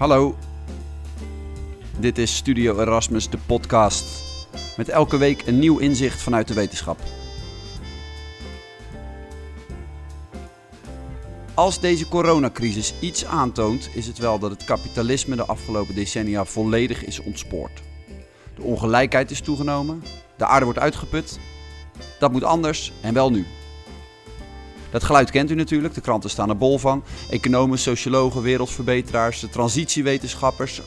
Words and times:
Hallo. 0.00 0.36
Dit 1.98 2.18
is 2.18 2.36
Studio 2.36 2.78
Erasmus, 2.80 3.30
de 3.30 3.38
podcast. 3.46 4.04
Met 4.76 4.88
elke 4.88 5.16
week 5.16 5.46
een 5.46 5.58
nieuw 5.58 5.78
inzicht 5.78 6.22
vanuit 6.22 6.48
de 6.48 6.54
wetenschap. 6.54 6.98
Als 11.54 11.80
deze 11.80 12.08
coronacrisis 12.08 12.94
iets 13.00 13.24
aantoont, 13.24 13.90
is 13.94 14.06
het 14.06 14.18
wel 14.18 14.38
dat 14.38 14.50
het 14.50 14.64
kapitalisme 14.64 15.36
de 15.36 15.44
afgelopen 15.44 15.94
decennia 15.94 16.44
volledig 16.44 17.04
is 17.04 17.20
ontspoord. 17.20 17.82
De 18.54 18.62
ongelijkheid 18.62 19.30
is 19.30 19.40
toegenomen, 19.40 20.02
de 20.36 20.44
aarde 20.44 20.64
wordt 20.64 20.80
uitgeput. 20.80 21.38
Dat 22.18 22.32
moet 22.32 22.44
anders 22.44 22.92
en 23.00 23.14
wel 23.14 23.30
nu. 23.30 23.46
Dat 24.90 25.04
geluid 25.04 25.30
kent 25.30 25.50
u 25.50 25.54
natuurlijk, 25.54 25.94
de 25.94 26.00
kranten 26.00 26.30
staan 26.30 26.48
er 26.48 26.56
bol 26.56 26.78
van. 26.78 27.04
Economen, 27.30 27.78
sociologen, 27.78 28.42
wereldverbeteraars, 28.42 29.40
de 29.40 29.48
transitiewetenschappers. 29.48 30.80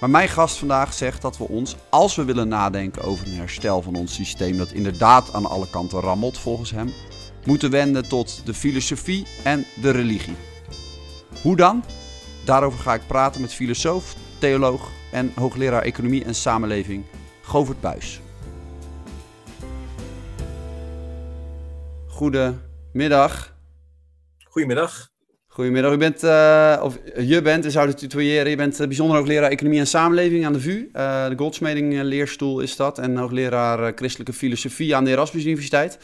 Maar 0.00 0.10
mijn 0.10 0.28
gast 0.28 0.56
vandaag 0.56 0.92
zegt 0.92 1.22
dat 1.22 1.38
we 1.38 1.44
ons, 1.48 1.76
als 1.88 2.16
we 2.16 2.24
willen 2.24 2.48
nadenken 2.48 3.02
over 3.02 3.26
een 3.26 3.34
herstel 3.34 3.82
van 3.82 3.94
ons 3.94 4.14
systeem 4.14 4.56
dat 4.56 4.72
inderdaad 4.72 5.32
aan 5.32 5.46
alle 5.46 5.70
kanten 5.70 6.00
rammelt 6.00 6.38
volgens 6.38 6.70
hem, 6.70 6.92
moeten 7.44 7.70
wenden 7.70 8.08
tot 8.08 8.40
de 8.44 8.54
filosofie 8.54 9.26
en 9.44 9.64
de 9.80 9.90
religie. 9.90 10.36
Hoe 11.42 11.56
dan? 11.56 11.84
Daarover 12.44 12.78
ga 12.78 12.94
ik 12.94 13.06
praten 13.06 13.40
met 13.40 13.54
filosoof, 13.54 14.14
theoloog 14.38 14.88
en 15.12 15.32
hoogleraar 15.34 15.82
economie 15.82 16.24
en 16.24 16.34
samenleving 16.34 17.04
Govert 17.42 17.80
Buis. 17.80 18.20
Goedemiddag. 22.98 23.54
Goedemiddag. 24.44 25.08
Goedemiddag. 25.48 25.92
U 25.92 25.96
bent, 25.96 26.24
uh, 26.24 26.80
of 26.82 26.98
je 27.16 27.42
bent, 27.42 27.64
we 27.64 27.70
zouden 27.70 27.94
het 27.94 28.02
tutoyeren, 28.02 28.50
je 28.50 28.56
bent 28.56 28.76
bijzonder 28.78 29.16
hoogleraar 29.16 29.50
Economie 29.50 29.78
en 29.78 29.86
Samenleving 29.86 30.46
aan 30.46 30.52
de 30.52 30.60
VU. 30.60 30.88
Uh, 30.96 31.28
de 31.28 31.34
Goldsmeding 31.36 32.02
leerstoel 32.02 32.60
is 32.60 32.76
dat. 32.76 32.98
En 32.98 33.16
hoogleraar 33.16 33.92
Christelijke 33.94 34.32
Filosofie 34.32 34.96
aan 34.96 35.04
de 35.04 35.10
Erasmus 35.10 35.44
Universiteit. 35.44 35.98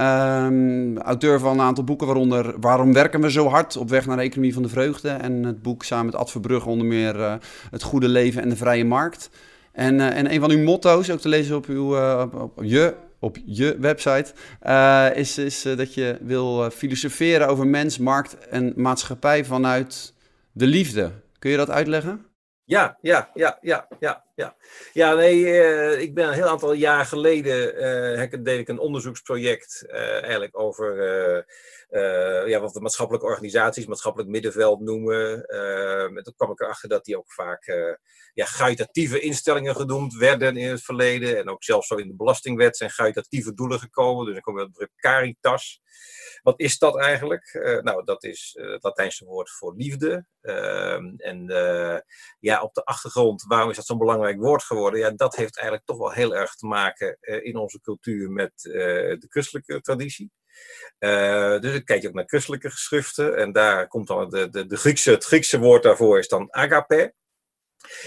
Um, 0.00 0.98
auteur 0.98 1.38
van 1.40 1.52
een 1.52 1.66
aantal 1.66 1.84
boeken, 1.84 2.06
waaronder 2.06 2.60
Waarom 2.60 2.92
werken 2.92 3.20
we 3.20 3.30
zo 3.30 3.48
hard? 3.48 3.76
Op 3.76 3.88
weg 3.88 4.06
naar 4.06 4.16
de 4.16 4.22
economie 4.22 4.54
van 4.54 4.62
de 4.62 4.68
vreugde. 4.68 5.08
En 5.08 5.44
het 5.44 5.62
boek 5.62 5.84
samen 5.84 6.06
met 6.06 6.14
Ad 6.14 6.30
Verbrugge 6.30 6.68
onder 6.68 6.86
meer 6.86 7.16
uh, 7.16 7.34
Het 7.70 7.82
goede 7.82 8.08
leven 8.08 8.42
en 8.42 8.48
de 8.48 8.56
vrije 8.56 8.84
markt. 8.84 9.30
En, 9.72 10.00
en 10.00 10.32
een 10.32 10.40
van 10.40 10.50
uw 10.50 10.62
motto's, 10.62 11.10
ook 11.10 11.20
te 11.20 11.28
lezen 11.28 11.56
op, 11.56 11.66
uw, 11.66 11.96
op, 12.20 12.34
op, 12.34 12.60
je, 12.62 12.94
op 13.26 13.36
je 13.44 13.76
website, 13.78 14.32
is, 15.14 15.38
is 15.38 15.62
dat 15.62 15.94
je 15.94 16.18
wil 16.20 16.70
filosoferen 16.70 17.48
over 17.48 17.66
mens, 17.66 17.98
markt 17.98 18.48
en 18.48 18.72
maatschappij 18.76 19.44
vanuit 19.44 20.14
de 20.52 20.66
liefde. 20.66 21.10
Kun 21.38 21.50
je 21.50 21.56
dat 21.56 21.70
uitleggen? 21.70 22.26
Ja, 22.64 22.98
ja, 23.00 23.30
ja, 23.34 23.58
ja, 23.60 23.88
ja, 24.00 24.24
ja. 24.34 24.56
Ja, 24.92 25.14
nee, 25.14 25.44
ik 25.98 26.14
ben 26.14 26.28
een 26.28 26.34
heel 26.34 26.48
aantal 26.48 26.72
jaar 26.72 27.04
geleden, 27.04 28.44
deed 28.44 28.58
ik 28.58 28.68
een 28.68 28.78
onderzoeksproject 28.78 29.86
eigenlijk 30.22 30.58
over 30.58 31.44
ja, 32.46 32.60
wat 32.60 32.72
we 32.72 32.80
maatschappelijke 32.80 33.26
organisaties, 33.26 33.86
maatschappelijk 33.86 34.30
middenveld 34.30 34.80
noemen. 34.80 35.44
en 35.46 36.22
toen 36.22 36.34
kwam 36.36 36.50
ik 36.50 36.60
erachter 36.60 36.88
dat 36.88 37.04
die 37.04 37.18
ook 37.18 37.32
vaak 37.32 37.64
ja, 38.36 38.44
gaitatieve 38.44 39.20
instellingen 39.20 39.76
genoemd 39.76 40.14
werden 40.14 40.56
in 40.56 40.70
het 40.70 40.82
verleden. 40.82 41.38
En 41.38 41.48
ook 41.48 41.64
zelfs 41.64 41.86
zo 41.86 41.94
in 41.94 42.08
de 42.08 42.16
belastingwet 42.16 42.76
zijn 42.76 42.90
gaitatieve 42.90 43.54
doelen 43.54 43.78
gekomen. 43.78 44.24
Dus 44.24 44.34
dan 44.34 44.42
kom 44.42 44.58
je 44.58 44.64
op 44.64 44.76
het 44.76 44.90
caritas. 44.96 45.80
Wat 46.42 46.60
is 46.60 46.78
dat 46.78 46.98
eigenlijk? 46.98 47.54
Uh, 47.54 47.82
nou, 47.82 48.04
dat 48.04 48.24
is 48.24 48.50
het 48.60 48.82
Latijnse 48.82 49.24
woord 49.24 49.50
voor 49.50 49.74
liefde. 49.76 50.26
Uh, 50.42 50.94
en 51.16 51.46
ja, 52.40 52.62
op 52.62 52.74
de 52.74 52.84
achtergrond, 52.84 53.44
waarom 53.48 53.70
is 53.70 53.76
dat 53.76 53.86
zo'n 53.86 53.98
belangrijk 53.98 54.38
woord 54.38 54.62
geworden? 54.62 55.00
Ja, 55.00 55.10
dat 55.10 55.36
heeft 55.36 55.56
eigenlijk 55.56 55.86
toch 55.86 55.98
wel 55.98 56.12
heel 56.12 56.36
erg 56.36 56.54
te 56.54 56.66
maken 56.66 57.18
in 57.20 57.56
onze 57.56 57.80
cultuur 57.80 58.30
met 58.30 58.52
de 58.62 59.26
christelijke 59.28 59.80
traditie. 59.80 60.32
Dus 61.60 61.72
dan 61.72 61.84
kijk 61.84 62.06
ook 62.06 62.14
naar 62.14 62.24
christelijke 62.26 62.70
geschriften. 62.70 63.36
En 63.36 63.52
daar 63.52 63.88
komt 63.88 64.06
dan 64.06 64.30
de, 64.30 64.50
de, 64.50 64.66
de 64.66 64.76
Griekse, 64.76 65.10
het 65.10 65.24
Griekse 65.24 65.58
woord 65.58 65.82
daarvoor 65.82 66.18
is 66.18 66.28
dan 66.28 66.52
agape. 66.52 67.14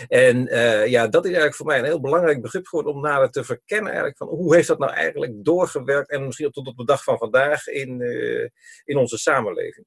En 0.07 0.47
uh, 0.53 0.87
ja, 0.87 1.07
dat 1.07 1.23
is 1.23 1.29
eigenlijk 1.29 1.55
voor 1.55 1.65
mij 1.65 1.79
een 1.79 1.85
heel 1.85 2.01
belangrijk 2.01 2.41
begrip 2.41 2.67
geworden 2.67 2.93
om 2.93 3.01
nader 3.01 3.29
te 3.29 3.43
verkennen 3.43 3.87
eigenlijk 3.87 4.17
van 4.17 4.27
hoe 4.27 4.55
heeft 4.55 4.67
dat 4.67 4.79
nou 4.79 4.91
eigenlijk 4.91 5.33
doorgewerkt 5.35 6.09
en 6.09 6.25
misschien 6.25 6.51
tot 6.51 6.67
op 6.67 6.77
de 6.77 6.85
dag 6.85 7.03
van 7.03 7.17
vandaag 7.17 7.67
in, 7.67 7.99
uh, 7.99 8.47
in 8.83 8.97
onze 8.97 9.17
samenleving. 9.17 9.85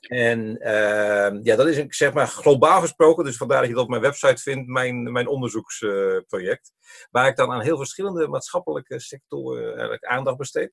En 0.00 0.58
uh, 0.60 1.42
ja, 1.42 1.56
dat 1.56 1.66
is 1.66 1.76
een, 1.76 1.86
zeg 1.88 2.12
maar 2.12 2.26
globaal 2.26 2.80
gesproken, 2.80 3.24
dus 3.24 3.36
vandaar 3.36 3.58
dat 3.58 3.68
je 3.68 3.74
dat 3.74 3.82
op 3.82 3.90
mijn 3.90 4.02
website 4.02 4.42
vindt, 4.42 4.68
mijn, 4.68 5.12
mijn 5.12 5.26
onderzoeksproject, 5.26 6.72
waar 7.10 7.28
ik 7.28 7.36
dan 7.36 7.50
aan 7.50 7.60
heel 7.60 7.76
verschillende 7.76 8.28
maatschappelijke 8.28 9.00
sectoren 9.00 9.68
eigenlijk 9.68 10.04
aandacht 10.04 10.36
besteed. 10.36 10.72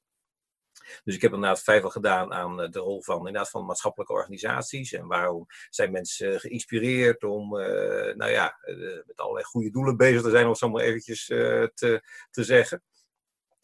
Dus 1.04 1.16
ik 1.16 1.22
heb 1.22 1.34
inderdaad 1.34 1.64
vijf 1.64 1.84
gedaan 1.84 2.34
aan 2.34 2.62
eh, 2.62 2.70
de 2.70 2.80
rol 2.80 3.02
van, 3.02 3.18
inderdaad, 3.18 3.50
van 3.50 3.66
maatschappelijke 3.66 4.14
organisaties. 4.14 4.94
En 4.94 5.08
waarom 5.08 5.46
zijn 5.70 5.92
mensen 5.92 6.40
geïnspireerd 6.40 7.24
om 7.24 7.60
uh, 7.60 8.16
nou 8.16 8.32
ja, 8.32 8.58
met 9.06 9.18
allerlei 9.18 9.46
goede 9.46 9.70
doelen 9.70 9.98
bezig 9.98 10.22
te 10.22 10.30
zijn, 10.30 10.44
om 10.44 10.50
het 10.50 10.58
zo 10.58 10.70
maar 10.70 10.84
eventjes 10.84 11.26
te, 11.26 12.04
te 12.30 12.44
zeggen. 12.44 12.84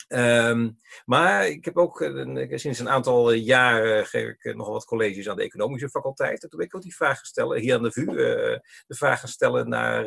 Um, 0.07 0.77
maar 1.05 1.47
ik 1.47 1.65
heb 1.65 1.77
ook 1.77 2.11
sinds 2.49 2.79
een 2.79 2.89
aantal 2.89 3.31
jaren 3.31 4.05
geef 4.05 4.27
ik 4.29 4.55
nog 4.55 4.67
wat 4.67 4.85
colleges 4.85 5.29
aan 5.29 5.35
de 5.35 5.43
economische 5.43 5.89
faculteit. 5.89 6.43
En 6.43 6.49
toen 6.49 6.59
ben 6.59 6.67
ik 6.67 6.75
ook 6.75 6.81
die 6.81 6.95
vragen 6.95 7.25
stellen, 7.25 7.59
hier 7.59 7.75
aan 7.75 7.83
de 7.83 7.91
VU, 7.91 8.05
de 8.05 8.61
vragen 8.87 9.29
stellen 9.29 9.69
naar, 9.69 10.05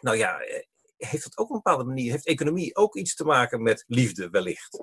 nou 0.00 0.16
ja, 0.16 0.38
heeft 1.04 1.22
dat 1.22 1.38
ook 1.38 1.48
op 1.48 1.50
een 1.50 1.62
bepaalde 1.62 1.84
manier, 1.84 2.10
heeft 2.10 2.26
economie 2.26 2.76
ook 2.76 2.96
iets 2.96 3.14
te 3.14 3.24
maken 3.24 3.62
met 3.62 3.84
liefde 3.86 4.30
wellicht. 4.30 4.82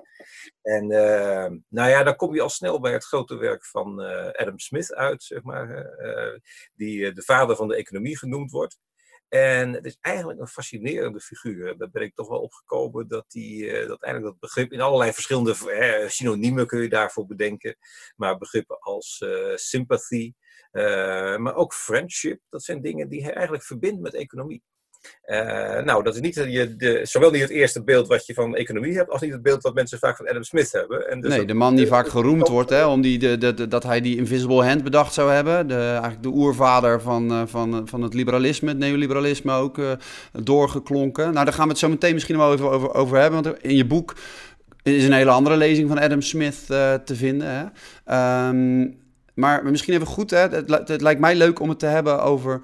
En 0.62 0.90
uh, 0.90 1.46
nou 1.68 1.90
ja, 1.90 2.02
dan 2.02 2.16
kom 2.16 2.34
je 2.34 2.40
al 2.40 2.48
snel 2.48 2.80
bij 2.80 2.92
het 2.92 3.04
grote 3.04 3.36
werk 3.36 3.64
van 3.64 4.00
uh, 4.00 4.26
Adam 4.26 4.58
Smith 4.58 4.94
uit, 4.94 5.22
zeg 5.22 5.42
maar, 5.42 5.68
uh, 5.98 6.38
die 6.74 7.12
de 7.12 7.22
vader 7.22 7.56
van 7.56 7.68
de 7.68 7.76
economie 7.76 8.18
genoemd 8.18 8.50
wordt. 8.50 8.78
En 9.28 9.72
het 9.72 9.84
is 9.84 9.96
eigenlijk 10.00 10.40
een 10.40 10.48
fascinerende 10.48 11.20
figuur. 11.20 11.78
Daar 11.78 11.90
ben 11.90 12.02
ik 12.02 12.14
toch 12.14 12.28
wel 12.28 12.40
opgekomen 12.40 13.08
dat, 13.08 13.24
die, 13.28 13.86
dat 13.86 14.02
eigenlijk 14.02 14.32
dat 14.32 14.40
begrip 14.40 14.72
in 14.72 14.80
allerlei 14.80 15.12
verschillende 15.12 15.54
synoniemen 16.08 16.66
kun 16.66 16.82
je 16.82 16.88
daarvoor 16.88 17.26
bedenken. 17.26 17.76
Maar 18.16 18.38
begrippen 18.38 18.78
als 18.78 19.24
sympathy, 19.54 20.32
maar 21.36 21.54
ook 21.54 21.74
friendship, 21.74 22.40
dat 22.48 22.62
zijn 22.62 22.82
dingen 22.82 23.08
die 23.08 23.22
hij 23.22 23.32
eigenlijk 23.32 23.64
verbindt 23.64 24.00
met 24.00 24.14
economie. 24.14 24.62
Uh, 25.26 25.82
nou, 25.82 26.02
dat 26.02 26.14
is 26.14 26.20
niet 26.20 26.34
je, 26.34 26.76
de, 26.76 27.00
zowel 27.02 27.30
niet 27.30 27.40
het 27.40 27.50
eerste 27.50 27.82
beeld 27.82 28.08
wat 28.08 28.26
je 28.26 28.34
van 28.34 28.56
economie 28.56 28.96
hebt, 28.96 29.10
als 29.10 29.20
niet 29.20 29.32
het 29.32 29.42
beeld 29.42 29.62
wat 29.62 29.74
mensen 29.74 29.98
vaak 29.98 30.16
van 30.16 30.28
Adam 30.28 30.42
Smith 30.42 30.72
hebben. 30.72 31.10
En 31.10 31.20
dus 31.20 31.30
nee, 31.30 31.44
de 31.44 31.54
man 31.54 31.76
die 31.76 31.86
vaak 31.86 32.08
geroemd 32.08 32.48
wordt, 32.48 32.70
hè, 32.70 32.86
om 32.86 33.00
die, 33.00 33.18
de, 33.18 33.38
de, 33.38 33.68
dat 33.68 33.82
hij 33.82 34.00
die 34.00 34.16
invisible 34.16 34.64
hand 34.64 34.84
bedacht 34.84 35.14
zou 35.14 35.30
hebben. 35.30 35.68
De, 35.68 35.74
eigenlijk 35.74 36.22
de 36.22 36.28
oervader 36.28 37.00
van, 37.00 37.32
uh, 37.32 37.42
van, 37.46 37.88
van 37.88 38.02
het 38.02 38.14
liberalisme, 38.14 38.68
het 38.68 38.78
neoliberalisme 38.78 39.52
ook 39.52 39.78
uh, 39.78 39.90
doorgeklonken. 40.32 41.32
Nou, 41.32 41.44
daar 41.44 41.54
gaan 41.54 41.64
we 41.64 41.70
het 41.70 41.78
zo 41.78 41.88
meteen 41.88 42.14
misschien 42.14 42.36
wel 42.36 42.52
even 42.52 42.70
over, 42.70 42.94
over 42.94 43.18
hebben, 43.18 43.42
want 43.42 43.62
in 43.62 43.76
je 43.76 43.86
boek 43.86 44.14
is 44.82 45.04
een 45.04 45.12
hele 45.12 45.30
andere 45.30 45.56
lezing 45.56 45.88
van 45.88 45.98
Adam 45.98 46.20
Smith 46.20 46.66
te 47.04 47.14
vinden. 47.14 47.72
Hè? 48.04 48.48
Um, 48.48 48.98
maar 49.34 49.64
misschien 49.64 49.94
even 49.94 50.06
goed, 50.06 50.30
hè? 50.30 50.48
Het, 50.48 50.88
het 50.88 51.00
lijkt 51.00 51.20
mij 51.20 51.34
leuk 51.34 51.60
om 51.60 51.68
het 51.68 51.78
te 51.78 51.86
hebben 51.86 52.22
over 52.22 52.60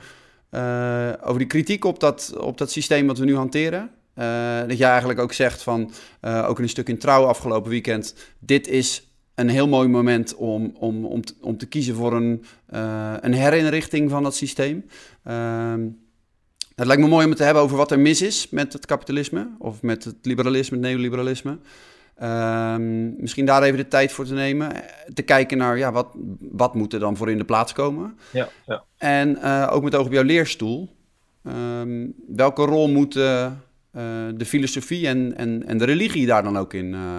uh, 0.57 1.13
over 1.23 1.39
die 1.39 1.47
kritiek 1.47 1.85
op 1.85 2.01
dat, 2.01 2.35
op 2.39 2.59
dat 2.59 2.71
systeem 2.71 3.07
wat 3.07 3.19
we 3.19 3.25
nu 3.25 3.37
hanteren. 3.37 3.91
Uh, 4.19 4.59
dat 4.69 4.79
jij 4.79 4.89
eigenlijk 4.89 5.21
ook 5.21 5.33
zegt 5.33 5.63
van, 5.63 5.93
uh, 6.23 6.47
ook 6.49 6.57
in 6.57 6.63
een 6.63 6.69
stuk 6.69 6.89
in 6.89 6.99
Trouw 6.99 7.25
afgelopen 7.25 7.71
weekend, 7.71 8.15
dit 8.39 8.69
is 8.69 9.11
een 9.35 9.49
heel 9.49 9.69
mooi 9.69 9.89
moment 9.89 10.35
om, 10.35 10.73
om, 10.79 11.05
om, 11.05 11.25
te, 11.25 11.35
om 11.41 11.59
te 11.59 11.67
kiezen 11.67 11.95
voor 11.95 12.13
een, 12.13 12.45
een 13.21 13.33
herinrichting 13.33 14.11
van 14.11 14.23
dat 14.23 14.35
systeem. 14.35 14.85
Ehm, 15.25 15.81
het 16.75 16.87
lijkt 16.87 17.03
me 17.03 17.09
mooi 17.09 17.25
om 17.25 17.31
het 17.31 17.39
te 17.39 17.45
hebben 17.45 17.63
over 17.63 17.77
wat 17.77 17.91
er 17.91 18.01
mis 18.01 18.23
is 18.23 18.49
met 18.51 18.73
het 18.73 18.87
kapitalisme, 18.87 19.49
of 19.59 19.83
met 19.83 20.05
het 20.05 20.17
liberalisme, 20.23 20.77
het 20.77 20.87
neoliberalisme. 20.87 21.59
Um, 22.23 23.15
misschien 23.21 23.47
daar 23.47 23.63
even 23.63 23.77
de 23.77 23.89
tijd 23.89 24.13
voor 24.13 24.25
te 24.25 24.35
nemen. 24.35 24.73
Te 25.15 25.23
kijken 25.23 25.59
naar 25.59 25.79
ja, 25.79 25.93
wat, 25.93 26.09
wat 26.41 26.75
moet 26.75 26.93
er 26.93 27.01
dan 27.01 27.17
voor 27.17 27.31
in 27.31 27.39
de 27.39 27.45
plaats 27.45 27.73
komen. 27.73 28.19
Ja, 28.33 28.49
ja. 28.67 28.85
En 28.97 29.39
uh, 29.39 29.69
ook 29.71 29.83
met 29.83 29.95
oog 29.95 30.07
op 30.07 30.13
jouw 30.13 30.23
leerstoel. 30.23 30.97
Um, 31.43 32.15
welke 32.29 32.65
rol 32.65 32.89
moeten 32.89 33.63
uh, 33.97 34.03
de 34.35 34.47
filosofie 34.47 35.07
en, 35.07 35.37
en, 35.37 35.67
en 35.67 35.79
de 35.79 35.85
religie 35.85 36.27
daar 36.27 36.43
dan 36.43 36.59
ook 36.59 36.75
in, 36.75 36.93
uh, 36.93 37.19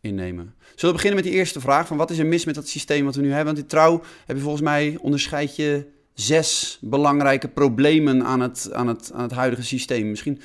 in 0.00 0.14
nemen? 0.14 0.54
Zullen 0.74 0.94
we 0.94 1.02
beginnen 1.02 1.22
met 1.22 1.24
die 1.24 1.40
eerste 1.40 1.60
vraag? 1.60 1.86
Van 1.86 1.96
wat 1.96 2.10
is 2.10 2.18
er 2.18 2.26
mis 2.26 2.44
met 2.44 2.54
dat 2.54 2.68
systeem 2.68 3.04
wat 3.04 3.14
we 3.14 3.22
nu 3.22 3.28
hebben? 3.28 3.46
Want 3.46 3.58
in 3.58 3.66
trouw 3.66 4.02
heb 4.26 4.36
je 4.36 4.42
volgens 4.42 4.62
mij 4.62 4.98
onderscheid 5.00 5.56
je 5.56 5.86
zes 6.14 6.78
belangrijke 6.80 7.48
problemen 7.48 8.24
aan 8.24 8.40
het, 8.40 8.70
aan 8.72 8.88
het, 8.88 9.10
aan 9.14 9.22
het 9.22 9.32
huidige 9.32 9.64
systeem. 9.64 10.10
Misschien... 10.10 10.40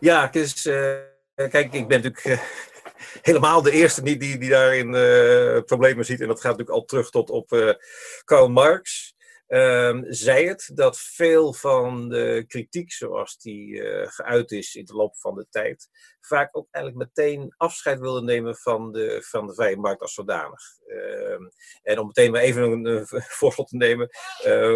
Ja, 0.00 0.26
het 0.26 0.36
is 0.36 0.66
eh, 0.66 0.90
kijk, 1.36 1.72
ik 1.72 1.88
ben 1.88 2.02
natuurlijk 2.02 2.24
uh, 2.24 2.40
helemaal 3.28 3.62
de 3.62 3.70
eerste 3.70 4.02
niet 4.02 4.20
die, 4.20 4.38
die 4.38 4.50
daarin 4.50 4.94
uh, 4.94 5.62
problemen 5.62 6.04
ziet. 6.04 6.20
En 6.20 6.28
dat 6.28 6.40
gaat 6.40 6.50
natuurlijk 6.50 6.78
al 6.78 6.84
terug 6.84 7.10
tot 7.10 7.30
op 7.30 7.76
Karl 8.24 8.48
Marx. 8.48 9.14
Um, 9.48 10.04
zij 10.08 10.44
het 10.44 10.70
dat 10.74 10.98
veel 10.98 11.52
van 11.52 12.08
de 12.08 12.44
kritiek 12.46 12.92
zoals 12.92 13.38
die 13.38 13.82
geuit 14.06 14.50
is 14.50 14.74
in 14.74 14.84
de 14.84 14.94
loop 14.94 15.16
van 15.16 15.34
de 15.34 15.46
tijd, 15.50 15.88
vaak 16.20 16.56
ook 16.56 16.68
eigenlijk 16.70 17.06
meteen 17.06 17.54
afscheid 17.56 17.98
wilde 17.98 18.22
nemen 18.22 18.56
van 18.56 18.92
de, 18.92 19.22
van 19.28 19.46
de 19.46 19.54
vrije 19.54 19.76
markt 19.76 20.00
als 20.00 20.14
zodanig. 20.14 20.60
Um, 20.86 21.50
en 21.82 21.98
om 21.98 22.06
meteen 22.06 22.30
maar 22.30 22.40
even 22.40 22.62
een, 22.62 23.06
voorschot 23.38 23.68
te 23.68 23.76
nemen 23.76 24.08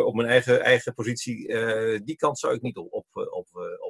op 0.05 0.15
mijn 0.15 0.29
eigen, 0.29 0.63
eigen 0.63 0.95
positie, 0.95 1.47
die 2.05 2.17
kant 2.17 2.39
zou 2.39 2.55
ik 2.55 2.63
niet 2.63 2.77
op, 2.77 3.07
op, 3.13 3.49
op. 3.81 3.90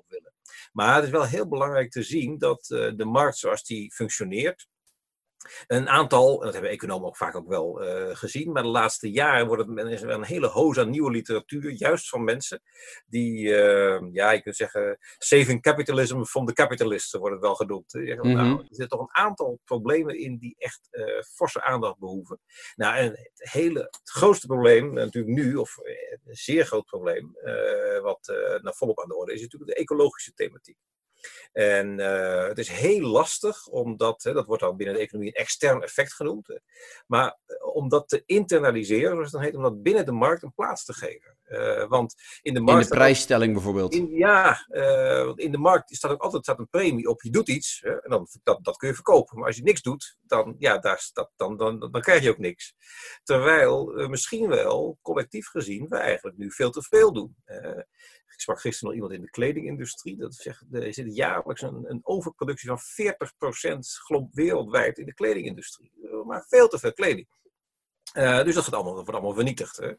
Maar 0.73 0.95
het 0.95 1.05
is 1.05 1.11
wel 1.11 1.27
heel 1.27 1.49
belangrijk 1.49 1.91
te 1.91 2.03
zien 2.03 2.39
dat 2.39 2.65
de 2.97 3.05
markt 3.05 3.39
zoals 3.39 3.65
die 3.65 3.93
functioneert, 3.95 4.69
een 5.67 5.89
aantal, 5.89 6.39
dat 6.39 6.53
hebben 6.53 6.71
economen 6.71 7.09
ook 7.09 7.17
vaak 7.17 7.37
ook 7.37 7.49
wel 7.49 7.83
uh, 7.83 8.17
gezien, 8.17 8.53
maar 8.53 8.63
de 8.63 8.69
laatste 8.69 9.11
jaren 9.11 9.47
wordt 9.47 9.67
het 9.67 9.89
is 9.89 10.03
er 10.03 10.11
een 10.11 10.25
hele 10.25 10.47
hoos 10.47 10.79
aan 10.79 10.91
nieuwe 10.91 11.11
literatuur, 11.11 11.71
juist 11.71 12.09
van 12.09 12.25
mensen 12.25 12.63
die, 13.07 13.47
uh, 13.47 14.01
ja, 14.13 14.31
je 14.31 14.43
kunt 14.43 14.57
zeggen, 14.57 14.99
saving 15.19 15.63
capitalism 15.63 16.23
from 16.23 16.47
the 16.47 16.53
capitalists 16.53 17.13
wordt 17.13 17.35
het 17.35 17.45
wel 17.45 17.55
genoemd. 17.55 17.93
-hmm. 17.93 18.33
nou, 18.33 18.59
er 18.59 18.65
zitten 18.65 18.89
toch 18.89 19.01
een 19.01 19.23
aantal 19.23 19.61
problemen 19.65 20.19
in 20.19 20.39
die 20.39 20.55
echt 20.59 20.89
uh, 20.91 21.21
forse 21.21 21.63
aandacht 21.63 21.99
behoeven. 21.99 22.41
Nou, 22.77 22.97
en 22.97 23.11
het 23.11 23.51
hele 23.51 23.79
het 23.79 24.11
grootste 24.11 24.47
probleem, 24.47 24.93
natuurlijk 24.93 25.35
nu, 25.35 25.55
of 25.55 25.77
een 26.25 26.37
zeer 26.37 26.67
groot 26.67 26.85
probleem, 26.85 27.37
wat 28.03 28.27
nou 28.63 28.77
volop 28.77 29.01
aan 29.01 29.09
de 29.09 29.17
orde 29.17 29.33
is, 29.33 29.39
is 29.39 29.43
natuurlijk 29.43 29.71
de 29.71 29.83
ecologische 29.83 30.33
thematiek. 30.35 30.77
En 31.53 31.99
uh, 31.99 32.47
het 32.47 32.59
is 32.59 32.69
heel 32.69 33.01
lastig, 33.01 33.67
omdat, 33.67 34.23
hè, 34.23 34.33
dat 34.33 34.47
wordt 34.47 34.63
dan 34.63 34.77
binnen 34.77 34.95
de 34.95 35.01
economie 35.01 35.29
een 35.29 35.43
extern 35.43 35.83
effect 35.83 36.15
genoemd, 36.15 36.47
hè, 36.47 36.57
maar 37.07 37.39
eh, 37.47 37.75
om 37.75 37.89
dat 37.89 38.09
te 38.09 38.23
internaliseren, 38.27 39.11
zoals 39.11 39.23
het 39.23 39.33
dan 39.33 39.43
heet, 39.43 39.55
om 39.55 39.63
dat 39.63 39.83
binnen 39.83 40.07
de 40.07 40.13
markt 40.13 40.43
een 40.43 40.55
plaats 40.55 40.85
te 40.85 40.93
geven. 40.93 41.39
Uh, 41.51 41.89
want 41.89 42.15
in 42.43 42.55
de 42.55 42.61
markt. 42.61 42.83
In 42.85 42.91
de 42.91 42.97
prijsstelling 42.97 43.53
bijvoorbeeld. 43.53 43.95
In, 43.95 44.11
ja, 44.11 44.67
uh, 44.69 45.33
in 45.35 45.53
de 45.53 45.59
markt 45.59 45.95
staat 45.95 46.11
ook 46.11 46.23
altijd 46.23 46.43
staat 46.43 46.59
een 46.59 46.69
premie 46.69 47.09
op. 47.09 47.23
Je 47.23 47.31
doet 47.31 47.49
iets 47.49 47.81
hè, 47.81 48.03
en 48.03 48.11
dan, 48.11 48.27
dat, 48.43 48.65
dat 48.65 48.77
kun 48.77 48.89
je 48.89 48.95
verkopen. 48.95 49.39
Maar 49.39 49.47
als 49.47 49.57
je 49.57 49.63
niks 49.63 49.83
doet, 49.83 50.17
dan, 50.23 50.55
ja, 50.59 50.79
daar 50.79 50.99
staat, 50.99 51.31
dan, 51.37 51.57
dan, 51.57 51.79
dan, 51.79 52.01
krijg 52.01 52.23
je 52.23 52.31
ook 52.31 52.39
niks. 52.39 52.75
Terwijl 53.23 54.09
misschien 54.09 54.49
wel, 54.49 54.99
collectief 55.03 55.47
gezien, 55.47 55.89
we 55.89 55.97
eigenlijk 55.97 56.37
nu 56.37 56.51
veel 56.51 56.71
te 56.71 56.83
veel 56.83 57.13
doen. 57.13 57.37
Ik 58.33 58.41
sprak 58.41 58.61
gisteren 58.61 58.89
nog 58.89 58.95
iemand 58.95 59.13
in 59.13 59.25
de 59.25 59.31
kledingindustrie. 59.31 60.17
Dat 60.17 60.35
zegt, 60.35 60.65
er 60.71 60.95
zit 60.95 61.17
jaarlijks 61.17 61.63
een, 61.63 61.91
een 61.91 62.01
overproductie 62.03 62.69
van 62.69 62.79
40% 62.79 63.79
wereldwijd 64.33 64.99
in 64.99 65.07
de 65.07 65.15
kledingindustrie. 65.15 65.93
Maar 66.25 66.47
veel 66.49 66.69
te 66.69 66.79
veel 66.79 66.93
kleding. 66.93 67.29
Uh, 68.15 68.43
dus 68.45 68.55
dat, 68.55 68.65
gaat 68.65 68.75
allemaal, 68.75 69.07
allemaal 69.07 69.35
vernietigd. 69.35 69.77
Hè? 69.77 69.93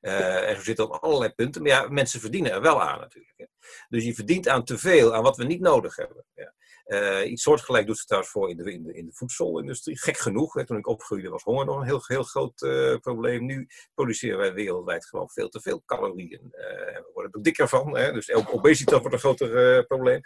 Uh, 0.00 0.48
en 0.48 0.56
zo 0.56 0.62
zit 0.62 0.78
op 0.78 0.92
allerlei 0.92 1.32
punten. 1.32 1.62
Maar 1.62 1.70
ja, 1.70 1.88
mensen 1.88 2.20
verdienen 2.20 2.52
er 2.52 2.60
wel 2.60 2.82
aan 2.82 3.00
natuurlijk. 3.00 3.34
Hè? 3.36 3.44
Dus 3.88 4.04
je 4.04 4.14
verdient 4.14 4.48
aan 4.48 4.64
te 4.64 4.78
veel, 4.78 5.14
aan 5.14 5.22
wat 5.22 5.36
we 5.36 5.44
niet 5.44 5.60
nodig 5.60 5.96
hebben. 5.96 6.24
Ja. 6.34 6.52
Uh, 6.86 7.30
iets 7.30 7.42
soortgelijk 7.42 7.86
doet 7.86 7.98
ze 7.98 8.04
trouwens 8.04 8.32
voor 8.32 8.50
in 8.50 8.56
de, 8.56 8.72
in 8.72 8.82
de, 8.82 8.94
in 8.94 9.06
de 9.06 9.12
voedselindustrie. 9.12 9.98
Gek 9.98 10.16
genoeg, 10.16 10.54
hè? 10.54 10.66
toen 10.66 10.76
ik 10.76 10.86
opgroeide 10.86 11.28
was 11.28 11.42
honger 11.42 11.64
nog 11.64 11.76
een 11.76 11.86
heel, 11.86 12.02
heel 12.06 12.22
groot 12.22 12.54
probleem. 13.00 13.44
Nu 13.44 13.66
produceren 13.94 14.38
wij 14.38 14.52
wereldwijd 14.52 15.06
gewoon 15.06 15.28
veel 15.28 15.48
te 15.48 15.60
veel 15.60 15.82
calorieën. 15.86 16.48
we 16.50 17.10
worden 17.14 17.32
er 17.32 17.42
dikker 17.42 17.68
van, 17.68 17.96
hè? 17.96 18.12
dus 18.12 18.32
obesitas 18.32 19.00
wordt 19.00 19.14
een 19.14 19.20
groter 19.20 19.86
probleem. 19.86 20.20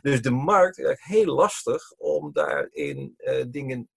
dus 0.00 0.22
de 0.22 0.30
markt 0.30 0.78
is 0.78 1.00
heel 1.00 1.34
lastig 1.34 1.92
om 1.96 2.32
daarin 2.32 3.16
dingen 3.48 3.88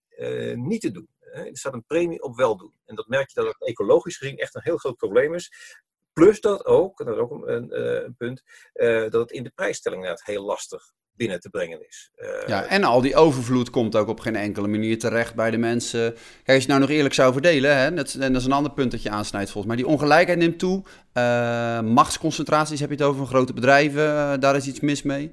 niet 0.55 0.81
te 0.81 0.91
doen. 0.91 1.07
Er 1.33 1.57
staat 1.57 1.73
een 1.73 1.85
premie 1.85 2.23
op 2.23 2.35
weldoen. 2.35 2.73
En 2.85 2.95
dat 2.95 3.07
merk 3.07 3.29
je 3.29 3.41
dat 3.41 3.53
het 3.53 3.67
ecologisch 3.67 4.17
gezien 4.17 4.37
echt 4.37 4.55
een 4.55 4.61
heel 4.63 4.77
groot 4.77 4.97
probleem 4.97 5.33
is. 5.33 5.75
Plus 6.13 6.41
dat 6.41 6.65
ook, 6.65 6.99
en 6.99 7.05
dat 7.05 7.15
is 7.15 7.21
ook 7.21 7.47
een, 7.47 7.71
eh, 7.71 8.09
punt, 8.17 8.43
uh, 8.73 9.01
dat 9.01 9.13
het 9.13 9.31
in 9.31 9.43
de 9.43 9.51
prijsstelling 9.55 10.01
inderdaad 10.01 10.25
heel 10.25 10.43
lastig 10.43 10.93
binnen 11.15 11.39
te 11.39 11.49
brengen 11.49 11.87
is. 11.87 12.11
Uh, 12.17 12.27
ja, 12.47 12.63
en 12.65 12.83
al 12.83 13.01
die 13.01 13.15
overvloed 13.15 13.69
komt 13.69 13.95
ook 13.95 14.07
op 14.07 14.19
geen 14.19 14.35
enkele 14.35 14.67
manier 14.67 14.99
terecht 14.99 15.35
bij 15.35 15.51
de 15.51 15.57
mensen. 15.57 16.13
Kijk, 16.13 16.23
als 16.45 16.55
je 16.55 16.61
het 16.61 16.67
nou 16.67 16.79
nog 16.79 16.89
eerlijk 16.89 17.13
zou 17.13 17.33
verdelen, 17.33 17.77
hè, 17.77 17.93
dat, 17.93 18.13
en 18.13 18.33
dat 18.33 18.41
is 18.41 18.47
een 18.47 18.53
ander 18.53 18.71
punt 18.71 18.91
dat 18.91 19.01
je 19.01 19.09
aansnijdt 19.09 19.51
volgens 19.51 19.73
mij. 19.73 19.83
Die 19.83 19.91
ongelijkheid 19.91 20.39
neemt 20.39 20.59
toe. 20.59 20.83
Uh, 21.13 21.81
machtsconcentraties 21.81 22.79
heb 22.79 22.89
je 22.89 22.95
het 22.95 23.05
over 23.05 23.17
van 23.17 23.27
grote 23.27 23.53
bedrijven, 23.53 24.03
uh, 24.03 24.33
daar 24.39 24.55
is 24.55 24.67
iets 24.67 24.79
mis 24.79 25.01
mee. 25.01 25.29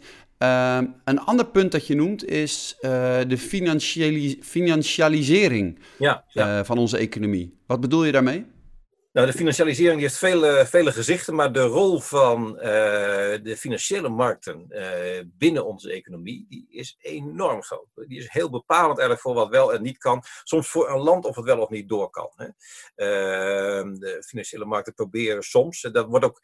Een 1.05 1.21
ander 1.25 1.47
punt 1.47 1.73
dat 1.73 1.87
je 1.87 1.95
noemt 1.95 2.25
is 2.25 2.77
de 2.81 3.39
financialisering 4.41 5.79
ja, 5.99 6.25
ja. 6.29 6.65
Van 6.65 6.79
onze 6.79 6.97
economie. 6.97 7.59
Wat 7.67 7.81
bedoel 7.81 8.05
je 8.05 8.13
daarmee? 8.13 8.47
Nou, 9.13 9.27
de 9.27 9.33
financialisering 9.33 10.01
heeft 10.01 10.19
vele, 10.19 10.67
vele 10.67 10.93
gezichten, 10.93 11.35
maar 11.35 11.53
de 11.53 11.63
rol 11.63 12.01
van 12.01 12.55
uh, 12.57 12.63
de 13.43 13.55
financiële 13.59 14.09
markten 14.09 14.67
uh, 14.69 15.21
binnen 15.27 15.67
onze 15.67 15.93
economie 15.93 16.47
die 16.49 16.67
is 16.71 16.97
enorm 17.01 17.63
groot. 17.63 17.87
Die 17.95 18.19
is 18.19 18.29
heel 18.29 18.51
bepalend 18.51 18.99
eigenlijk 18.99 19.21
voor 19.21 19.35
wat 19.35 19.49
wel 19.49 19.75
en 19.75 19.83
niet 19.83 19.99
kan. 19.99 20.23
Soms 20.43 20.69
voor 20.69 20.91
een 20.91 20.99
land 20.99 21.25
of 21.25 21.37
het 21.37 21.45
wel 21.45 21.61
of 21.61 21.69
niet 21.69 21.89
door 21.89 22.11
kan. 22.11 22.31
Hè. 22.35 22.47
Uh, 22.47 23.99
de 23.99 24.25
financiële 24.27 24.65
markten 24.65 24.95
proberen 24.95 25.43
soms, 25.43 25.81
dat 25.81 26.07
wordt 26.07 26.25
ook, 26.25 26.41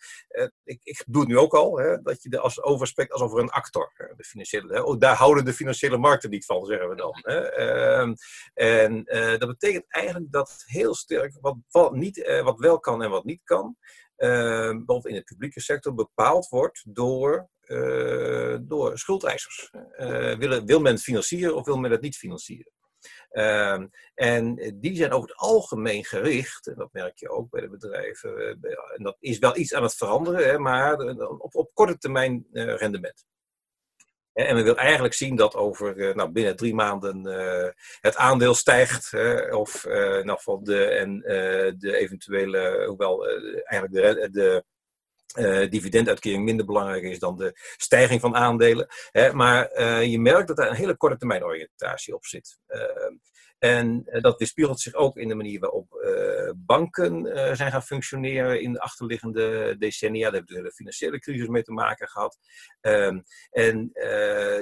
ik, 0.65 0.81
ik 0.83 1.05
doe 1.07 1.21
het 1.21 1.31
nu 1.31 1.39
ook 1.39 1.55
al, 1.55 1.79
hè, 1.79 2.03
dat 2.03 2.23
je 2.23 2.31
er 2.31 2.39
als 2.39 2.63
over 2.63 2.87
spreekt 2.87 3.13
alsof 3.13 3.33
er 3.33 3.39
een 3.39 3.51
actor. 3.51 3.93
De 4.17 4.25
financiële, 4.25 4.73
hè, 4.73 4.81
oh, 4.81 4.99
daar 4.99 5.17
houden 5.17 5.45
de 5.45 5.53
financiële 5.53 5.97
markten 5.97 6.31
niet 6.31 6.45
van, 6.45 6.65
zeggen 6.65 6.89
we 6.89 6.97
dan. 6.97 7.19
Hè. 7.23 7.39
Ehm, 7.39 8.15
en 8.55 9.05
dat 9.39 9.49
betekent 9.49 9.85
eigenlijk 9.89 10.33
dat 10.33 10.63
heel 10.67 10.95
sterk 10.95 11.39
wat, 11.41 11.57
wat 11.71 11.95
niet, 11.95 12.41
wat 12.43 12.56
wat 12.57 12.67
wel 12.67 12.79
kan 12.79 13.03
en 13.03 13.11
wat 13.11 13.25
niet 13.25 13.43
kan, 13.45 13.77
bijvoorbeeld 14.17 15.07
in 15.07 15.15
de 15.15 15.23
publieke 15.23 15.61
sector, 15.61 15.95
bepaald 15.95 16.49
wordt 16.49 16.85
door, 16.89 17.49
uh, 17.67 18.57
door 18.61 18.99
schuldeisers. 18.99 19.71
Uh, 19.99 20.63
wil, 20.65 20.81
men 20.81 20.99
financieren 20.99 21.57
of 21.57 21.65
wil 21.65 21.79
men 21.79 21.91
het 21.91 22.01
niet 22.01 22.17
financieren? 22.17 22.73
Uh, 23.31 23.83
en 24.15 24.75
die 24.75 24.97
zijn 24.97 25.13
over 25.13 25.29
het 25.29 25.39
algemeen 25.39 26.05
gericht, 26.05 26.67
en 26.67 26.75
dat 26.75 26.93
merk 26.93 27.19
je 27.19 27.31
ook 27.31 27.51
bij 27.51 27.61
de 27.61 27.69
bedrijven, 27.69 28.61
en 28.97 29.03
dat 29.03 29.17
is 29.19 29.39
wel 29.39 29.57
iets 29.57 29.75
aan 29.75 29.83
het 29.83 29.95
veranderen, 29.95 30.49
hè, 30.49 30.59
maar 30.59 30.99
op, 31.39 31.55
op 31.55 31.71
korte 31.75 31.99
termijn 31.99 32.47
rendement. 32.53 33.25
En 34.37 34.55
men 34.55 34.65
wil 34.65 34.77
eigenlijk 34.77 35.15
zien 35.15 35.37
dat 35.37 35.55
over 35.55 36.09
eh, 36.09 36.15
nou, 36.15 36.31
binnen 36.31 36.57
drie 36.57 36.75
maanden 36.75 37.27
uh, 37.27 37.69
het 38.01 38.17
aandeel 38.17 38.55
stijgt. 38.55 39.13
of 39.51 39.85
uh, 39.85 40.37
de, 40.63 40.85
en 40.85 41.19
de 41.79 41.97
eventuele, 41.97 42.85
hoewel 42.87 43.27
eigenlijk 43.65 43.93
de, 43.93 44.29
de 44.31 44.65
dividenduitkering 45.71 46.45
minder 46.45 46.67
belangrijk 46.67 47.03
is 47.03 47.19
dan 47.19 47.37
de 47.37 47.53
stijging 47.77 48.21
van 48.21 48.37
aandelen. 48.37 48.87
Hè, 49.11 49.33
maar 49.33 49.83
je 50.03 50.21
merkt 50.21 50.49
dat 50.49 50.57
daar 50.57 50.69
een 50.69 50.77
hele 50.77 50.97
korte 50.97 51.17
termijn 51.17 51.45
oriëntatie 51.45 52.15
op 52.15 52.25
zit. 52.27 52.59
Uh, 52.69 52.81
en 53.59 54.05
dat 54.21 54.39
weerspiegelt 54.39 54.81
zich 54.81 54.95
ook 54.95 55.17
in 55.17 55.29
de 55.29 55.35
manier 55.35 55.61
waarop 55.61 55.87
banken 56.57 57.27
zijn 57.57 57.71
gaan 57.71 57.83
functioneren 57.83 58.61
in 58.61 58.73
de 58.73 58.81
achterliggende 58.81 59.77
decennia. 59.79 60.23
Daar 60.23 60.33
hebben 60.33 60.57
we 60.57 60.63
de 60.63 60.73
financiële 60.73 61.19
crisis 61.19 61.49
mee 61.49 61.63
te 61.63 61.73
maken 61.73 62.09
gehad. 62.09 62.39
Ehm, 62.81 63.21
en 63.51 63.91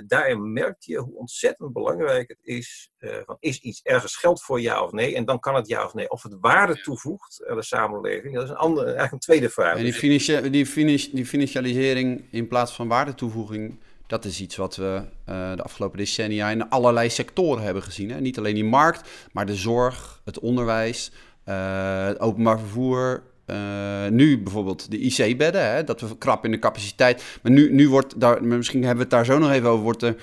daarin 0.06 0.52
merk 0.52 0.82
je 0.82 0.98
hoe 0.98 1.16
ontzettend 1.16 1.72
belangrijk 1.72 2.28
het 2.28 2.38
is. 2.42 2.92
van, 3.24 3.36
is 3.40 3.58
iets 3.58 3.82
ergens 3.82 4.16
geld 4.16 4.42
voor 4.42 4.60
ja 4.60 4.82
of 4.82 4.92
nee? 4.92 5.14
En 5.14 5.24
dan 5.24 5.40
kan 5.40 5.54
het 5.54 5.68
ja 5.68 5.84
of 5.84 5.94
nee. 5.94 6.10
Of 6.10 6.22
het 6.22 6.36
waarde 6.40 6.80
toevoegt 6.80 7.44
aan 7.46 7.56
de 7.56 7.62
samenleving. 7.62 8.34
Dat 8.34 8.44
is 8.44 8.50
een 8.50 8.56
andere, 8.56 8.84
eigenlijk 8.84 9.12
een 9.12 9.18
tweede 9.18 9.50
vraag. 9.50 9.76
En 9.76 9.82
die, 9.82 9.92
financiële 9.92 10.50
die, 10.50 11.10
die 11.12 11.26
financialisering 11.26 12.24
in 12.30 12.48
plaats 12.48 12.72
van 12.72 12.88
waardetoevoeging, 12.88 13.78
dat 14.06 14.24
is 14.24 14.40
iets 14.40 14.56
wat 14.56 14.76
we 14.76 15.02
uh, 15.28 15.56
de 15.56 15.62
afgelopen 15.62 15.98
decennia 15.98 16.50
in 16.50 16.68
allerlei 16.68 17.10
sectoren 17.10 17.62
hebben 17.64 17.82
gezien. 17.82 18.10
Hè? 18.10 18.20
Niet 18.20 18.38
alleen 18.38 18.54
die 18.54 18.64
markt, 18.64 19.08
maar 19.32 19.46
de 19.46 19.54
zorg, 19.54 20.20
het 20.24 20.38
onderwijs, 20.38 21.10
uh, 21.48 22.04
het 22.06 22.20
openbaar 22.20 22.58
vervoer. 22.58 23.22
Uh, 23.46 24.06
nu 24.10 24.42
bijvoorbeeld 24.42 24.90
de 24.90 24.98
IC-bedden, 24.98 25.86
dat 25.86 26.00
we 26.00 26.18
krap 26.18 26.44
in 26.44 26.50
de 26.50 26.58
capaciteit. 26.58 27.38
Maar 27.42 27.52
nu, 27.52 27.72
nu 27.72 27.88
wordt 27.88 28.20
daar, 28.20 28.44
misschien 28.44 28.84
hebben 28.84 28.96
we 28.96 29.02
het 29.02 29.10
daar 29.10 29.34
zo 29.34 29.38
nog 29.38 29.50
even 29.50 29.68
over, 29.68 29.84
wordt 29.84 30.02
er 30.02 30.16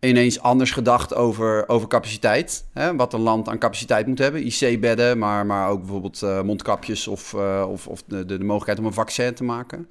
ineens 0.00 0.40
anders 0.40 0.70
gedacht 0.70 1.14
over, 1.14 1.68
over 1.68 1.88
capaciteit. 1.88 2.64
Hè? 2.72 2.96
Wat 2.96 3.12
een 3.12 3.20
land 3.20 3.48
aan 3.48 3.58
capaciteit 3.58 4.06
moet 4.06 4.18
hebben. 4.18 4.46
IC-bedden, 4.46 5.18
maar, 5.18 5.46
maar 5.46 5.68
ook 5.68 5.80
bijvoorbeeld 5.80 6.44
mondkapjes 6.44 7.08
of, 7.08 7.34
of, 7.68 7.86
of 7.86 8.02
de, 8.06 8.24
de, 8.24 8.38
mogelijkheid 8.38 8.78
om 8.78 8.84
een 8.84 8.92
vaccin 8.92 9.34
te 9.34 9.44
maken. 9.44 9.88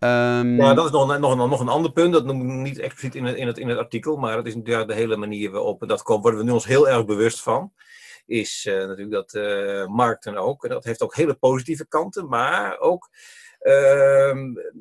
Um... 0.00 0.56
Ja, 0.56 0.74
dat 0.74 0.84
is 0.84 0.90
nog, 0.90 1.18
nog, 1.18 1.36
nog 1.36 1.60
een 1.60 1.68
ander 1.68 1.92
punt. 1.92 2.12
Dat 2.12 2.24
noem 2.24 2.40
ik 2.40 2.46
niet 2.46 2.78
expliciet 2.78 3.14
in 3.14 3.24
het, 3.24 3.36
in 3.36 3.46
het, 3.46 3.58
in 3.58 3.68
het 3.68 3.78
artikel, 3.78 4.16
maar 4.16 4.36
dat 4.36 4.46
is 4.46 4.56
ja, 4.64 4.84
de 4.84 4.94
hele 4.94 5.16
manier 5.16 5.50
waarop, 5.50 5.88
dat 5.88 6.02
worden 6.02 6.36
we 6.36 6.44
nu 6.44 6.50
ons 6.50 6.66
heel 6.66 6.88
erg 6.88 7.04
bewust 7.04 7.42
van. 7.42 7.72
Is 8.26 8.66
uh, 8.68 8.74
natuurlijk 8.74 9.30
dat 9.30 9.32
markten 9.88 10.36
ook, 10.36 10.64
en 10.64 10.70
dat 10.70 10.84
heeft 10.84 11.02
ook 11.02 11.14
hele 11.14 11.34
positieve 11.34 11.86
kanten, 11.88 12.28
maar 12.28 12.78
ook 12.78 13.08
uh, 13.60 14.34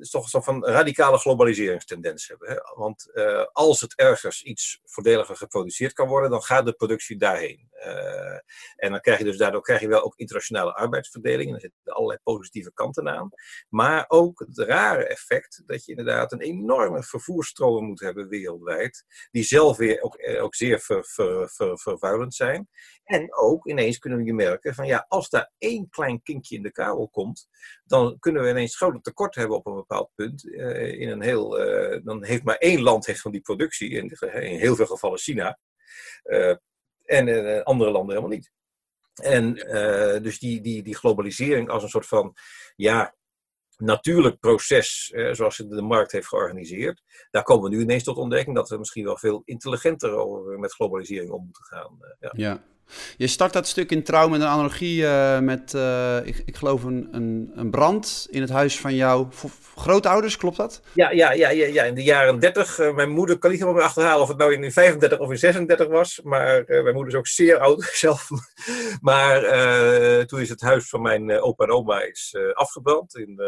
toch 0.09 0.29
zo 0.29 0.39
van 0.39 0.65
radicale 0.65 1.17
globaliseringstendens 1.17 2.27
hebben. 2.27 2.49
Hè? 2.49 2.55
Want 2.75 3.09
uh, 3.13 3.45
als 3.51 3.81
het 3.81 3.95
ergens 3.95 4.43
iets 4.43 4.81
voordeliger 4.85 5.35
geproduceerd 5.35 5.93
kan 5.93 6.07
worden, 6.07 6.29
dan 6.29 6.41
gaat 6.43 6.65
de 6.65 6.73
productie 6.73 7.17
daarheen. 7.17 7.68
Uh, 7.85 8.39
en 8.75 8.91
dan 8.91 9.01
krijg 9.01 9.17
je 9.17 9.23
dus 9.23 9.37
daardoor 9.37 9.61
krijg 9.61 9.81
je 9.81 9.87
wel 9.87 10.03
ook 10.03 10.17
internationale 10.17 10.73
arbeidsverdeling. 10.73 11.49
En 11.49 11.55
er 11.55 11.61
zitten 11.61 11.93
allerlei 11.93 12.19
positieve 12.23 12.73
kanten 12.73 13.09
aan. 13.09 13.29
Maar 13.69 14.05
ook 14.07 14.39
het 14.39 14.57
rare 14.57 15.07
effect 15.07 15.63
dat 15.65 15.85
je 15.85 15.91
inderdaad 15.91 16.31
een 16.31 16.41
enorme 16.41 17.03
vervoersstroom 17.03 17.85
moet 17.85 17.99
hebben 17.99 18.27
wereldwijd. 18.27 19.05
Die 19.31 19.43
zelf 19.43 19.77
weer 19.77 20.01
ook, 20.01 20.17
ook 20.41 20.55
zeer 20.55 20.79
ver, 20.79 21.05
ver, 21.05 21.49
ver, 21.49 21.79
vervuilend 21.79 22.35
zijn. 22.35 22.69
En 23.03 23.35
ook 23.35 23.65
ineens 23.65 23.97
kunnen 23.97 24.23
we 24.23 24.33
merken 24.33 24.73
van 24.73 24.87
ja, 24.87 25.05
als 25.07 25.29
daar 25.29 25.51
één 25.57 25.89
klein 25.89 26.21
kinkje 26.23 26.55
in 26.55 26.63
de 26.63 26.71
kabel 26.71 27.09
komt, 27.09 27.47
dan 27.85 28.19
kunnen 28.19 28.43
we 28.43 28.49
ineens 28.49 28.77
grote 28.77 29.01
tekort 29.01 29.35
hebben 29.35 29.57
op 29.57 29.65
een 29.65 29.75
bepaald 29.75 30.11
punt. 30.15 30.45
Uh, 30.45 30.99
in 30.99 31.09
een 31.09 31.21
heel, 31.21 31.49
dan 32.03 32.23
heeft 32.23 32.43
maar 32.43 32.55
één 32.55 32.81
land 32.81 33.05
heeft 33.05 33.21
van 33.21 33.31
die 33.31 33.41
productie, 33.41 33.89
in, 33.89 34.09
in 34.33 34.59
heel 34.59 34.75
veel 34.75 34.85
gevallen 34.85 35.19
China. 35.19 35.59
En 37.09 37.63
andere 37.63 37.91
landen 37.91 38.15
helemaal 38.15 38.37
niet. 38.37 38.51
En 39.21 39.53
dus 40.23 40.39
die, 40.39 40.61
die, 40.61 40.83
die 40.83 40.95
globalisering 40.95 41.69
als 41.69 41.83
een 41.83 41.89
soort 41.89 42.07
van 42.07 42.35
ja, 42.75 43.15
natuurlijk 43.79 44.39
proces, 44.39 45.11
eh, 45.15 45.33
zoals 45.33 45.57
de, 45.57 45.67
de 45.67 45.81
markt 45.81 46.11
heeft 46.11 46.27
georganiseerd, 46.27 47.03
daar 47.31 47.43
komen 47.43 47.69
we 47.69 47.75
nu 47.75 47.81
ineens 47.81 48.03
tot 48.03 48.17
ontdekking 48.17 48.55
dat 48.55 48.69
we 48.69 48.77
misschien 48.77 49.03
wel 49.03 49.17
veel 49.17 49.41
intelligenter 49.45 50.11
over 50.11 50.59
met 50.59 50.73
globalisering 50.73 51.31
om 51.31 51.43
moeten 51.43 51.63
gaan. 51.63 51.97
ja. 52.19 52.31
ja. 52.35 52.63
Je 53.17 53.27
start 53.27 53.53
dat 53.53 53.67
stuk 53.67 53.91
in 53.91 54.03
trouw 54.03 54.27
met 54.27 54.41
een 54.41 54.47
analogie 54.47 55.01
uh, 55.01 55.39
met, 55.39 55.73
uh, 55.73 56.17
ik, 56.23 56.41
ik, 56.45 56.55
geloof, 56.55 56.83
een, 56.83 57.07
een, 57.11 57.51
een, 57.55 57.69
brand 57.69 58.27
in 58.29 58.41
het 58.41 58.49
huis 58.49 58.79
van 58.79 58.95
jouw 58.95 59.29
grootouders, 59.75 60.37
klopt 60.37 60.57
dat? 60.57 60.81
Ja, 60.93 61.11
ja, 61.11 61.31
ja, 61.31 61.49
ja, 61.49 61.65
ja. 61.65 61.83
in 61.83 61.95
de 61.95 62.03
jaren 62.03 62.39
30. 62.39 62.79
Uh, 62.79 62.95
mijn 62.95 63.09
moeder 63.09 63.37
kan 63.37 63.49
niet 63.49 63.59
helemaal 63.59 63.79
meer 63.79 63.89
achterhalen 63.89 64.21
of 64.21 64.27
het 64.27 64.37
nou 64.37 64.53
in 64.53 64.71
35 64.71 65.19
of 65.19 65.29
in 65.29 65.37
36 65.37 65.87
was. 65.87 66.19
Maar 66.23 66.63
mijn 66.67 66.93
moeder 66.93 67.13
is 67.13 67.19
ook 67.19 67.27
zeer 67.27 67.59
oud 67.59 67.83
zelf. 68.05 68.29
maar 69.01 69.41
toen 70.25 70.39
is 70.39 70.49
het 70.49 70.61
huis 70.61 70.89
van 70.89 71.01
mijn 71.01 71.41
opa 71.41 71.63
en 71.63 71.71
oma 71.71 72.01
is, 72.01 72.35
afgebrand 72.53 73.15
in 73.15 73.41
uh, 73.41 73.47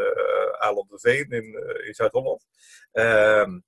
Veen 0.89 1.29
in, 1.29 1.43
in 1.85 1.93
Zuid-Holland. 1.93 2.45
Ehm, 2.91 3.59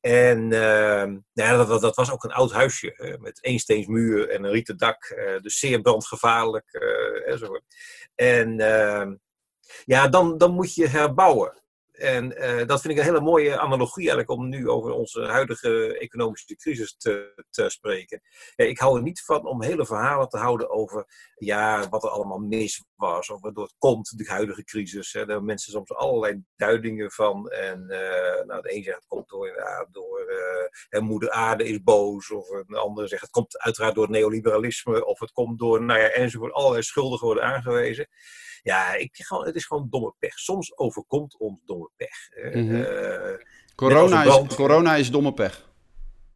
en 0.00 0.38
uh, 0.38 1.04
nou 1.04 1.22
ja, 1.32 1.64
dat, 1.64 1.80
dat, 1.80 1.96
was 1.96 2.10
ook 2.10 2.24
een 2.24 2.32
oud 2.32 2.52
huisje 2.52 3.16
met 3.20 3.44
eensteensmuur 3.44 4.28
en 4.28 4.44
een 4.44 4.50
rieten 4.50 4.76
dak. 4.76 5.14
Uh, 5.16 5.40
dus 5.40 5.58
zeer 5.58 5.80
brandgevaarlijk 5.80 6.72
eh, 6.72 7.32
enzovoort. 7.32 7.64
En 8.14 8.60
ehm, 8.60 9.14
ja, 9.84 10.08
dan, 10.08 10.38
dan 10.38 10.52
moet 10.52 10.74
je 10.74 10.86
herbouwen. 10.88 11.59
En 12.00 12.32
uh, 12.38 12.66
dat 12.66 12.80
vind 12.80 12.92
ik 12.92 12.98
een 12.98 13.04
hele 13.04 13.20
mooie 13.20 13.58
analogie 13.58 14.10
eigenlijk 14.10 14.30
om 14.30 14.48
nu 14.48 14.68
over 14.68 14.92
onze 14.92 15.22
huidige 15.22 15.98
economische 15.98 16.56
crisis 16.56 16.96
te, 16.96 17.44
te 17.50 17.70
spreken. 17.70 18.20
Ik 18.56 18.78
hou 18.78 18.96
er 18.96 19.02
niet 19.02 19.22
van 19.24 19.46
om 19.46 19.62
hele 19.62 19.86
verhalen 19.86 20.28
te 20.28 20.38
houden 20.38 20.70
over 20.70 21.06
ja, 21.34 21.88
wat 21.88 22.02
er 22.02 22.10
allemaal 22.10 22.38
mis 22.38 22.84
was, 22.94 23.30
of 23.30 23.40
waardoor 23.40 23.64
het 23.64 23.74
komt, 23.78 24.18
de 24.18 24.24
huidige 24.28 24.64
crisis. 24.64 25.12
Hè. 25.12 25.18
Daar 25.18 25.28
hebben 25.28 25.46
mensen 25.46 25.72
soms 25.72 25.94
allerlei 25.94 26.42
duidingen 26.56 27.10
van. 27.10 27.48
En 27.48 27.86
uh, 27.88 28.46
nou, 28.46 28.62
de 28.62 28.74
een 28.74 28.82
zegt 28.82 28.96
het 28.96 29.06
komt 29.06 29.28
door, 29.28 29.46
ja, 29.46 29.86
door 29.90 30.20
uh, 30.90 31.00
moeder 31.00 31.30
aarde 31.30 31.64
is 31.64 31.82
boos, 31.82 32.30
of 32.30 32.48
een 32.48 32.74
ander 32.74 33.08
zegt 33.08 33.22
het 33.22 33.30
komt 33.30 33.58
uiteraard 33.58 33.94
door 33.94 34.10
neoliberalisme, 34.10 35.04
of 35.04 35.20
het 35.20 35.32
komt 35.32 35.58
door, 35.58 35.82
nou 35.82 36.00
ja, 36.00 36.08
enzovoort, 36.08 36.52
allerlei 36.52 36.82
schuldigen 36.82 37.26
worden 37.26 37.44
aangewezen. 37.44 38.08
Ja, 38.62 38.94
ik, 38.94 39.10
gewoon, 39.12 39.44
het 39.46 39.54
is 39.54 39.64
gewoon 39.64 39.86
domme 39.90 40.14
pech. 40.18 40.38
Soms 40.38 40.78
overkomt 40.78 41.36
ons 41.38 41.58
domme 41.64 41.90
pech. 41.96 42.28
Mm 42.54 42.68
-hmm. 42.68 42.80
uh, 42.80 43.44
corona, 43.74 44.22
is, 44.22 44.54
corona 44.54 44.96
is 44.96 45.10
domme 45.10 45.32
pech 45.32 45.69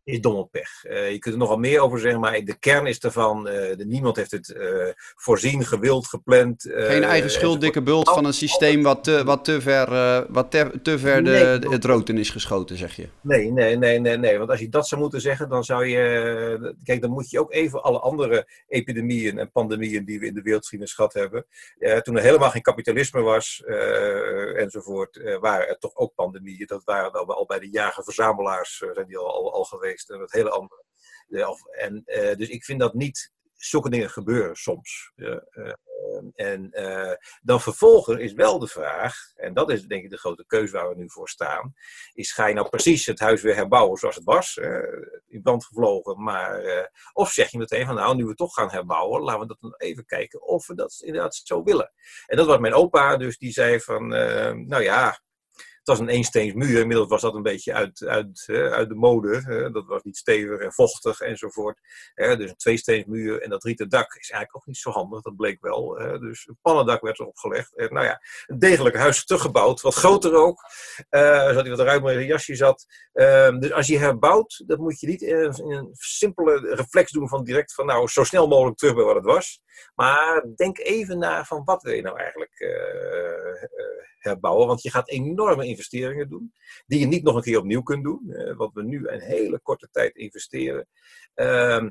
is 0.04 0.20
domme 0.20 0.46
pech. 0.46 0.84
Uh, 0.84 1.10
je 1.10 1.18
kunt 1.18 1.34
er 1.34 1.40
nogal 1.40 1.56
meer 1.56 1.80
over 1.80 1.98
zeggen, 1.98 2.20
maar 2.20 2.44
de 2.44 2.58
kern 2.58 2.86
is 2.86 2.98
ervan, 2.98 3.48
uh, 3.48 3.54
de, 3.76 3.84
niemand 3.86 4.16
heeft 4.16 4.30
het 4.30 4.48
uh, 4.48 4.88
voorzien, 4.96 5.64
gewild, 5.64 6.06
gepland. 6.06 6.62
Geen 6.74 7.04
eigen 7.04 7.30
schuld, 7.30 7.60
dikke 7.60 7.82
bult 7.82 8.10
van 8.10 8.24
een 8.24 8.32
systeem 8.32 8.82
wat 8.82 9.04
te, 9.04 9.24
wat 9.24 9.44
te 9.44 9.60
ver, 9.60 9.86
wat 10.32 10.50
te, 10.50 10.80
te 10.82 10.98
ver 10.98 11.24
de, 11.24 11.30
nee, 11.30 11.58
de, 11.58 11.68
het 11.68 11.84
rood 11.84 12.08
in 12.08 12.18
is 12.18 12.30
geschoten, 12.30 12.76
zeg 12.76 12.96
je. 12.96 13.08
Nee, 13.20 13.50
nee, 13.50 13.76
nee, 13.76 13.98
nee, 13.98 14.16
nee. 14.16 14.38
Want 14.38 14.50
als 14.50 14.60
je 14.60 14.68
dat 14.68 14.88
zou 14.88 15.00
moeten 15.00 15.20
zeggen, 15.20 15.48
dan 15.48 15.64
zou 15.64 15.86
je. 15.86 16.74
Kijk, 16.84 17.00
dan 17.00 17.10
moet 17.10 17.30
je 17.30 17.40
ook 17.40 17.52
even 17.52 17.82
alle 17.82 17.98
andere 17.98 18.48
epidemieën 18.68 19.38
en 19.38 19.50
pandemieën 19.50 20.04
die 20.04 20.20
we 20.20 20.26
in 20.26 20.34
de 20.34 20.42
wereldgeschiedenis 20.42 20.94
gehad 20.94 21.12
hebben. 21.12 21.46
toen 22.02 22.16
er 22.16 22.22
helemaal 22.22 22.50
geen 22.50 22.62
kapitalisme 22.62 23.20
was 23.20 23.62
enzovoort, 24.56 25.38
waren 25.40 25.68
er 25.68 25.78
toch 25.78 25.96
ook 25.96 26.14
pandemieën. 26.14 26.66
Dat 26.66 26.84
waren 26.84 27.12
al, 27.12 27.34
al 27.34 27.46
bij 27.46 27.58
de 27.58 27.70
jager-verzamelaars, 27.70 28.76
zijn 28.92 29.06
die 29.06 29.18
al, 29.18 29.34
al, 29.34 29.52
al 29.52 29.64
geweest 29.64 29.93
en 30.06 30.26
hele 30.26 30.50
andere. 30.50 30.82
En, 31.70 32.02
uh, 32.06 32.34
dus 32.34 32.48
ik 32.48 32.64
vind 32.64 32.80
dat 32.80 32.94
niet 32.94 33.32
zulke 33.54 33.90
dingen 33.90 34.10
gebeuren 34.10 34.56
soms. 34.56 35.12
Uh, 35.16 35.36
en 36.34 36.68
uh, 36.72 37.12
dan 37.42 37.60
vervolgens 37.60 38.20
is 38.20 38.32
wel 38.32 38.58
de 38.58 38.66
vraag, 38.66 39.16
en 39.34 39.54
dat 39.54 39.70
is 39.70 39.82
denk 39.82 40.04
ik 40.04 40.10
de 40.10 40.18
grote 40.18 40.44
keuze 40.46 40.72
waar 40.72 40.88
we 40.88 40.96
nu 40.96 41.10
voor 41.10 41.28
staan, 41.28 41.74
is 42.12 42.32
ga 42.32 42.46
je 42.46 42.54
nou 42.54 42.68
precies 42.68 43.06
het 43.06 43.18
huis 43.18 43.42
weer 43.42 43.54
herbouwen 43.54 43.98
zoals 43.98 44.14
het 44.14 44.24
was, 44.24 44.56
in 45.26 45.42
brand 45.42 45.64
gevlogen, 45.64 46.22
maar, 46.22 46.90
of 47.12 47.30
zeg 47.30 47.50
je 47.50 47.58
meteen 47.58 47.86
van 47.86 47.94
nou, 47.94 48.16
nu 48.16 48.24
we 48.24 48.34
toch 48.34 48.54
gaan 48.54 48.70
herbouwen, 48.70 49.22
laten 49.22 49.40
we 49.40 49.46
dat 49.46 49.60
dan 49.60 49.74
even 49.76 50.06
kijken 50.06 50.42
of 50.42 50.66
we 50.66 50.74
dat 50.74 51.00
inderdaad 51.00 51.34
zo 51.34 51.62
willen. 51.62 51.92
En 52.26 52.36
dat 52.36 52.46
was 52.46 52.58
mijn 52.58 52.74
opa, 52.74 53.16
dus 53.16 53.38
die 53.38 53.52
zei 53.52 53.80
van, 53.80 54.08
nou 54.68 54.82
ja, 54.82 55.22
was 55.88 55.98
een 55.98 56.08
eensteensmuur. 56.08 56.80
Inmiddels 56.80 57.08
was 57.08 57.20
dat 57.20 57.34
een 57.34 57.42
beetje 57.42 57.72
uit, 57.72 58.04
uit, 58.06 58.44
uit 58.48 58.88
de 58.88 58.94
mode. 58.94 59.70
dat 59.72 59.86
was 59.86 60.02
niet 60.02 60.16
stevig 60.16 60.60
en 60.60 60.72
vochtig 60.72 61.20
enzovoort. 61.20 61.80
dus 62.14 62.50
een 62.50 62.56
tweesteensmuur 62.56 63.42
en 63.42 63.50
dat 63.50 63.64
rieten 63.64 63.88
dak 63.88 64.14
is 64.14 64.30
eigenlijk 64.30 64.56
ook 64.56 64.66
niet 64.66 64.76
zo 64.76 64.90
handig. 64.90 65.22
Dat 65.22 65.36
bleek 65.36 65.60
wel. 65.60 65.88
dus 66.20 66.48
een 66.48 66.58
pannendak 66.62 67.00
werd 67.00 67.18
erop 67.18 67.36
gelegd. 67.36 67.72
Nou 67.76 68.04
ja, 68.04 68.20
een 68.46 68.58
degelijk 68.58 68.96
huis 68.96 69.24
teruggebouwd. 69.24 69.80
Wat 69.80 69.94
groter 69.94 70.34
ook. 70.34 70.62
Uh, 71.10 71.46
zodat 71.46 71.66
hij 71.66 71.76
wat 71.76 71.86
ruimer 71.86 72.12
in 72.12 72.18
een 72.18 72.26
jasje 72.26 72.54
zat. 72.54 72.86
Ehm, 73.12 73.58
dus 73.58 73.72
als 73.72 73.86
je 73.86 73.98
herbouwt, 73.98 74.62
dat 74.66 74.78
moet 74.78 75.00
je 75.00 75.06
niet 75.06 75.22
in 75.22 75.36
een, 75.36 75.88
simpele 75.92 76.74
reflex 76.74 77.10
doen 77.10 77.28
van 77.28 77.44
direct 77.44 77.74
van 77.74 77.86
nou 77.86 78.08
zo 78.08 78.24
snel 78.24 78.48
mogelijk 78.48 78.76
terug 78.76 78.94
bij 78.94 79.04
wat 79.04 79.14
het 79.14 79.24
was. 79.24 79.60
Maar 79.94 80.44
denk 80.56 80.78
even 80.78 81.18
na 81.18 81.44
van 81.44 81.64
wat 81.64 81.82
wil 81.82 81.92
je 81.92 82.02
nou 82.02 82.18
eigenlijk 82.18 82.60
uh, 82.60 83.62
herbouwen. 84.24 84.66
Want 84.66 84.82
je 84.82 84.90
gaat 84.90 85.08
enorme 85.08 85.66
investeringen 85.66 86.28
doen, 86.28 86.52
die 86.86 87.00
je 87.00 87.06
niet 87.06 87.22
nog 87.22 87.36
een 87.36 87.42
keer 87.42 87.58
opnieuw 87.58 87.82
kunt 87.82 88.04
doen. 88.04 88.36
Wat 88.56 88.72
we 88.72 88.82
nu 88.82 89.08
een 89.08 89.20
hele 89.20 89.60
korte 89.60 89.88
tijd 89.90 90.16
investeren. 90.16 90.88
Uh, 91.34 91.86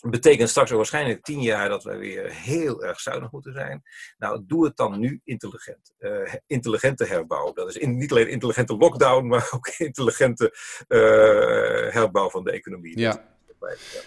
betekent 0.00 0.48
straks 0.48 0.70
waarschijnlijk 0.70 1.24
tien 1.24 1.42
jaar 1.42 1.68
dat 1.68 1.84
we 1.84 1.96
weer 1.96 2.32
heel 2.32 2.84
erg 2.84 3.00
zuinig 3.00 3.30
moeten 3.30 3.52
zijn. 3.52 3.82
Nou, 4.18 4.42
doe 4.46 4.64
het 4.64 4.76
dan 4.76 4.98
nu 4.98 5.20
intelligent. 5.24 5.92
Uh, 5.98 6.34
intelligente 6.46 7.04
herbouw. 7.04 7.52
Dat 7.52 7.68
is 7.68 7.76
in, 7.76 7.96
niet 7.96 8.10
alleen 8.10 8.28
intelligente 8.28 8.76
lockdown, 8.76 9.26
maar 9.28 9.48
ook 9.54 9.68
intelligente 9.68 10.54
uh, 10.88 11.92
herbouw 11.92 12.30
van 12.30 12.44
de 12.44 12.50
economie. 12.50 12.98
Ja. 12.98 13.10
Dat, 13.10 13.56
dat, 13.58 14.06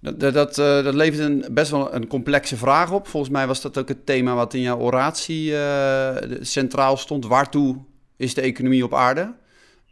dat, 0.00 0.58
uh, 0.58 0.84
dat 0.84 0.94
levert 0.94 1.28
een, 1.28 1.44
best 1.50 1.70
wel 1.70 1.94
een 1.94 2.06
complexe 2.06 2.56
vraag 2.56 2.92
op. 2.92 3.08
Volgens 3.08 3.32
mij 3.32 3.46
was 3.46 3.60
dat 3.60 3.78
ook 3.78 3.88
het 3.88 4.06
thema 4.06 4.34
wat 4.34 4.54
in 4.54 4.60
jouw 4.60 4.78
oratie 4.78 5.50
uh, 5.50 6.16
centraal 6.40 6.96
stond. 6.96 7.26
Waartoe 7.26 7.84
is 8.16 8.34
de 8.34 8.40
economie 8.40 8.84
op 8.84 8.94
aarde? 8.94 9.34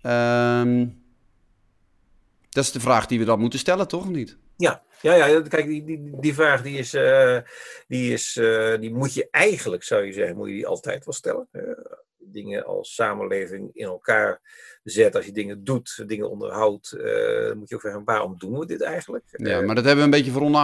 Um, 0.02 1.02
dat 2.50 2.64
is 2.64 2.72
de 2.72 2.80
vraag 2.80 3.06
die 3.06 3.18
we 3.18 3.24
dan 3.24 3.40
moeten 3.40 3.58
stellen, 3.58 3.88
toch? 3.88 4.02
Of 4.02 4.08
niet? 4.08 4.36
Ja, 4.56 4.82
ja, 5.00 5.14
ja 5.14 5.40
kijk, 5.40 5.66
die, 5.66 5.84
die, 5.84 6.10
die 6.20 6.34
vraag 6.34 6.62
die 6.62 6.78
is, 6.78 6.94
uh, 6.94 7.38
die, 7.88 8.12
is 8.12 8.32
die 8.80 8.94
moet 8.94 9.14
je 9.14 9.28
eigenlijk, 9.30 9.82
zou 9.82 10.04
je 10.04 10.12
zeggen, 10.12 10.36
moet 10.36 10.48
je 10.48 10.54
die 10.54 10.66
altijd 10.66 11.04
wel 11.04 11.14
stellen. 11.14 11.48
Dingen 12.32 12.64
als 12.64 12.94
samenleving 12.94 13.70
in 13.72 13.86
elkaar 13.86 14.40
zet, 14.82 15.16
als 15.16 15.24
je 15.24 15.32
dingen 15.32 15.64
doet, 15.64 16.02
dingen 16.06 16.30
onderhoudt, 16.30 16.94
uh, 16.96 17.52
moet 17.52 17.68
je 17.68 17.74
ook 17.74 17.80
zeggen, 17.80 18.04
waarom 18.04 18.38
doen 18.38 18.58
we 18.58 18.66
dit 18.66 18.82
eigenlijk? 18.82 19.24
Ja, 19.30 19.60
maar 19.60 19.74
dat 19.74 19.84
hebben 19.84 20.10
we 20.10 20.16
een 20.16 20.24
beetje 20.24 20.62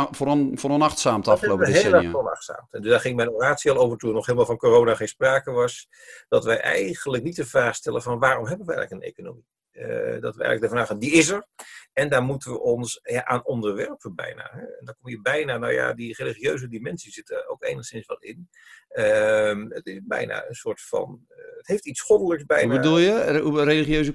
veronachtzaamd 0.57 1.25
de 1.25 1.31
afgelopen 1.31 1.67
decennia. 1.67 2.01
Heel 2.01 2.11
veronachtzaamd. 2.11 2.69
En 2.71 2.81
dus 2.81 2.91
daar 2.91 3.01
ging 3.01 3.17
mijn 3.17 3.31
oratie 3.31 3.71
al 3.71 3.79
over 3.79 3.99
toen 3.99 4.13
nog 4.13 4.27
helemaal 4.27 4.47
van 4.47 4.57
corona 4.57 4.95
geen 4.95 5.09
sprake 5.09 5.51
was, 5.51 5.89
dat 6.29 6.45
wij 6.45 6.61
eigenlijk 6.61 7.25
niet 7.25 7.37
de 7.37 7.47
vraag 7.47 7.75
stellen 7.75 8.03
van 8.03 8.19
waarom 8.19 8.47
hebben 8.47 8.67
we 8.67 8.75
eigenlijk 8.75 9.05
een 9.05 9.11
economie? 9.11 9.47
Uh, 9.73 10.21
dat 10.21 10.37
we 10.37 10.43
eigenlijk 10.43 10.61
de 10.61 10.69
vraag 10.69 10.87
gaan, 10.87 10.99
die 10.99 11.13
is 11.13 11.29
er. 11.29 11.47
En 11.95 12.09
daar 12.09 12.23
moeten 12.23 12.53
we 12.53 12.61
ons 12.61 13.01
ja, 13.03 13.25
aan 13.25 13.45
onderwerpen 13.45 14.15
bijna. 14.15 14.51
Hè. 14.53 14.61
En 14.61 14.85
dan 14.85 14.95
kom 15.01 15.11
je 15.11 15.21
bijna, 15.21 15.59
nou 15.59 15.73
ja, 15.73 15.93
die 15.93 16.15
religieuze 16.17 16.69
dimensie 16.69 17.13
zit 17.13 17.31
er 17.31 17.49
ook 17.49 17.65
enigszins 17.65 18.07
wat 18.07 18.23
in. 18.23 18.49
Uh, 18.93 19.65
het 19.69 19.87
is 19.87 20.01
bijna 20.03 20.49
een 20.49 20.55
soort 20.55 20.81
van, 20.81 21.21
uh, 21.31 21.37
het 21.57 21.67
heeft 21.67 21.87
iets 21.87 22.01
goddelijks 22.01 22.45
bijna. 22.45 22.71
Hoe 22.71 22.77
bedoel 22.77 22.99
je, 22.99 23.65
religieuze 23.65 24.13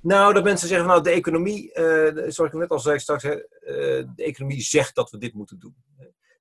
Nou, 0.00 0.34
dat 0.34 0.44
mensen 0.44 0.68
zeggen, 0.68 0.86
nou, 0.86 1.02
de 1.02 1.10
economie, 1.10 1.78
uh, 1.78 2.30
zoals 2.30 2.52
ik 2.52 2.52
net 2.52 2.70
al 2.70 2.78
zei 2.78 2.98
straks, 2.98 3.22
de 3.22 4.12
economie 4.16 4.60
zegt 4.60 4.94
dat 4.94 5.10
we 5.10 5.18
dit 5.18 5.34
moeten 5.34 5.58
doen. 5.58 5.74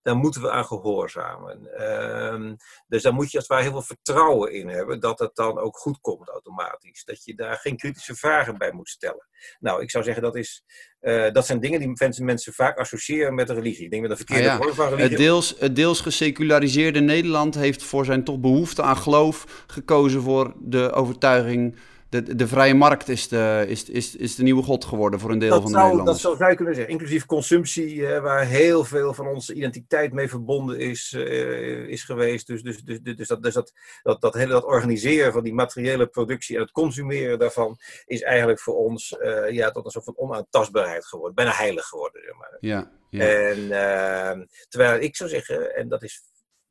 Daar 0.01 0.15
moeten 0.15 0.41
we 0.41 0.51
aan 0.51 0.65
gehoorzamen. 0.65 1.77
Ehm, 1.77 2.55
dus 2.87 3.01
daar 3.01 3.13
moet 3.13 3.31
je 3.31 3.37
als 3.37 3.47
het 3.47 3.57
ware 3.57 3.61
heel 3.61 3.71
veel 3.71 3.95
vertrouwen 3.95 4.53
in 4.53 4.67
hebben 4.67 4.99
dat 4.99 5.19
het 5.19 5.35
dan 5.35 5.59
ook 5.59 5.77
goed 5.77 5.99
komt 6.01 6.29
automatisch. 6.29 7.03
Dat 7.03 7.23
je 7.23 7.35
daar 7.35 7.57
geen 7.57 7.77
kritische 7.77 8.15
vragen 8.15 8.57
bij 8.57 8.71
moet 8.71 8.89
stellen. 8.89 9.27
Nou, 9.59 9.81
ik 9.81 9.91
zou 9.91 10.03
zeggen 10.03 10.23
dat 10.23 10.35
is, 10.35 10.63
uh, 11.01 11.31
dat 11.31 11.45
zijn 11.45 11.59
dingen 11.59 11.79
die 11.79 11.91
mensen, 11.93 12.25
mensen 12.25 12.53
vaak 12.53 12.77
associëren 12.77 13.35
met 13.35 13.47
de 13.47 13.53
religie. 13.53 13.83
Ik 13.83 13.91
denk 13.91 14.01
met 14.01 14.11
een 14.11 14.17
verkeerde 14.17 14.49
ah, 14.49 14.67
van 14.67 14.89
religie. 14.89 15.09
Het 15.09 15.17
deels, 15.17 15.55
het 15.59 15.75
deels 15.75 16.01
geseculariseerde 16.01 16.99
Nederland 16.99 17.55
heeft 17.55 17.83
voor 17.83 18.05
zijn 18.05 18.23
toch 18.23 18.39
behoefte 18.39 18.81
aan 18.81 18.97
geloof 18.97 19.63
gekozen 19.67 20.21
voor 20.21 20.53
de 20.59 20.91
overtuiging 20.91 21.77
de, 22.11 22.35
de 22.35 22.47
vrije 22.47 22.73
markt 22.73 23.09
is 23.09 23.27
de, 23.27 23.65
is, 23.67 23.89
is, 23.89 24.15
is 24.15 24.35
de 24.35 24.43
nieuwe 24.43 24.63
god 24.63 24.85
geworden 24.85 25.19
voor 25.19 25.31
een 25.31 25.39
deel 25.39 25.61
van 25.61 25.65
de 25.65 25.69
zou, 25.69 25.83
Nederlanders. 25.83 26.21
Dat 26.21 26.37
zou 26.37 26.49
je 26.49 26.55
kunnen 26.55 26.75
zeggen. 26.75 26.93
Inclusief 26.93 27.25
consumptie, 27.25 28.07
waar 28.07 28.45
heel 28.45 28.83
veel 28.83 29.13
van 29.13 29.27
onze 29.27 29.53
identiteit 29.53 30.13
mee 30.13 30.29
verbonden 30.29 30.79
is, 30.79 31.13
uh, 31.17 31.87
is 31.87 32.03
geweest. 32.03 32.47
Dus, 32.47 32.63
dus, 32.63 32.83
dus, 32.83 32.99
dus, 33.01 33.27
dat, 33.27 33.43
dus 33.43 33.53
dat, 33.53 33.73
dat, 34.03 34.21
dat, 34.21 34.33
hele, 34.33 34.51
dat 34.51 34.63
organiseren 34.63 35.31
van 35.31 35.43
die 35.43 35.53
materiële 35.53 36.07
productie 36.07 36.55
en 36.55 36.61
het 36.61 36.71
consumeren 36.71 37.39
daarvan 37.39 37.77
is 38.05 38.21
eigenlijk 38.21 38.59
voor 38.59 38.75
ons 38.75 39.15
uh, 39.19 39.51
ja, 39.51 39.71
tot 39.71 39.85
een 39.85 39.91
soort 39.91 40.05
van 40.05 40.17
onaantastbaarheid 40.17 41.05
geworden. 41.05 41.35
Bijna 41.35 41.51
heilig 41.51 41.85
geworden, 41.85 42.21
zeg 42.21 42.37
maar. 42.37 42.57
Ja, 42.59 42.91
ja. 43.09 43.25
En 43.25 43.57
uh, 43.57 44.45
terwijl 44.69 45.01
ik 45.01 45.15
zou 45.15 45.29
zeggen, 45.29 45.75
en 45.75 45.87
dat 45.87 46.03
is 46.03 46.23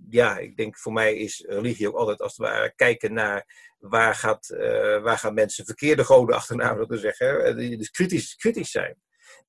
ja, 0.09 0.39
ik 0.39 0.57
denk 0.57 0.79
voor 0.79 0.93
mij 0.93 1.17
is 1.17 1.45
religie 1.49 1.89
ook 1.89 1.97
altijd 1.97 2.21
als 2.21 2.37
ware 2.37 2.73
kijken 2.77 3.13
naar 3.13 3.69
waar, 3.79 4.15
gaat, 4.15 4.51
uh, 4.53 5.03
waar 5.03 5.19
gaan 5.19 5.35
mensen 5.35 5.65
verkeerde 5.65 6.05
goden 6.05 6.37
achterna, 6.37 6.87
te 6.87 6.97
zeggen. 6.97 7.57
Dus 7.57 7.91
kritisch, 7.91 8.35
kritisch 8.35 8.71
zijn. 8.71 8.97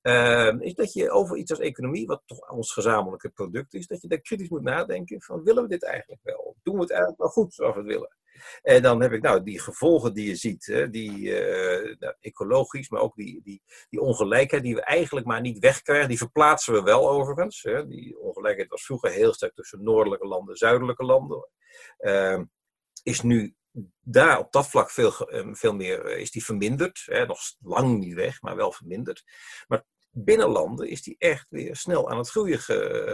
Uh, 0.02 0.54
is 0.60 0.74
dat 0.74 0.94
je 0.94 1.12
over 1.12 1.38
iets 1.38 1.52
als 1.52 1.60
economie, 1.60 2.08
wat 2.08 2.22
toch 2.26 2.52
ons 2.52 2.74
gezamenlijke 2.74 3.30
product 3.30 3.74
is, 3.74 3.88
dat 3.88 4.02
je 4.02 4.08
daar 4.08 4.22
kritisch 4.22 4.50
moet 4.50 4.62
nadenken 4.62 5.22
van 5.22 5.44
willen 5.44 5.64
we 5.64 5.70
dit 5.70 5.84
eigenlijk 5.84 6.22
wel? 6.24 6.56
Doen 6.64 6.76
we 6.76 6.82
het 6.82 6.90
eigenlijk 6.92 7.22
wel 7.22 7.30
goed 7.30 7.54
zoals 7.54 7.74
we 7.74 7.80
het 7.80 7.90
willen? 7.90 8.16
En 8.62 8.82
dan 8.82 9.02
heb 9.02 9.12
ik 9.12 9.22
nou 9.22 9.44
die 9.44 9.60
gevolgen 9.60 10.14
die 10.14 10.28
je 10.28 10.36
ziet, 10.36 10.88
die 10.92 11.20
uh, 11.20 11.96
nou, 12.00 12.16
ecologisch, 12.20 12.90
maar 12.90 13.02
ook 13.02 13.16
die, 13.16 13.42
die, 13.44 13.62
die 13.90 14.02
ongelijkheid 14.02 14.64
die 14.64 14.76
we 14.76 14.84
eigenlijk 14.84 15.26
maar 15.26 15.42
niet 15.42 15.60
wegkrijgen, 15.60 16.10
die 16.10 16.18
verplaatsen 16.18 16.74
we 16.74 16.82
wel 16.82 17.10
overigens. 17.10 17.62
Hè. 17.62 17.88
Die 17.88 18.20
ongelijkheid 18.20 18.70
was 18.70 18.86
vroeger 18.86 19.12
heel 19.12 19.34
sterk 19.34 19.56
tussen 19.56 19.84
noordelijke 19.84 20.28
landen 20.28 20.52
en 20.52 20.58
zuidelijke 20.58 21.04
landen. 21.04 21.50
Uh, 22.00 22.40
is 23.04 23.22
nu 23.22 23.56
daar 24.02 24.40
op 24.40 24.52
dat 24.52 24.70
vlak 24.70 24.92
veel, 24.92 25.30
ehm, 25.30 25.54
veel 25.54 25.74
meer 25.74 26.06
eh, 26.06 26.20
is 26.20 26.32
die 26.32 26.46
verminderd. 26.46 27.04
Hè, 27.06 27.26
nog 27.26 27.40
lang 27.60 28.00
niet 28.00 28.14
weg, 28.14 28.42
maar 28.42 28.56
wel 28.56 28.72
verminderd. 28.72 29.24
Maar 29.68 29.84
binnenlanden 30.12 30.90
is 30.90 31.02
die 31.02 31.16
echt 31.18 31.46
weer 31.50 31.76
snel 31.76 32.10
aan 32.10 32.18
het 32.18 32.30
groeien 32.30 32.60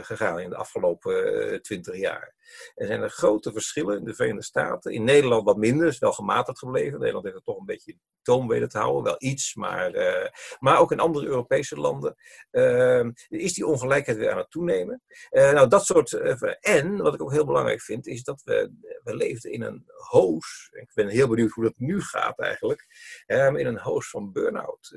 gegaan 0.06 0.40
in 0.40 0.50
de 0.50 0.56
afgelopen 0.56 1.62
twintig 1.62 1.98
jaar. 1.98 2.36
Er 2.76 2.88
zijn 2.88 3.02
er 3.02 3.10
grote 3.10 3.52
verschillen 3.52 3.98
in 3.98 4.06
de 4.06 4.14
Verenigde 4.14 4.44
Staten. 4.44 4.92
In 4.92 5.04
Nederland 5.04 5.44
wat 5.44 5.58
minder, 5.58 5.88
is 5.88 6.00
wel 6.00 6.14
gematigd 6.14 6.60
gebleven. 6.60 7.00
Nederland 7.00 7.24
heeft 7.24 7.36
het 7.36 7.46
toch 7.46 7.60
een 7.60 7.66
beetje 7.66 7.98
toon 8.28 8.48
weten 8.48 8.70
te 8.70 8.78
houden, 8.78 9.04
wel 9.04 9.16
iets, 9.18 9.56
maar, 9.56 9.96
uh, 9.96 10.30
maar 10.60 10.80
ook 10.80 10.92
in 10.92 11.00
andere 11.00 11.26
Europese 11.26 11.76
landen 11.76 12.16
uh, 12.52 13.06
is 13.28 13.54
die 13.54 13.66
ongelijkheid 13.66 14.18
weer 14.18 14.32
aan 14.32 14.38
het 14.38 14.52
toenemen. 14.52 15.02
nou, 15.30 15.68
dat 15.68 15.86
soort. 15.86 16.14
en 16.60 16.98
wat 16.98 17.14
ik 17.14 17.22
ook 17.22 17.32
heel 17.32 17.46
belangrijk 17.46 17.82
vind, 17.82 18.08
is 18.08 18.24
dat 18.24 18.42
we, 18.44 18.72
we 19.04 19.16
leefden 19.16 19.52
in 19.52 19.62
een 19.62 19.84
hoos. 19.88 20.70
Ik 20.72 20.92
ben 20.94 21.08
heel 21.08 21.28
benieuwd 21.28 21.52
hoe 21.52 21.64
dat 21.64 21.78
nu 21.78 22.02
gaat 22.02 22.40
eigenlijk. 22.40 22.86
in 23.28 23.66
een 23.66 23.80
hoos 23.80 24.10
van 24.10 24.32
burn-out. 24.32 24.92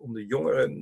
om 0.00 0.12
de 0.12 0.26
jongeren 0.26 0.80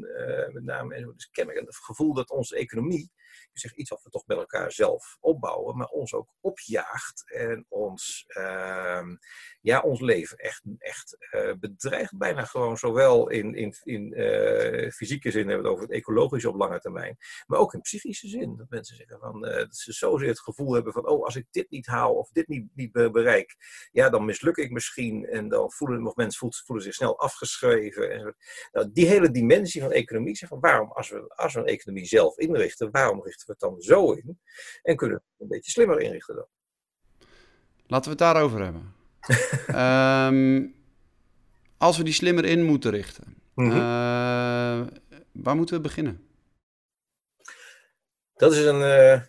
met 0.52 0.64
name. 0.64 0.94
En 0.94 1.12
dus 1.16 1.30
kennelijk 1.30 1.66
het 1.66 1.76
gevoel 1.76 2.14
dat 2.14 2.30
onze 2.30 2.56
economie 2.56 3.10
zeg, 3.52 3.74
iets 3.74 3.90
wat 3.90 4.02
we 4.02 4.10
toch 4.10 4.26
met 4.26 4.36
elkaar 4.36 4.72
zelf 4.72 5.16
opbouwen, 5.20 5.76
maar 5.76 5.86
ons 5.86 6.14
ook 6.14 6.34
opjaagt 6.40 7.32
en 7.32 7.66
ons, 7.68 8.24
uh, 8.28 9.06
ja, 9.60 9.80
ons 9.80 10.00
leven 10.00 10.36
echt, 10.36 10.62
echt 10.78 11.16
uh, 11.30 11.52
bedreigt. 11.60 12.18
Bijna 12.18 12.44
gewoon 12.44 12.76
zowel 12.76 13.28
in, 13.28 13.54
in, 13.54 13.74
in 13.82 14.20
uh, 14.20 14.90
fysieke 14.90 15.30
zin, 15.30 15.48
hebben 15.48 15.62
we 15.62 15.68
het 15.68 15.72
over 15.72 15.88
het 15.88 15.96
ecologische 15.96 16.48
op 16.48 16.56
lange 16.56 16.80
termijn, 16.80 17.16
maar 17.46 17.58
ook 17.58 17.74
in 17.74 17.80
psychische 17.80 18.28
zin. 18.28 18.56
Dat 18.56 18.66
mensen 18.68 18.96
zeggen 18.96 19.18
van, 19.18 19.46
uh, 19.46 19.56
dat 19.56 19.76
ze 19.76 19.92
zozeer 19.92 20.28
het 20.28 20.40
gevoel 20.40 20.72
hebben 20.72 20.92
van, 20.92 21.08
oh, 21.08 21.24
als 21.24 21.36
ik 21.36 21.46
dit 21.50 21.70
niet 21.70 21.86
haal 21.86 22.14
of 22.14 22.30
dit 22.30 22.48
niet, 22.48 22.66
niet 22.74 22.92
bereik, 22.92 23.56
ja, 23.92 24.10
dan 24.10 24.24
misluk 24.24 24.56
ik 24.56 24.70
misschien. 24.70 25.26
En 25.26 25.48
dan 25.48 25.72
voelen 25.72 26.02
nog 26.02 26.16
mensen 26.16 26.38
voelen, 26.38 26.58
voelen 26.64 26.84
zich 26.84 26.94
snel 26.94 27.18
afgeschreven. 27.18 28.10
En, 28.10 28.36
nou, 28.72 28.92
die 28.92 29.06
hele 29.06 29.30
dimensie 29.30 29.80
van 29.80 29.92
economie, 29.92 30.36
zeg 30.36 30.48
van, 30.48 30.60
waarom, 30.60 30.92
als 30.92 31.10
we, 31.10 31.34
als 31.34 31.54
we 31.54 31.60
een 31.60 31.66
economie 31.66 32.06
zelf 32.06 32.38
inrichten, 32.38 32.90
waarom 32.90 33.24
richten 33.28 33.46
we 33.46 33.52
het 33.52 33.60
dan 33.60 33.80
zo 33.80 34.12
in? 34.12 34.40
En 34.82 34.96
kunnen 34.96 35.16
we 35.16 35.22
het 35.22 35.40
een 35.40 35.48
beetje 35.48 35.70
slimmer 35.70 36.00
inrichten 36.00 36.34
dan? 36.34 36.46
Laten 37.86 38.04
we 38.04 38.10
het 38.10 38.18
daarover 38.18 38.62
hebben. 38.62 38.94
um, 40.34 40.74
als 41.86 41.96
we 41.96 42.04
die 42.04 42.12
slimmer 42.12 42.44
in 42.44 42.64
moeten 42.64 42.90
richten, 42.90 43.24
mm 43.54 43.70
-hmm. 43.70 43.76
uh, 43.76 44.86
waar 45.32 45.56
moeten 45.56 45.74
we 45.76 45.80
beginnen? 45.80 46.26
Dat 48.34 48.52
is 48.52 48.64
een 48.64 48.80
uh, 48.80 49.22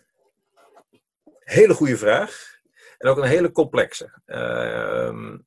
hele 1.38 1.74
goede 1.74 1.96
vraag. 1.96 2.58
En 2.98 3.08
ook 3.08 3.16
een 3.16 3.28
hele 3.28 3.52
complexe. 3.52 4.20
Uh, 4.26 5.38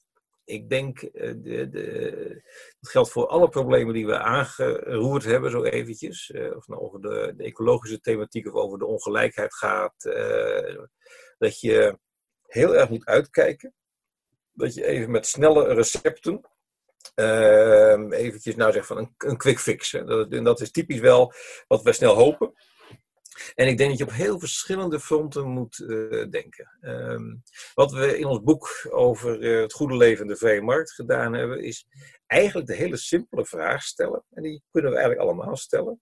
ik 0.45 0.69
denk, 0.69 1.01
uh, 1.01 1.09
de, 1.11 1.69
de, 1.69 2.41
dat 2.79 2.91
geldt 2.91 3.09
voor 3.09 3.27
alle 3.27 3.49
problemen 3.49 3.93
die 3.93 4.05
we 4.05 4.17
aangeroerd 4.17 5.23
hebben, 5.23 5.51
zo 5.51 5.63
eventjes. 5.63 6.29
Uh, 6.29 6.55
of 6.55 6.67
nou 6.67 6.81
over 6.81 7.01
de, 7.01 7.33
de, 7.37 7.43
ecologische 7.43 7.99
thematiek 7.99 8.47
of 8.47 8.53
over 8.53 8.79
de 8.79 8.85
ongelijkheid 8.85 9.53
gaat. 9.55 10.05
Uh, 10.05 10.83
dat 11.37 11.59
je 11.59 11.97
heel 12.45 12.75
erg 12.75 12.89
moet 12.89 13.05
uitkijken. 13.05 13.73
Dat 14.51 14.73
je 14.73 14.85
even 14.85 15.11
met 15.11 15.27
snelle 15.27 15.73
recepten 15.73 16.51
uh, 17.15 18.09
eventjes 18.09 18.55
nou 18.55 18.71
zeg 18.71 18.85
van 18.85 18.97
een, 18.97 19.13
een 19.17 19.37
quick 19.37 19.59
fix. 19.59 19.91
Dat, 19.91 20.31
en 20.31 20.43
dat 20.43 20.61
is 20.61 20.71
typisch 20.71 20.99
wel 20.99 21.33
wat 21.67 21.81
we 21.81 21.93
snel 21.93 22.15
hopen. 22.15 22.53
En 23.55 23.67
ik 23.67 23.77
denk 23.77 23.89
dat 23.89 23.99
je 23.99 24.05
op 24.05 24.11
heel 24.11 24.39
verschillende 24.39 24.99
fronten 24.99 25.47
moet 25.47 25.79
uh, 25.79 26.29
denken. 26.29 26.77
Um, 26.81 27.43
wat 27.73 27.91
we 27.91 28.17
in 28.17 28.25
ons 28.25 28.41
boek 28.41 28.87
over 28.89 29.41
uh, 29.41 29.61
het 29.61 29.73
goede 29.73 29.97
leven 29.97 30.21
in 30.21 30.31
de 30.31 30.37
vrije 30.37 30.61
markt 30.61 30.93
gedaan 30.93 31.33
hebben, 31.33 31.63
is 31.63 31.87
eigenlijk 32.25 32.67
de 32.67 32.75
hele 32.75 32.97
simpele 32.97 33.45
vraag 33.45 33.83
stellen. 33.83 34.23
En 34.33 34.43
die 34.43 34.63
kunnen 34.71 34.91
we 34.91 34.97
eigenlijk 34.97 35.29
allemaal 35.29 35.55
stellen. 35.55 36.01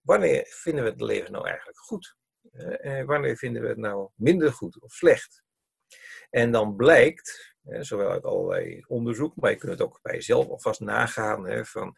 Wanneer 0.00 0.46
vinden 0.48 0.84
we 0.84 0.90
het 0.90 1.00
leven 1.00 1.32
nou 1.32 1.46
eigenlijk 1.46 1.78
goed? 1.78 2.16
Uh, 2.52 3.04
wanneer 3.04 3.36
vinden 3.36 3.62
we 3.62 3.68
het 3.68 3.76
nou 3.78 4.10
minder 4.14 4.52
goed 4.52 4.80
of 4.80 4.92
slecht? 4.92 5.42
En 6.30 6.50
dan 6.50 6.76
blijkt, 6.76 7.56
zowel 7.62 8.10
uit 8.10 8.24
allerlei 8.24 8.84
onderzoek, 8.86 9.36
maar 9.36 9.50
je 9.50 9.56
kunt 9.56 9.72
het 9.72 9.82
ook 9.82 9.98
bij 10.02 10.14
jezelf 10.14 10.48
alvast 10.48 10.80
nagaan, 10.80 11.46
hè, 11.46 11.64
van 11.64 11.96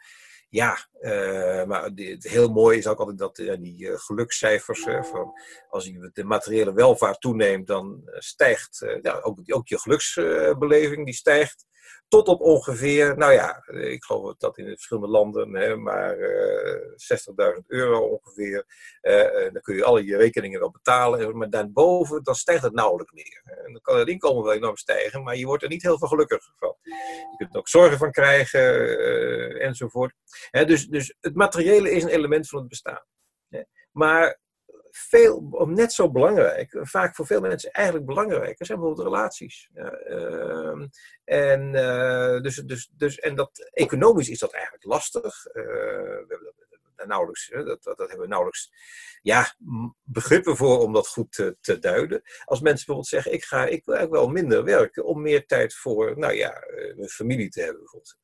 ja, 0.54 0.88
uh, 1.00 1.64
maar 1.64 1.84
het 1.84 2.24
heel 2.24 2.48
mooi 2.48 2.78
is 2.78 2.86
ook 2.86 2.98
altijd 2.98 3.18
dat 3.18 3.38
uh, 3.38 3.54
die 3.58 3.84
uh, 3.84 3.98
gelukscijfers, 3.98 4.82
van 4.82 5.32
als 5.68 5.84
je 5.84 6.10
de 6.12 6.24
materiële 6.24 6.72
welvaart 6.72 7.20
toeneemt, 7.20 7.66
dan 7.66 8.02
stijgt 8.04 8.98
ja, 9.02 9.20
ook, 9.22 9.40
ook 9.46 9.68
je 9.68 9.78
geluksbeleving, 9.78 11.04
die 11.04 11.14
stijgt 11.14 11.66
tot 12.08 12.28
op 12.28 12.40
ongeveer, 12.40 13.16
nou 13.16 13.32
ja, 13.32 13.62
ik 13.66 14.04
geloof 14.04 14.34
dat 14.36 14.58
in 14.58 14.66
verschillende 14.66 15.08
landen, 15.08 15.54
hè, 15.54 15.76
maar 15.76 16.18
uh, 16.18 17.54
60.000 17.54 17.66
euro 17.66 17.98
ongeveer. 17.98 18.64
Uh, 19.02 19.52
dan 19.52 19.62
kun 19.62 19.74
je 19.74 19.84
alle 19.84 20.04
je 20.04 20.16
rekeningen 20.16 20.60
wel 20.60 20.70
betalen, 20.70 21.36
maar 21.36 21.50
daarboven 21.50 22.22
dan 22.22 22.34
stijgt 22.34 22.62
het 22.62 22.72
nauwelijks 22.72 23.12
meer. 23.12 23.42
En 23.44 23.72
dan 23.72 23.80
kan 23.80 23.98
het 23.98 24.08
inkomen 24.08 24.44
wel 24.44 24.52
enorm 24.52 24.76
stijgen, 24.76 25.22
maar 25.22 25.36
je 25.36 25.46
wordt 25.46 25.62
er 25.62 25.68
niet 25.68 25.82
heel 25.82 25.98
veel 25.98 26.08
gelukkiger 26.08 26.52
van. 26.56 26.76
Je 26.82 27.34
kunt 27.36 27.52
er 27.52 27.58
ook 27.58 27.68
zorgen 27.68 27.98
van 27.98 28.10
krijgen, 28.10 28.62
enzovoort. 29.60 30.14
Hè, 30.50 30.64
dus, 30.64 30.86
dus 30.86 31.16
het 31.20 31.34
materiële 31.34 31.90
is 31.90 32.02
een 32.02 32.08
element 32.08 32.48
van 32.48 32.58
het 32.58 32.68
bestaan. 32.68 33.04
Hè. 33.48 33.62
Maar 33.92 34.42
veel, 34.96 35.66
net 35.66 35.92
zo 35.92 36.10
belangrijk, 36.10 36.78
vaak 36.80 37.14
voor 37.14 37.26
veel 37.26 37.40
mensen 37.40 37.70
eigenlijk 37.70 38.06
belangrijker, 38.06 38.66
zijn 38.66 38.78
bijvoorbeeld 38.78 39.06
relaties. 39.06 39.68
Ja, 39.74 40.00
uh, 40.06 40.86
en, 41.24 41.74
uh, 41.74 42.40
dus, 42.40 42.56
dus, 42.56 42.90
dus, 42.96 43.18
en 43.18 43.34
dat, 43.34 43.70
economisch 43.72 44.28
is 44.28 44.38
dat 44.38 44.52
eigenlijk 44.52 44.84
lastig. 44.84 45.46
Uh, 45.46 45.54
we 45.54 46.26
hebben 46.28 47.08
nauwelijks, 47.08 47.48
dat, 47.48 47.66
dat, 47.66 47.96
dat, 47.96 47.98
hebben 47.98 48.20
we 48.20 48.26
nauwelijks 48.26 48.72
ja, 49.22 49.54
begrippen 50.02 50.56
voor 50.56 50.78
om 50.78 50.92
dat 50.92 51.08
goed 51.08 51.32
te, 51.32 51.56
te, 51.60 51.78
duiden. 51.78 52.22
Als 52.44 52.60
mensen 52.60 52.86
bijvoorbeeld 52.86 53.06
zeggen, 53.06 53.32
ik, 53.32 53.44
ga, 53.44 53.66
ik 53.66 53.84
wil 53.84 53.94
eigenlijk 53.94 54.24
wel 54.24 54.32
minder 54.32 54.64
werken 54.64 55.04
om 55.04 55.22
meer 55.22 55.46
tijd 55.46 55.74
voor 55.74 56.18
nou 56.18 56.32
ja, 56.32 56.64
mijn 56.96 57.08
familie 57.08 57.48
te 57.48 57.60
hebben. 57.60 57.78
Bijvoorbeeld 57.78 58.18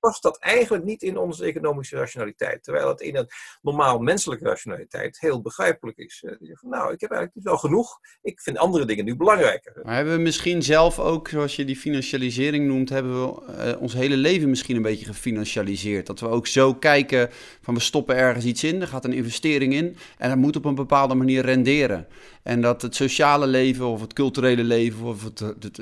past 0.00 0.22
dat 0.22 0.38
eigenlijk 0.38 0.84
niet 0.84 1.02
in 1.02 1.18
onze 1.18 1.44
economische 1.44 1.96
rationaliteit. 1.96 2.64
Terwijl 2.64 2.88
het 2.88 3.00
in 3.00 3.16
een 3.16 3.28
normaal 3.62 3.98
menselijke 3.98 4.44
rationaliteit 4.44 5.20
heel 5.20 5.42
begrijpelijk 5.42 5.98
is. 5.98 6.24
Nou, 6.60 6.92
ik 6.92 7.00
heb 7.00 7.10
eigenlijk 7.10 7.46
wel 7.46 7.56
genoeg. 7.56 7.98
Ik 8.22 8.40
vind 8.40 8.58
andere 8.58 8.84
dingen 8.84 9.04
nu 9.04 9.16
belangrijker. 9.16 9.80
Maar 9.82 9.94
hebben 9.94 10.14
we 10.14 10.22
misschien 10.22 10.62
zelf 10.62 10.98
ook, 10.98 11.28
zoals 11.28 11.56
je 11.56 11.64
die 11.64 11.76
financialisering 11.76 12.66
noemt, 12.66 12.88
hebben 12.88 13.22
we 13.22 13.42
uh, 13.74 13.80
ons 13.80 13.92
hele 13.92 14.16
leven 14.16 14.48
misschien 14.48 14.76
een 14.76 14.82
beetje 14.82 15.06
gefinancialiseerd? 15.06 16.06
Dat 16.06 16.20
we 16.20 16.28
ook 16.28 16.46
zo 16.46 16.74
kijken 16.74 17.30
van 17.60 17.74
we 17.74 17.80
stoppen 17.80 18.16
ergens 18.16 18.44
iets 18.44 18.64
in, 18.64 18.80
er 18.80 18.88
gaat 18.88 19.04
een 19.04 19.12
investering 19.12 19.72
in 19.72 19.96
en 20.18 20.28
dat 20.28 20.38
moet 20.38 20.56
op 20.56 20.64
een 20.64 20.74
bepaalde 20.74 21.14
manier 21.14 21.44
renderen. 21.44 22.06
En 22.48 22.60
dat 22.60 22.82
het 22.82 22.94
sociale 22.94 23.46
leven 23.46 23.86
of 23.86 24.00
het 24.00 24.12
culturele 24.12 24.64
leven 24.64 25.06
of 25.06 25.24
het, 25.24 25.38
het, 25.38 25.76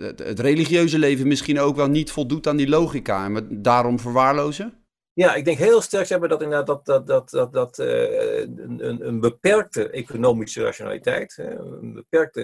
het, 0.00 0.18
het, 0.18 0.40
religieuze 0.40 0.98
leven 0.98 1.26
misschien 1.26 1.60
ook 1.60 1.76
wel 1.76 1.88
niet 1.88 2.10
voldoet 2.10 2.46
aan 2.46 2.56
die 2.56 2.68
logica 2.68 3.24
en 3.24 3.62
daarom 3.62 4.00
verwaarlozen? 4.00 4.84
Ja, 5.12 5.34
ik 5.34 5.44
denk 5.44 5.58
heel 5.58 5.80
sterk 5.80 6.08
hebben 6.08 6.28
dat 6.28 6.42
inderdaad 6.42 6.66
dat, 6.66 6.84
dat, 6.84 7.06
dat, 7.06 7.30
dat, 7.30 7.52
dat 7.52 7.78
uh, 7.78 8.40
een, 8.40 9.06
een 9.06 9.20
beperkte 9.20 9.90
economische 9.90 10.62
rationaliteit, 10.62 11.36
een 11.38 11.94
beperkte, 11.94 12.40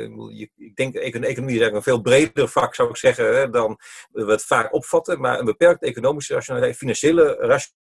ik 0.56 0.76
denk 0.76 0.94
economie 0.94 1.54
is 1.54 1.60
eigenlijk 1.60 1.74
een 1.74 1.82
veel 1.82 2.00
breder 2.00 2.48
vak 2.48 2.74
zou 2.74 2.88
ik 2.88 2.96
zeggen 2.96 3.52
dan 3.52 3.78
we 4.10 4.30
het 4.30 4.44
vaak 4.44 4.74
opvatten, 4.74 5.20
maar 5.20 5.38
een 5.38 5.44
beperkte 5.44 5.86
economische 5.86 6.34
rationaliteit, 6.34 6.76
financiële 6.76 7.36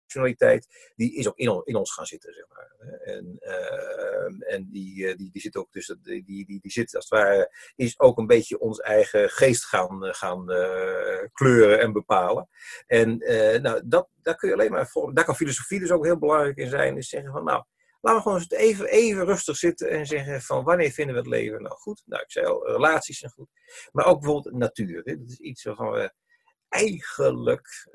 rationaliteit, 0.07 0.91
die 0.95 1.15
is 1.15 1.27
ook 1.27 1.37
in, 1.37 1.61
in 1.63 1.75
ons 1.75 1.93
gaan 1.93 2.05
zitten, 2.05 2.33
zeg 2.33 2.45
maar. 2.49 2.75
En, 3.03 3.37
uh, 3.39 4.53
en 4.53 4.69
die, 4.71 5.15
die, 5.15 5.31
die 5.31 5.41
zit 5.41 5.55
ook 5.55 5.71
tussen, 5.71 5.99
die, 6.03 6.23
die, 6.25 6.45
die 6.45 6.71
zit 6.71 6.95
als 6.95 7.09
het 7.09 7.19
ware, 7.19 7.51
is 7.75 7.99
ook 7.99 8.17
een 8.17 8.27
beetje 8.27 8.59
ons 8.59 8.79
eigen 8.79 9.29
geest 9.29 9.65
gaan, 9.65 10.03
gaan 10.15 10.51
uh, 10.51 11.23
kleuren 11.33 11.79
en 11.79 11.93
bepalen. 11.93 12.49
En 12.85 13.17
nou, 13.61 13.81
dat, 13.85 14.09
daar 14.21 14.35
kun 14.35 14.47
je 14.49 14.55
alleen 14.55 14.71
maar 14.71 14.87
voor, 14.87 15.13
daar 15.13 15.25
kan 15.25 15.35
filosofie 15.35 15.79
dus 15.79 15.91
ook 15.91 16.05
heel 16.05 16.19
belangrijk 16.19 16.57
in 16.57 16.69
zijn, 16.69 16.97
is 16.97 17.09
zeggen 17.09 17.31
van 17.31 17.43
nou, 17.43 17.63
Laten 18.01 18.23
we 18.23 18.29
gewoon 18.29 18.37
eens 18.37 18.69
even, 18.69 18.85
even 18.85 19.25
rustig 19.25 19.57
zitten 19.57 19.89
en 19.89 20.05
zeggen 20.05 20.41
van 20.41 20.63
wanneer 20.63 20.91
vinden 20.91 21.15
we 21.15 21.21
het 21.21 21.29
leven 21.29 21.61
nou 21.61 21.75
goed? 21.75 22.01
Nou, 22.05 22.21
ik 22.21 22.31
zei 22.31 22.45
al, 22.45 22.67
relaties 22.67 23.17
zijn 23.17 23.31
goed. 23.31 23.49
Maar 23.91 24.05
ook 24.05 24.21
bijvoorbeeld 24.21 24.55
natuur. 24.55 25.01
Hè? 25.03 25.17
Dat 25.17 25.29
is 25.29 25.39
iets 25.39 25.63
waarvan 25.63 25.91
we 25.91 26.13
eigenlijk, 26.69 27.89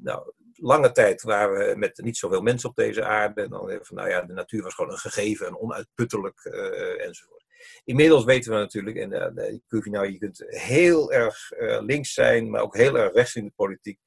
nou, 0.00 0.32
lange 0.56 0.92
tijd 0.92 1.22
waren 1.22 1.68
we 1.68 1.76
met 1.76 2.00
niet 2.02 2.16
zoveel 2.16 2.42
mensen 2.42 2.68
op 2.68 2.76
deze 2.76 3.04
aarde. 3.04 3.42
En 3.42 3.50
dan 3.50 3.78
van, 3.82 3.96
nou 3.96 4.08
ja, 4.08 4.22
de 4.22 4.32
natuur 4.32 4.62
was 4.62 4.74
gewoon 4.74 4.90
een 4.90 4.98
gegeven 4.98 5.46
en 5.46 5.58
onuitputtelijk 5.58 6.44
uh, 6.44 7.06
enzovoort. 7.06 7.44
Inmiddels 7.84 8.24
weten 8.24 8.52
we 8.52 8.58
natuurlijk, 8.58 8.96
en 8.96 9.12
uh, 9.12 9.80
nou, 9.84 10.12
je 10.12 10.18
kunt 10.18 10.44
heel 10.46 11.12
erg 11.12 11.50
links 11.80 12.12
zijn, 12.12 12.50
maar 12.50 12.62
ook 12.62 12.76
heel 12.76 12.98
erg 12.98 13.12
rechts 13.12 13.34
in 13.34 13.44
de 13.44 13.52
politiek. 13.56 13.98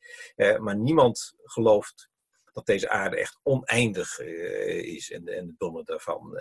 maar 0.58 0.76
niemand 0.76 1.34
gelooft 1.44 2.10
dat 2.58 2.66
deze 2.66 2.90
aarde 2.90 3.18
echt 3.18 3.40
oneindig 3.44 4.20
is 4.20 5.12
en, 5.12 5.28
en 5.28 5.46
de 5.46 5.54
domme 5.58 5.84
daarvan. 5.84 6.40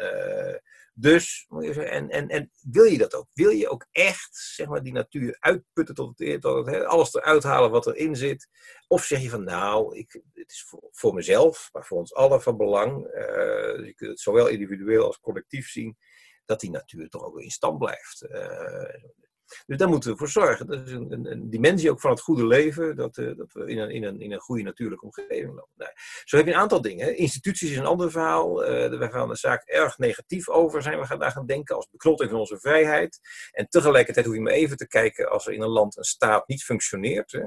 Dus, 0.98 1.46
en, 1.48 2.10
en, 2.10 2.28
en 2.28 2.50
wil 2.70 2.84
je 2.84 2.98
dat 2.98 3.14
ook? 3.14 3.26
Wil 3.32 3.50
je 3.50 3.68
ook 3.68 3.86
echt 3.90 4.36
zeg 4.36 4.66
maar, 4.68 4.82
die 4.82 4.92
natuur 4.92 5.36
uitputten 5.40 5.94
tot 5.94 6.18
het, 6.18 6.40
tot 6.40 6.66
het 6.66 6.84
alles 6.84 7.14
eruit 7.14 7.42
halen 7.42 7.70
wat 7.70 7.86
erin 7.86 8.16
zit? 8.16 8.48
Of 8.88 9.04
zeg 9.04 9.22
je 9.22 9.30
van 9.30 9.44
nou, 9.44 9.96
ik, 9.96 10.22
het 10.32 10.50
is 10.50 10.66
voor, 10.90 11.14
mezelf, 11.14 11.68
maar 11.72 11.86
voor 11.86 11.98
ons 11.98 12.14
allen 12.14 12.42
van 12.42 12.56
belang. 12.56 13.06
Uh, 13.06 13.86
je 13.86 13.92
kunt 13.94 14.10
het 14.10 14.20
zowel 14.20 14.46
individueel 14.46 15.04
als 15.04 15.20
collectief 15.20 15.68
zien, 15.68 15.96
dat 16.44 16.60
die 16.60 16.70
natuur 16.70 17.08
toch 17.08 17.24
ook 17.24 17.40
in 17.40 17.50
stand 17.50 17.78
blijft. 17.78 18.22
Uh, 18.22 18.94
dus 19.66 19.76
daar 19.76 19.88
moeten 19.88 20.10
we 20.10 20.16
voor 20.16 20.28
zorgen. 20.28 20.66
Dat 20.66 20.86
is 20.86 20.92
een, 20.92 21.30
een, 21.30 21.50
dimensie 21.50 21.90
ook 21.90 22.00
van 22.00 22.10
het 22.10 22.20
goede 22.20 22.46
leven, 22.46 22.96
dat, 22.96 23.16
uh, 23.16 23.36
dat 23.36 23.52
we 23.52 23.66
in 23.66 23.78
een, 23.78 23.90
in, 23.90 24.04
een, 24.04 24.20
in 24.20 24.32
een 24.32 24.40
goede 24.40 24.62
natuurlijke 24.62 25.04
omgeving 25.04 25.46
lopen. 25.46 25.72
Nou, 25.76 25.90
zo 26.24 26.36
heb 26.36 26.46
je 26.46 26.52
een 26.52 26.58
aantal 26.58 26.80
dingen. 26.80 27.16
Instituties 27.16 27.70
is 27.70 27.76
een 27.76 27.86
ander 27.86 28.10
verhaal. 28.10 28.62
Uh, 28.62 28.98
we 28.98 29.08
gaan 29.10 29.28
de 29.28 29.36
zaak 29.36 29.62
erg 29.64 29.98
negatief 29.98 30.48
over 30.48 30.82
zijn. 30.82 30.98
We 30.98 31.06
gaan 31.06 31.18
daar 31.18 31.30
gaan 31.30 31.46
denken 31.46 31.76
als 31.76 31.88
beknotting 31.90 32.30
van 32.30 32.38
onze 32.38 32.58
vrijheid. 32.58 33.20
En 33.52 33.68
tegelijkertijd 33.68 34.26
hoef 34.26 34.34
je 34.34 34.40
maar 34.40 34.52
even 34.52 34.76
te 34.76 34.88
kijken 34.88 35.30
als 35.30 35.46
er 35.46 35.52
in 35.52 35.62
een 35.62 35.68
land 35.68 35.96
een 35.96 36.04
staat 36.04 36.48
niet 36.48 36.64
functioneert. 36.64 37.32
Hè, 37.32 37.44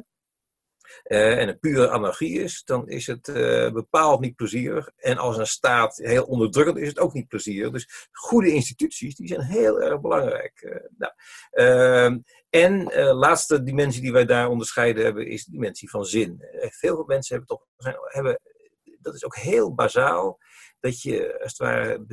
en 1.04 1.48
een 1.48 1.60
pure 1.60 1.90
anarchie 1.90 2.40
is, 2.40 2.64
dan 2.64 2.88
is 2.88 3.08
het 3.08 3.28
uh, 3.28 3.72
bepaald 3.72 4.20
niet 4.20 4.36
plezierig. 4.36 4.90
En 4.98 5.18
als 5.18 5.38
een 5.38 5.48
staat 5.48 5.98
heel 5.98 6.24
onderdrukkend 6.24 6.78
is, 6.78 6.88
het 6.88 7.00
ook 7.00 7.14
niet 7.14 7.28
plezierig. 7.28 7.72
Dus 7.72 8.10
goede 8.12 8.52
instituties, 8.52 9.16
die 9.16 9.28
zijn 9.28 9.42
heel 9.42 9.82
erg 9.82 10.02
belangrijk. 10.02 10.62
Uh, 10.62 10.76
nou, 10.98 11.14
ehm, 11.52 12.20
en 12.50 12.94
laatste 13.14 13.64
dimensie 13.64 14.02
die 14.02 14.12
wij 14.12 14.26
daar 14.26 14.50
onderscheiden 14.50 15.04
hebben, 15.04 15.28
is 15.28 15.46
de 15.46 15.52
dimensie 15.52 15.90
van 15.90 16.06
zin. 16.06 16.44
veel 16.60 17.04
mensen 17.08 17.36
hebben 17.36 17.58
toch, 17.58 17.66
zijn, 17.78 17.96
hebben, 18.04 18.40
dat 19.02 19.16
is 19.16 19.26
ook 19.26 19.36
heel 19.36 19.74
bazaal, 19.74 20.40
dat 20.80 21.02
je 21.02 21.40
als 21.42 21.58
het 21.58 21.58
ware 21.58 22.06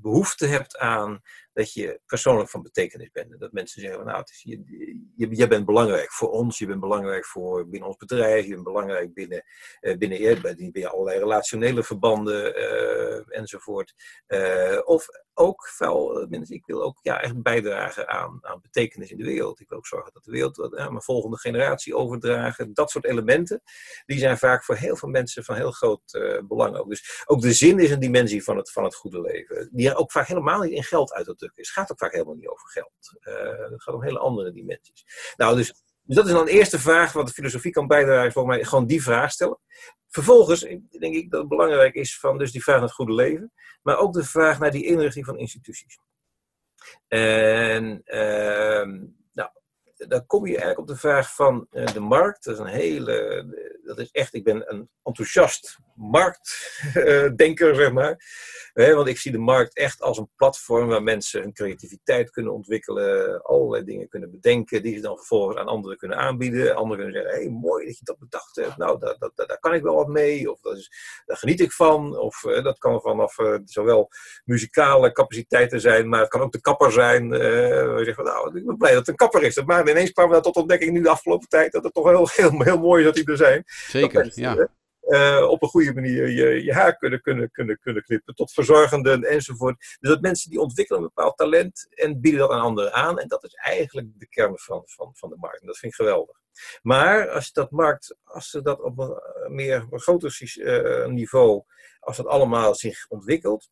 behoefte 0.00 0.46
hebt 0.46 0.76
aan 0.76 1.20
dat 1.52 1.72
je 1.72 2.00
persoonlijk 2.06 2.50
van 2.50 2.62
betekenis 2.62 3.10
bent. 3.12 3.40
Dat 3.40 3.52
mensen 3.52 3.80
zeggen, 3.80 4.04
nou, 4.04 4.24
je, 4.42 5.36
je, 5.36 5.46
bent 5.46 5.66
belangrijk 5.66 6.12
voor 6.12 6.30
ons, 6.30 6.58
je 6.58 6.66
bent 6.66 6.80
belangrijk 6.80 7.26
voor 7.26 7.68
binnen 7.68 7.88
ons 7.88 7.96
bedrijf, 7.96 8.44
je 8.44 8.50
bent 8.50 8.64
belangrijk 8.64 9.14
binnen, 9.14 9.44
uh, 9.80 9.96
binnen, 9.96 10.20
je, 10.20 10.70
binnen 10.72 10.90
allerlei 10.90 11.18
relationele 11.18 11.82
verbanden 11.82 12.58
uh, 12.58 13.38
enzovoort. 13.38 13.94
Uh, 14.28 14.78
of 14.84 15.06
ook 15.40 15.68
veel 15.68 16.26
mensen, 16.28 16.54
ik 16.54 16.66
wil 16.66 16.82
ook 16.82 16.98
ja, 17.02 17.20
echt 17.20 17.42
bijdragen 17.42 18.08
aan, 18.08 18.38
aan 18.42 18.60
betekenis 18.60 19.10
in 19.10 19.18
de 19.18 19.24
wereld. 19.24 19.60
Ik 19.60 19.68
wil 19.68 19.78
ook 19.78 19.86
zorgen 19.86 20.12
dat 20.12 20.24
de 20.24 20.30
wereld 20.30 20.76
aan 20.76 20.92
mijn 20.92 21.02
volgende 21.02 21.36
generatie 21.38 21.94
overdragen. 21.96 22.74
Dat 22.74 22.90
soort 22.90 23.04
elementen, 23.04 23.62
die 24.06 24.18
zijn 24.18 24.38
vaak 24.38 24.64
voor 24.64 24.74
heel 24.76 24.96
veel 24.96 25.08
mensen 25.08 25.44
van 25.44 25.54
heel 25.54 25.70
groot 25.70 26.02
belang. 26.48 26.76
Ook. 26.76 26.88
Dus 26.88 27.24
ook 27.26 27.40
de 27.40 27.52
zin 27.52 27.78
is 27.78 27.90
een 27.90 28.00
dimensie 28.00 28.44
van 28.44 28.56
het, 28.56 28.70
van 28.70 28.84
het 28.84 28.94
goede 28.94 29.20
leven. 29.20 29.68
Die 29.72 29.94
ook 29.94 30.12
vaak 30.12 30.26
helemaal 30.26 30.60
niet 30.60 30.72
in 30.72 30.84
geld 30.84 31.12
uit 31.12 31.26
te 31.26 31.34
drukken 31.34 31.62
is. 31.62 31.68
Het 31.68 31.76
gaat 31.76 31.92
ook 31.92 31.98
vaak 31.98 32.12
helemaal 32.12 32.34
niet 32.34 32.48
over 32.48 32.68
geld. 32.68 33.12
Het 33.70 33.82
gaat 33.82 33.94
om 33.94 34.02
hele 34.02 34.18
andere 34.18 34.52
dimensies. 34.52 35.04
Nou, 35.36 35.56
dus, 35.56 35.74
dus 36.10 36.18
dat 36.18 36.28
is 36.28 36.32
dan 36.32 36.42
een 36.42 36.54
eerste 36.54 36.78
vraag 36.78 37.12
wat 37.12 37.26
de 37.26 37.32
filosofie 37.32 37.72
kan 37.72 37.86
bijdragen. 37.86 38.32
Volgens 38.32 38.56
mij 38.56 38.64
gewoon 38.64 38.86
die 38.86 39.02
vraag 39.02 39.30
stellen. 39.30 39.58
Vervolgens 40.08 40.60
denk 40.98 41.14
ik 41.14 41.30
dat 41.30 41.40
het 41.40 41.48
belangrijk 41.48 41.94
is 41.94 42.18
van 42.18 42.38
dus 42.38 42.52
die 42.52 42.62
vraag 42.62 42.76
naar 42.76 42.84
het 42.84 42.94
goede 42.94 43.12
leven. 43.12 43.52
Maar 43.82 43.98
ook 43.98 44.12
de 44.12 44.24
vraag 44.24 44.58
naar 44.58 44.70
die 44.70 44.84
inrichting 44.84 45.26
van 45.26 45.38
instituties. 45.38 45.98
En 47.08 48.02
nou, 48.04 49.12
dan 50.08 50.26
kom 50.26 50.46
je 50.46 50.50
eigenlijk 50.50 50.78
op 50.78 50.86
de 50.86 50.96
vraag 50.96 51.34
van 51.34 51.66
uh, 51.70 51.86
de 51.86 52.00
markt. 52.00 52.44
Dat 52.44 52.54
is 52.54 52.60
een 52.60 52.66
hele, 52.66 53.46
dat 53.84 53.98
is 53.98 54.10
echt, 54.10 54.34
ik 54.34 54.44
ben 54.44 54.72
een 54.72 54.88
enthousiast 55.02 55.78
marktdenker, 55.94 57.74
zeg 57.82 57.92
maar 57.92 58.18
want 58.74 59.08
ik 59.08 59.18
zie 59.18 59.32
de 59.32 59.38
markt 59.38 59.76
echt 59.76 60.02
als 60.02 60.18
een 60.18 60.30
platform 60.36 60.88
waar 60.88 61.02
mensen 61.02 61.40
hun 61.40 61.52
creativiteit 61.52 62.30
kunnen 62.30 62.52
ontwikkelen, 62.52 63.42
allerlei 63.42 63.84
dingen 63.84 64.08
kunnen 64.08 64.30
bedenken, 64.30 64.82
die 64.82 64.94
ze 64.94 65.00
dan 65.00 65.16
vervolgens 65.16 65.56
aan 65.56 65.66
anderen 65.66 65.96
kunnen 65.96 66.18
aanbieden. 66.18 66.74
Anderen 66.74 67.04
kunnen 67.04 67.22
zeggen, 67.22 67.40
hé, 67.40 67.46
hey, 67.46 67.60
mooi 67.60 67.86
dat 67.86 67.98
je 67.98 68.04
dat 68.04 68.18
bedacht 68.18 68.56
hebt, 68.56 68.76
nou, 68.76 68.98
daar, 68.98 69.16
daar, 69.18 69.30
daar 69.34 69.58
kan 69.58 69.74
ik 69.74 69.82
wel 69.82 69.94
wat 69.94 70.08
mee, 70.08 70.50
of 70.50 70.60
dat 70.60 70.76
is, 70.76 70.90
daar 71.26 71.36
geniet 71.36 71.60
ik 71.60 71.72
van, 71.72 72.18
of 72.18 72.44
uh, 72.44 72.62
dat 72.62 72.78
kan 72.78 73.00
vanaf 73.00 73.36
zowel 73.64 74.08
muzikale 74.44 75.12
capaciteiten 75.12 75.80
zijn, 75.80 76.08
maar 76.08 76.20
het 76.20 76.28
kan 76.28 76.40
ook 76.40 76.52
de 76.52 76.60
kapper 76.60 76.92
zijn. 76.92 77.24
Uh, 77.24 77.40
we 77.94 78.00
zeggen, 78.04 78.24
nou, 78.24 78.58
ik 78.58 78.66
ben 78.66 78.76
blij 78.76 78.90
dat 78.90 78.98
het 78.98 79.08
een 79.08 79.14
kapper 79.14 79.42
is. 79.42 79.62
Maar 79.64 79.84
ineens 79.90 80.10
kwamen 80.10 80.36
we 80.36 80.42
tot 80.42 80.56
ontdekking 80.56 80.92
nu 80.92 81.02
de 81.02 81.08
afgelopen 81.08 81.48
tijd 81.48 81.72
dat 81.72 81.84
het 81.84 81.94
toch 81.94 82.04
heel, 82.04 82.28
heel, 82.48 82.62
heel 82.62 82.78
mooi 82.78 83.00
is 83.00 83.06
dat 83.06 83.14
hij 83.14 83.24
er 83.24 83.36
zijn. 83.36 83.62
Zeker, 83.66 84.30
ja. 84.34 84.68
Uh, 85.10 85.48
op 85.48 85.62
een 85.62 85.68
goede 85.68 85.94
manier 85.94 86.28
je, 86.28 86.64
je 86.64 86.72
haar 86.72 86.96
kunnen, 86.96 87.20
kunnen, 87.20 87.50
kunnen, 87.50 87.78
kunnen 87.78 88.02
knippen, 88.02 88.34
tot 88.34 88.52
verzorgenden 88.52 89.22
enzovoort. 89.22 89.96
Dus 90.00 90.10
dat 90.10 90.20
mensen 90.20 90.50
die 90.50 90.60
ontwikkelen 90.60 91.02
een 91.02 91.10
bepaald 91.14 91.36
talent 91.36 91.86
en 91.90 92.20
bieden 92.20 92.40
dat 92.40 92.50
aan 92.50 92.60
anderen 92.60 92.92
aan. 92.92 93.18
En 93.18 93.28
dat 93.28 93.44
is 93.44 93.54
eigenlijk 93.54 94.08
de 94.18 94.28
kern 94.28 94.58
van, 94.58 94.82
van, 94.86 95.10
van 95.14 95.28
de 95.28 95.36
markt. 95.36 95.60
En 95.60 95.66
dat 95.66 95.78
vind 95.78 95.92
ik 95.92 95.98
geweldig. 95.98 96.40
Maar 96.82 97.28
als 97.28 97.52
dat 97.52 97.70
markt, 97.70 98.16
als 98.24 98.50
ze 98.50 98.62
dat 98.62 98.80
op 98.80 98.98
een 98.98 99.54
meer 99.54 99.86
groter 99.90 100.38
uh, 100.56 101.06
niveau, 101.06 101.62
als 102.00 102.16
dat 102.16 102.26
allemaal 102.26 102.74
zich 102.74 103.08
ontwikkelt, 103.08 103.70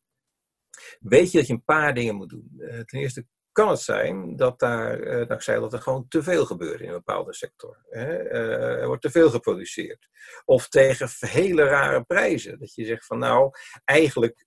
weet 0.99 1.31
je 1.31 1.37
dat 1.37 1.47
je 1.47 1.53
een 1.53 1.63
paar 1.63 1.93
dingen 1.93 2.15
moet 2.15 2.29
doen. 2.29 2.51
Ten 2.85 2.99
eerste 2.99 3.25
kan 3.59 3.69
het 3.69 3.79
zijn 3.79 4.35
dat 4.35 4.59
daar, 4.59 4.99
uh, 5.29 5.39
zei 5.39 5.59
dat 5.59 5.73
er 5.73 5.81
gewoon 5.81 6.07
te 6.07 6.23
veel 6.23 6.45
gebeurt 6.45 6.79
in 6.79 6.87
een 6.87 6.93
bepaalde 6.93 7.33
sector. 7.33 7.85
Hè? 7.89 8.31
Uh, 8.31 8.81
er 8.81 8.87
wordt 8.87 9.01
te 9.01 9.11
veel 9.11 9.29
geproduceerd. 9.29 10.09
Of 10.45 10.67
tegen 10.67 11.09
hele 11.19 11.63
rare 11.63 12.03
prijzen. 12.03 12.59
Dat 12.59 12.73
je 12.73 12.85
zegt 12.85 13.05
van 13.05 13.19
nou, 13.19 13.51
eigenlijk 13.85 14.45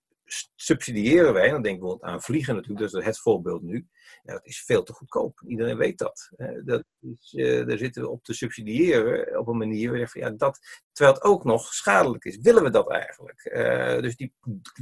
subsidiëren 0.55 1.33
wij, 1.33 1.49
dan 1.49 1.61
denk 1.61 1.75
ik 1.75 1.81
bijvoorbeeld 1.81 2.11
aan 2.11 2.21
vliegen 2.21 2.55
natuurlijk, 2.55 2.91
dat 2.91 3.01
is 3.01 3.05
het 3.05 3.19
voorbeeld 3.19 3.61
nu. 3.61 3.87
Ja, 4.23 4.33
dat 4.33 4.45
is 4.45 4.63
veel 4.65 4.83
te 4.83 4.93
goedkoop. 4.93 5.43
Iedereen 5.47 5.77
weet 5.77 5.97
dat. 5.97 6.29
dat 6.65 6.83
is, 6.99 7.33
uh, 7.33 7.67
daar 7.67 7.77
zitten 7.77 8.01
we 8.01 8.09
op 8.09 8.23
te 8.23 8.33
subsidiëren 8.33 9.39
op 9.39 9.47
een 9.47 9.57
manier 9.57 9.89
waar 9.89 9.99
je 9.99 10.07
van, 10.07 10.21
ja, 10.21 10.29
dat, 10.29 10.59
terwijl 10.91 11.15
het 11.15 11.25
ook 11.25 11.43
nog 11.43 11.73
schadelijk 11.73 12.25
is. 12.25 12.37
Willen 12.37 12.63
we 12.63 12.69
dat 12.69 12.91
eigenlijk? 12.91 13.49
Uh, 13.53 14.01
dus 14.01 14.15
die 14.15 14.33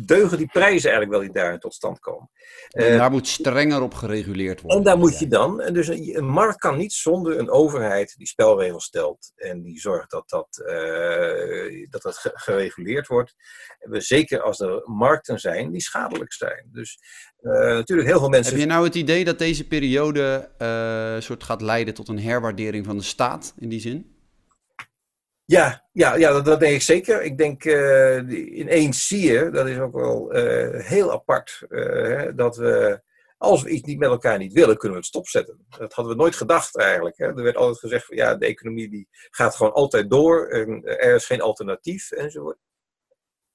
deugen 0.05 0.37
die 0.37 0.47
prijzen 0.47 0.89
eigenlijk 0.89 1.11
wel 1.11 1.19
die 1.19 1.43
daar 1.43 1.59
tot 1.59 1.73
stand 1.73 1.99
komen. 1.99 2.29
en 2.69 2.97
daar 2.97 3.11
moet 3.11 3.27
strenger 3.27 3.81
op 3.81 3.93
gereguleerd 3.93 4.61
worden. 4.61 4.77
En 4.79 4.85
daar 4.85 4.97
moet 4.97 5.19
je 5.19 5.27
dan, 5.27 5.61
en 5.61 5.73
dus 5.73 5.87
een, 5.87 6.17
een, 6.17 6.27
markt 6.27 6.59
kan 6.59 6.77
niet 6.77 6.93
zonder 6.93 7.39
een 7.39 7.49
overheid 7.49 8.17
die 8.17 8.27
spelregels 8.27 8.85
stelt 8.85 9.31
en 9.35 9.61
die 9.61 9.79
zorgt 9.79 10.11
dat 10.11 10.29
dat, 10.29 10.47
dat, 11.89 12.01
dat 12.01 12.31
gereguleerd 12.33 13.07
wordt. 13.07 13.35
We, 13.79 14.01
zeker 14.01 14.41
als 14.41 14.59
er 14.59 14.81
markten 14.83 15.39
zijn 15.39 15.71
die 15.71 15.81
schadelijk 15.81 16.33
zijn. 16.33 16.69
Dus 16.71 16.99
uh, 17.41 17.51
natuurlijk 17.51 18.07
heel 18.07 18.19
veel 18.19 18.29
mensen. 18.29 18.51
Heb 18.51 18.61
je 18.61 18.67
nou 18.67 18.85
het 18.85 18.95
idee 18.95 19.25
dat 19.25 19.39
deze 19.39 19.67
periode 19.67 20.49
uh, 20.61 21.19
soort 21.19 21.43
gaat 21.43 21.61
leiden 21.61 21.93
tot 21.93 22.07
een 22.07 22.19
herwaardering 22.19 22.85
van 22.85 22.97
de 22.97 23.03
staat 23.03 23.53
in 23.57 23.69
die 23.69 23.79
zin? 23.79 24.15
Ja, 25.45 25.87
ja, 25.91 26.15
ja 26.15 26.31
dat, 26.31 26.45
dat 26.45 26.59
denk 26.59 26.73
ik 26.73 26.81
zeker. 26.81 27.21
Ik 27.23 27.37
denk 27.37 27.65
uh, 27.65 28.17
ineens 28.59 29.07
zie 29.07 29.31
je, 29.31 29.49
dat 29.49 29.67
is 29.67 29.77
ook 29.77 29.93
wel 29.93 30.31
heel 30.81 31.11
apart, 31.11 31.65
dat 32.35 32.57
we 32.57 33.01
als 33.41 33.63
we 33.63 33.69
iets 33.69 33.87
niet 33.87 33.99
met 33.99 34.09
elkaar 34.09 34.37
niet 34.37 34.53
willen, 34.53 34.77
kunnen 34.77 34.97
we 34.97 35.03
het 35.03 35.13
stopzetten. 35.13 35.65
Dat 35.77 35.93
hadden 35.93 36.13
we 36.13 36.21
nooit 36.21 36.35
gedacht 36.35 36.77
eigenlijk. 36.77 37.17
Hè. 37.17 37.25
Er 37.25 37.43
werd 37.43 37.55
altijd 37.55 37.79
gezegd 37.79 38.05
van 38.05 38.15
ja, 38.15 38.35
de 38.35 38.45
economie 38.45 38.89
die 38.89 39.07
gaat 39.11 39.55
gewoon 39.55 39.73
altijd 39.73 40.09
door. 40.09 40.47
En 40.47 40.83
er 40.83 41.15
is 41.15 41.25
geen 41.25 41.41
alternatief 41.41 42.11
enzovoort. 42.11 42.57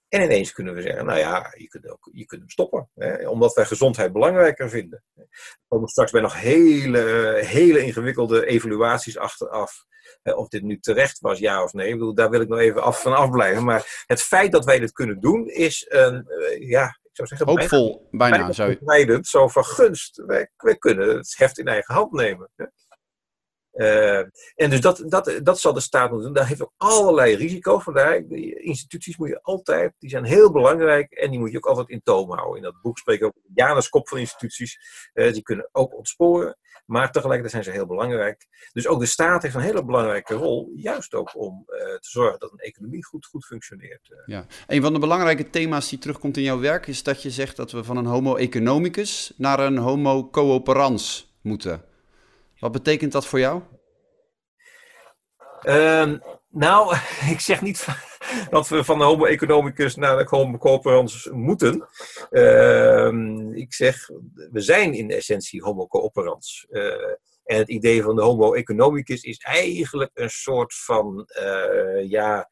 En 0.09 0.23
ineens 0.23 0.53
kunnen 0.53 0.75
we 0.75 0.83
zeggen, 0.83 1.05
nou 1.07 1.19
ja, 1.19 1.53
je 1.57 1.69
kunt, 1.69 1.89
ook, 1.89 2.09
je 2.13 2.25
kunt 2.25 2.41
hem 2.41 2.51
stoppen. 2.51 2.91
Hè, 2.95 3.29
omdat 3.29 3.55
wij 3.55 3.65
gezondheid 3.65 4.13
belangrijker 4.13 4.71
vinden. 4.71 5.03
We 5.15 5.27
komen 5.69 5.89
straks 5.89 6.11
bij 6.11 6.21
nog 6.21 6.41
hele, 6.41 6.99
hele 7.45 7.81
ingewikkelde 7.81 8.47
evaluaties 8.47 9.19
achteraf. 9.19 9.85
Hè, 10.23 10.33
of 10.33 10.49
dit 10.49 10.63
nu 10.63 10.79
terecht 10.79 11.21
was, 11.21 11.39
ja 11.39 11.63
of 11.63 11.73
nee. 11.73 11.87
Ik 11.87 11.93
bedoel, 11.93 12.15
daar 12.15 12.31
wil 12.31 12.41
ik 12.41 12.49
nog 12.49 12.59
even 12.59 12.83
af, 12.83 13.03
van 13.03 13.17
afblijven. 13.17 13.65
Maar 13.65 14.05
het 14.07 14.23
feit 14.23 14.53
dat 14.53 14.65
wij 14.65 14.79
dit 14.79 14.93
kunnen 14.93 15.21
doen, 15.21 15.49
is 15.49 15.87
een, 15.89 16.25
uh, 16.29 16.69
ja, 16.69 16.87
ik 16.87 17.11
zou 17.13 17.29
zeggen... 17.29 17.47
Hoopvol, 17.47 18.09
bijna, 18.11 18.37
bijna 18.37 18.53
zou 18.53 18.77
je... 18.81 19.19
Zo 19.23 19.49
van 19.49 19.65
gunst. 19.65 20.23
Wij, 20.27 20.51
wij 20.57 20.77
kunnen 20.77 21.17
het 21.17 21.35
heft 21.37 21.59
in 21.59 21.67
eigen 21.67 21.95
hand 21.95 22.13
nemen. 22.13 22.51
Hè. 22.57 22.65
Uh, 23.77 24.19
en 24.55 24.71
dus 24.71 24.81
dat, 24.81 25.03
dat, 25.07 25.41
dat 25.43 25.61
zal 25.61 25.73
de 25.73 25.81
staat 25.81 26.11
moeten 26.11 26.27
doen. 26.27 26.37
Daar 26.37 26.49
heeft 26.49 26.63
ook 26.63 26.73
allerlei 26.77 27.35
risico's. 27.35 27.83
Vandaar, 27.83 28.23
instituties 28.57 29.17
moet 29.17 29.29
je 29.29 29.43
altijd, 29.43 29.93
die 29.99 30.11
zijn 30.11 30.25
heel 30.25 30.53
belangrijk 30.53 31.13
en 31.13 31.31
die 31.31 31.39
moet 31.39 31.51
je 31.51 31.57
ook 31.57 31.67
altijd 31.67 31.89
in 31.89 32.01
toom 32.05 32.31
houden. 32.31 32.57
In 32.57 32.63
dat 32.63 32.81
boek 32.83 32.99
spreek 32.99 33.21
ik 33.21 33.25
ook 33.25 33.37
Janus 33.55 33.89
kop 33.89 34.09
van 34.09 34.19
instituties. 34.19 34.79
Uh, 35.15 35.33
die 35.33 35.43
kunnen 35.43 35.69
ook 35.73 35.97
ontsporen, 35.97 36.59
maar 36.87 37.13
tegelijkertijd 37.13 37.53
zijn 37.53 37.65
ze 37.65 37.81
heel 37.81 37.87
belangrijk. 37.87 38.47
Dus 38.73 38.87
ook 38.87 39.01
de 39.01 39.07
staat 39.07 39.43
heeft 39.43 39.55
een 39.55 39.61
hele 39.61 39.85
belangrijke 39.85 40.35
rol, 40.35 40.73
juist 40.77 41.15
ook 41.15 41.37
om 41.37 41.65
uh, 41.67 41.79
te 41.79 42.11
zorgen 42.11 42.39
dat 42.39 42.53
een 42.53 42.59
economie 42.59 43.05
goed, 43.05 43.27
goed 43.27 43.45
functioneert. 43.45 44.15
Ja. 44.27 44.47
Een 44.67 44.83
van 44.83 44.93
de 44.93 44.99
belangrijke 44.99 45.51
thema's 45.51 45.89
die 45.89 45.99
terugkomt 45.99 46.37
in 46.37 46.43
jouw 46.43 46.61
werk 46.61 46.87
is 46.87 47.03
dat 47.03 47.23
je 47.23 47.31
zegt 47.31 47.57
dat 47.57 47.73
we 47.73 47.85
van 47.85 47.97
een 47.97 48.07
homo 48.07 48.37
economicus 48.37 49.33
naar 49.37 49.61
een 49.61 49.79
homo 49.79 50.31
cooperans 50.31 51.37
moeten. 51.43 51.95
Wat 52.59 52.73
betekent 52.73 53.13
dat 53.13 53.27
voor 53.27 53.39
jou? 53.39 53.63
Uh, 55.63 56.13
nou, 56.49 56.97
ik 57.35 57.41
zeg 57.41 57.63
niet 57.63 57.87
dat 58.51 58.69
we 58.69 58.85
van 58.85 58.99
de 58.99 59.05
homo 59.05 59.25
economicus 59.25 59.95
naar 59.95 60.17
de 60.17 60.37
homo 60.37 60.59
cooperans 60.59 61.29
moeten. 61.33 61.89
Uh, 62.31 63.57
ik 63.57 63.75
zeg, 63.75 64.09
we 64.53 64.61
zijn 64.61 64.95
in 64.95 65.11
essentie 65.11 65.63
homo 65.63 65.87
cooperans. 65.87 66.67
Uh, 66.71 67.15
en 67.47 67.59
het 67.59 67.69
idee 67.69 68.03
van 68.03 68.17
de 68.17 68.23
homo 68.23 68.55
economicus 68.55 69.23
is 69.23 69.39
eigenlijk 69.39 70.11
een 70.15 70.31
soort 70.31 70.75
van, 70.75 71.25
eh, 71.27 72.09
ja, 72.09 72.49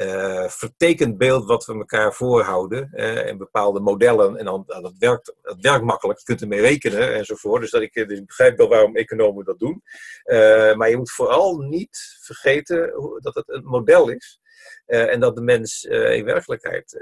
uh, 0.00 0.48
vertekend 0.48 1.18
beeld 1.18 1.44
wat 1.44 1.66
we 1.66 1.74
elkaar 1.74 2.14
voorhouden. 2.14 2.90
Uh, 2.92 3.26
en 3.26 3.38
bepaalde 3.38 3.80
modellen. 3.80 4.36
En 4.36 4.44
dan, 4.44 4.64
dat, 4.66 4.94
werkt, 4.98 5.34
dat 5.42 5.56
werkt 5.60 5.84
makkelijk. 5.84 6.18
Je 6.18 6.24
kunt 6.24 6.40
ermee 6.40 6.60
rekenen 6.60 7.14
enzovoort. 7.14 7.60
Dus, 7.60 7.70
dat 7.70 7.82
ik, 7.82 7.94
dus 8.08 8.24
begrijp 8.24 8.56
wel 8.56 8.68
waarom 8.68 8.96
economen 8.96 9.44
dat 9.44 9.58
doen. 9.58 9.82
Uh, 10.24 10.74
maar 10.74 10.90
je 10.90 10.96
moet 10.96 11.10
vooral 11.10 11.58
niet 11.58 12.18
vergeten 12.20 12.92
dat 13.20 13.34
het 13.34 13.48
een 13.48 13.64
model 13.64 14.08
is. 14.08 14.40
en 14.86 15.20
dat 15.20 15.36
de 15.36 15.42
mens 15.42 15.84
in 15.84 16.24
werkelijkheid 16.24 16.96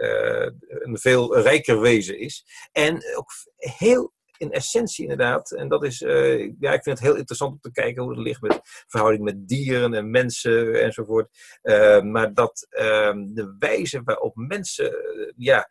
een 0.68 0.98
veel 0.98 1.38
rijker 1.38 1.80
wezen 1.80 2.18
is. 2.18 2.44
En 2.72 3.16
ook 3.16 3.30
heel 3.56 4.12
in 4.38 4.50
essentie 4.50 5.02
inderdaad. 5.02 5.50
En 5.50 5.68
dat 5.68 5.84
is, 5.84 6.00
uh, 6.00 6.52
ja, 6.58 6.72
ik 6.72 6.82
vind 6.82 6.98
het 6.98 7.06
heel 7.08 7.16
interessant 7.16 7.52
om 7.52 7.60
te 7.60 7.70
kijken 7.70 8.02
hoe 8.02 8.12
het 8.12 8.20
ligt 8.20 8.40
met 8.40 8.60
verhouding 8.86 9.24
met 9.24 9.48
dieren 9.48 9.94
en 9.94 10.10
mensen 10.10 10.82
enzovoort. 10.82 11.28
Uh, 11.62 12.02
maar 12.02 12.34
dat 12.34 12.66
uh, 12.70 13.12
de 13.14 13.54
wijze 13.58 14.02
waarop 14.04 14.36
mensen, 14.36 14.96
ja, 15.36 15.68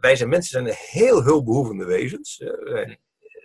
wij 0.00 0.16
zijn 0.16 0.28
mensen 0.28 0.50
zijn 0.50 0.76
heel 0.78 1.22
hulpbehoevende 1.22 1.84
wezens. 1.84 2.42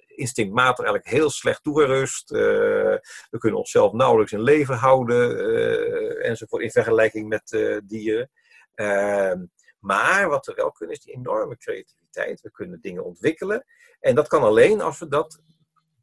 instinctmatig 0.08 0.86
eigenlijk 0.86 1.16
heel 1.16 1.30
slecht 1.30 1.64
toegerust. 1.64 2.30
we 2.30 3.38
kunnen 3.38 3.60
onszelf 3.60 3.94
nauwelijks 3.94 4.32
in 4.32 4.42
leven 4.42 4.76
houden 4.76 6.22
enzovoort 6.22 6.64
in 6.64 6.72
vergelijking 6.72 7.28
met 7.28 7.82
dieren. 7.84 8.30
Ehm, 8.76 9.46
maar 9.80 10.30
wat 10.30 10.46
we 10.46 10.54
wel 10.54 10.72
kunnen 10.72 10.96
is 10.96 11.02
die 11.02 11.14
enorme 11.14 11.58
creativiteit. 11.58 12.03
We 12.16 12.52
kunnen 12.52 12.82
dingen 12.82 13.04
ontwikkelen. 13.04 13.66
En 14.00 14.16
dat 14.16 14.28
kan 14.28 14.44
alleen 14.44 14.82
als 14.82 15.00
we 15.00 15.08
dat 15.08 15.42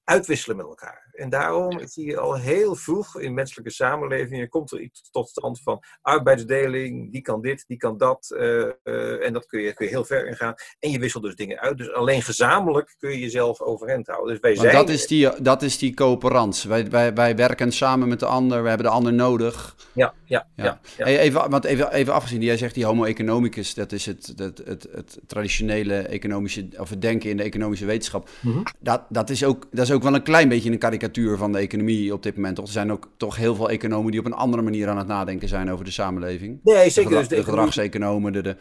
uitwisselen 0.05 0.57
met 0.57 0.67
elkaar. 0.67 1.09
En 1.21 1.31
daarom 1.31 1.81
zie 1.85 2.07
je 2.07 2.19
al 2.19 2.35
heel 2.35 2.75
vroeg 2.75 3.21
in 3.21 3.35
menselijke 3.35 3.71
samenlevingen 3.71 4.49
komt 4.49 4.73
er 4.73 4.81
iets 4.81 5.11
tot 5.11 5.29
stand 5.29 5.63
van 5.63 5.81
arbeidsdeling, 6.03 7.13
die 7.13 7.21
kan 7.23 7.41
dit, 7.41 7.65
die 7.67 7.77
kan 7.77 7.99
dat. 7.99 8.35
Uh, 8.35 8.67
uh, 8.85 9.27
en 9.27 9.33
dat 9.33 9.47
kun 9.47 9.61
je, 9.61 9.75
kun 9.75 9.87
je 9.87 9.93
heel 9.93 10.05
ver 10.05 10.27
in 10.27 10.37
gaan. 10.37 10.55
En 10.79 10.91
je 10.91 10.99
wisselt 10.99 11.23
dus 11.23 11.35
dingen 11.35 11.59
uit. 11.59 11.79
Dus 11.79 11.93
alleen 11.93 12.23
gezamenlijk 12.23 12.95
kun 12.99 13.11
je 13.11 13.19
jezelf 13.19 13.61
overeind 13.61 14.07
houden. 14.07 14.33
Dus 14.33 14.41
wij 14.41 14.57
zijn... 14.57 14.75
dat, 14.75 14.89
is 14.89 15.07
die, 15.07 15.43
dat 15.43 15.63
is 15.63 15.79
die 15.79 15.95
coöperantie. 15.95 16.69
Wij, 16.69 16.91
wij, 16.91 17.15
wij 17.15 17.37
werken 17.37 17.73
samen 17.73 18.09
met 18.09 18.21
de 18.21 18.27
ander, 18.27 18.63
we 18.63 18.69
hebben 18.69 18.87
de 18.87 18.93
ander 18.93 19.13
nodig. 19.13 19.77
Ja, 19.93 20.15
ja, 20.25 20.49
ja. 20.57 20.65
ja, 20.65 20.81
ja. 20.97 21.05
Hey, 21.05 21.19
even, 21.19 21.51
want 21.51 21.65
even, 21.65 21.93
even 21.93 22.13
afgezien, 22.13 22.43
jij 22.43 22.57
zegt 22.57 22.75
die 22.75 22.85
homo 22.85 23.05
economicus, 23.05 23.75
dat 23.75 23.93
is 23.93 24.07
het, 24.07 24.33
het, 24.37 24.63
het, 24.65 24.89
het 24.93 25.19
traditionele 25.27 25.97
economische, 25.97 26.69
of 26.79 26.91
het 26.91 27.03
denken 27.03 27.31
in 27.31 27.37
de 27.37 27.43
economische 27.43 27.87
wetenschap. 27.87 28.29
Mm 28.41 28.53
-hmm. 28.53 28.63
dat, 28.79 29.03
dat, 29.09 29.31
is 29.31 29.45
ook, 29.45 29.67
dat 29.71 29.87
is 29.87 29.93
ook 29.93 30.03
wel 30.03 30.15
een 30.15 30.23
klein 30.23 30.49
beetje 30.49 30.71
een 30.71 30.79
karikatuur 30.79 31.09
van 31.13 31.53
de 31.53 31.59
economie 31.59 32.13
op 32.13 32.23
dit 32.23 32.37
moment. 32.37 32.57
Toch? 32.57 32.67
Er 32.67 32.73
zijn 32.73 32.93
ook 32.93 33.09
toch 33.17 33.37
heel 33.37 33.55
veel 33.55 33.71
economen 33.71 34.11
die 34.11 34.21
op 34.21 34.27
een 34.27 34.33
andere 34.33 34.63
manier 34.63 34.89
aan 34.89 34.99
het 34.99 35.07
nadenken 35.07 35.49
zijn 35.49 35.71
over 35.71 35.85
de 35.85 35.91
samenleving. 35.91 36.61
Nee, 36.63 36.91
zeker. 36.91 37.11
De, 37.11 37.17
dus 37.17 37.29
de, 37.29 37.37
de 37.37 37.45
gedragseconomen, 37.45 38.33
de, 38.33 38.43
de, 38.43 38.57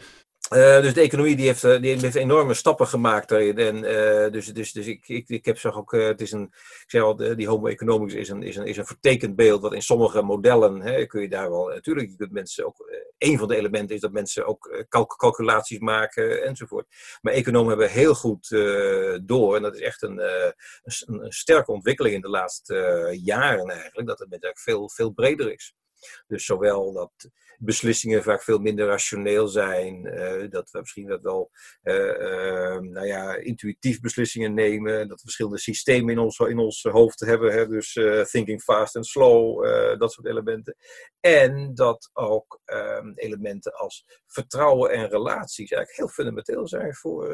uh, 0.50 0.80
dus 0.80 0.94
de 0.94 1.00
economie 1.00 1.36
die 1.36 1.46
heeft, 1.46 1.62
die 1.62 1.98
heeft 1.98 2.14
enorme 2.14 2.54
stappen 2.54 2.86
gemaakt 2.86 3.28
daarin. 3.28 3.58
En, 3.58 3.76
uh, 3.76 4.32
dus 4.32 4.46
dus, 4.46 4.72
dus 4.72 4.86
ik, 4.86 5.08
ik, 5.08 5.28
ik 5.28 5.44
heb 5.44 5.58
zeg 5.58 5.76
ook, 5.76 5.92
het 5.92 6.20
is 6.20 6.32
een, 6.32 6.42
ik 6.82 6.84
zeg 6.86 7.02
al, 7.02 7.16
die 7.16 7.48
homo 7.48 7.66
economics 7.66 8.14
is 8.14 8.28
een, 8.28 8.42
is, 8.42 8.56
een, 8.56 8.66
is 8.66 8.76
een 8.76 8.86
vertekend 8.86 9.36
beeld. 9.36 9.62
Dat 9.62 9.74
in 9.74 9.82
sommige 9.82 10.22
modellen 10.22 10.80
hè, 10.80 11.06
kun 11.06 11.20
je 11.20 11.28
daar 11.28 11.50
wel, 11.50 11.68
natuurlijk, 11.68 12.16
kunt 12.16 12.32
mensen 12.32 12.66
ook, 12.66 12.90
een 13.18 13.38
van 13.38 13.48
de 13.48 13.56
elementen 13.56 13.94
is 13.94 14.00
dat 14.00 14.12
mensen 14.12 14.46
ook 14.46 14.84
calc 14.88 15.16
calculaties 15.16 15.78
maken 15.78 16.44
enzovoort. 16.44 16.86
Maar 17.20 17.32
economen 17.32 17.68
hebben 17.68 17.90
heel 17.90 18.14
goed 18.14 18.48
door, 19.22 19.56
en 19.56 19.62
dat 19.62 19.74
is 19.74 19.80
echt 19.80 20.02
een, 20.02 20.18
een, 20.18 20.54
een, 21.06 21.32
sterke 21.32 21.72
ontwikkeling 21.72 22.14
in 22.14 22.20
de 22.20 22.28
laatste 22.28 23.08
jaren 23.22 23.68
eigenlijk, 23.68 24.08
dat 24.08 24.18
het 24.18 24.30
met 24.30 24.50
veel, 24.54 24.90
veel 24.90 25.10
breder 25.10 25.52
is. 25.52 25.74
Dus 26.26 26.44
zowel 26.44 26.92
dat 26.92 27.30
beslissingen 27.62 28.22
vaak 28.22 28.42
veel 28.42 28.58
minder 28.58 28.86
rationeel 28.86 29.48
zijn, 29.48 30.06
uh, 30.06 30.50
dat 30.50 30.70
we 30.70 30.78
misschien 30.78 31.06
dat 31.06 31.22
wel 31.22 31.50
uh, 31.82 31.94
uh, 31.94 32.78
nou 32.78 33.06
ja, 33.06 33.36
intuïtief 33.36 34.00
beslissingen 34.00 34.54
nemen, 34.54 34.98
dat 35.08 35.16
we 35.16 35.22
verschillende 35.22 35.58
systemen 35.58 36.12
in 36.12 36.18
ons, 36.18 36.38
in 36.38 36.58
ons 36.58 36.82
hoofd 36.82 37.20
hebben, 37.20 37.52
hè, 37.52 37.66
dus 37.68 37.92
thinking 38.30 38.62
fast 38.62 38.96
and 38.96 39.06
slow, 39.06 39.64
dat 39.98 40.12
soort 40.12 40.26
elementen. 40.26 40.76
En 41.20 41.74
dat 41.74 42.10
ook 42.12 42.60
ehm, 42.64 43.12
elementen 43.14 43.72
als 43.72 44.04
vertrouwen 44.26 44.90
en 44.90 45.08
relaties 45.08 45.70
eigenlijk 45.70 45.96
heel 45.96 46.08
fundamenteel 46.08 46.68
zijn 46.68 46.94
voor, 46.94 47.24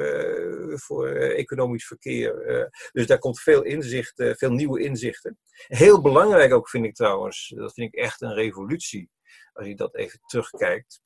voor 0.78 1.08
economisch 1.16 1.86
verkeer. 1.86 2.70
dus 2.92 3.06
daar 3.06 3.18
komt 3.18 3.40
veel 3.40 3.62
inzicht, 3.62 4.12
veel 4.16 4.50
nieuwe 4.50 4.80
inzichten. 4.80 5.38
Heel 5.66 6.00
belangrijk 6.00 6.52
ook 6.52 6.68
vind 6.68 6.84
ik 6.84 6.94
trouwens, 6.94 7.52
dat 7.56 7.72
vind 7.72 7.94
ik 7.94 8.00
echt 8.00 8.22
een 8.22 8.34
revolutie 8.34 9.10
als 9.56 9.66
je 9.66 9.74
dat 9.74 9.94
even 9.94 10.20
terugkijkt, 10.26 11.00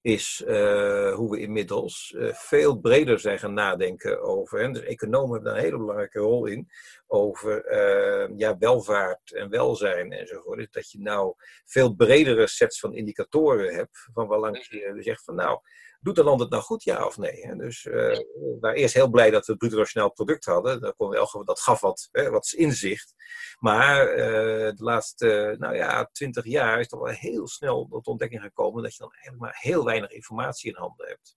is 0.00 0.44
uh, 0.46 1.14
hoe 1.14 1.30
we 1.30 1.40
inmiddels 1.40 2.14
uh, 2.16 2.34
veel 2.34 2.80
breder 2.80 3.20
zijn 3.20 3.38
gaan 3.38 3.54
nadenken 3.54 4.22
over. 4.22 4.60
En 4.60 4.72
dus 4.72 4.82
economen 4.82 5.32
hebben 5.32 5.48
daar 5.48 5.56
een 5.56 5.64
hele 5.64 5.78
belangrijke 5.78 6.18
rol 6.18 6.46
in. 6.46 6.68
Over 7.06 7.72
uh, 7.72 8.38
ja, 8.38 8.58
welvaart 8.58 9.32
en 9.32 9.50
welzijn 9.50 10.12
enzovoort. 10.12 10.58
Dus 10.58 10.70
dat 10.70 10.90
je 10.90 11.00
nou 11.00 11.34
veel 11.64 11.94
bredere 11.94 12.46
sets 12.46 12.80
van 12.80 12.94
indicatoren 12.94 13.74
hebt. 13.74 14.08
Van 14.12 14.26
waarlangs 14.26 14.68
je 14.68 14.96
zegt 14.98 15.24
van 15.24 15.34
nou, 15.34 15.60
doet 16.04 16.18
een 16.18 16.24
land 16.24 16.40
het 16.40 16.50
nou 16.50 16.62
goed, 16.62 16.84
ja 16.84 17.06
of 17.06 17.18
nee? 17.18 17.46
Hè? 17.46 17.56
Dus 17.56 17.84
uh, 17.84 17.94
we 17.94 18.56
waren 18.60 18.78
eerst 18.78 18.94
heel 18.94 19.08
blij 19.08 19.30
dat 19.30 19.46
we 19.46 19.52
het 19.52 19.60
bruto 19.60 19.76
nationaal 19.76 20.12
product 20.12 20.44
hadden. 20.44 20.80
Dat, 20.80 20.94
kon 20.96 21.08
wel, 21.08 21.44
dat 21.44 21.60
gaf 21.60 21.80
wat, 21.80 22.08
hè, 22.12 22.30
wat 22.30 22.52
inzicht. 22.56 23.14
Maar 23.58 24.10
uh, 24.10 24.16
de 24.76 24.84
laatste, 24.84 25.56
nou 25.58 25.74
ja, 25.74 26.08
twintig 26.12 26.44
jaar 26.44 26.80
is 26.80 26.88
toch 26.88 27.00
wel 27.00 27.12
heel 27.12 27.48
snel 27.48 27.86
tot 27.90 28.06
ontdekking 28.06 28.42
gekomen 28.42 28.82
dat 28.82 28.92
je 28.92 28.98
dan 28.98 29.12
eigenlijk 29.12 29.42
maar 29.42 29.56
heel 29.60 29.84
weinig 29.84 30.10
informatie 30.10 30.70
in 30.70 30.76
handen 30.76 31.06
hebt. 31.06 31.36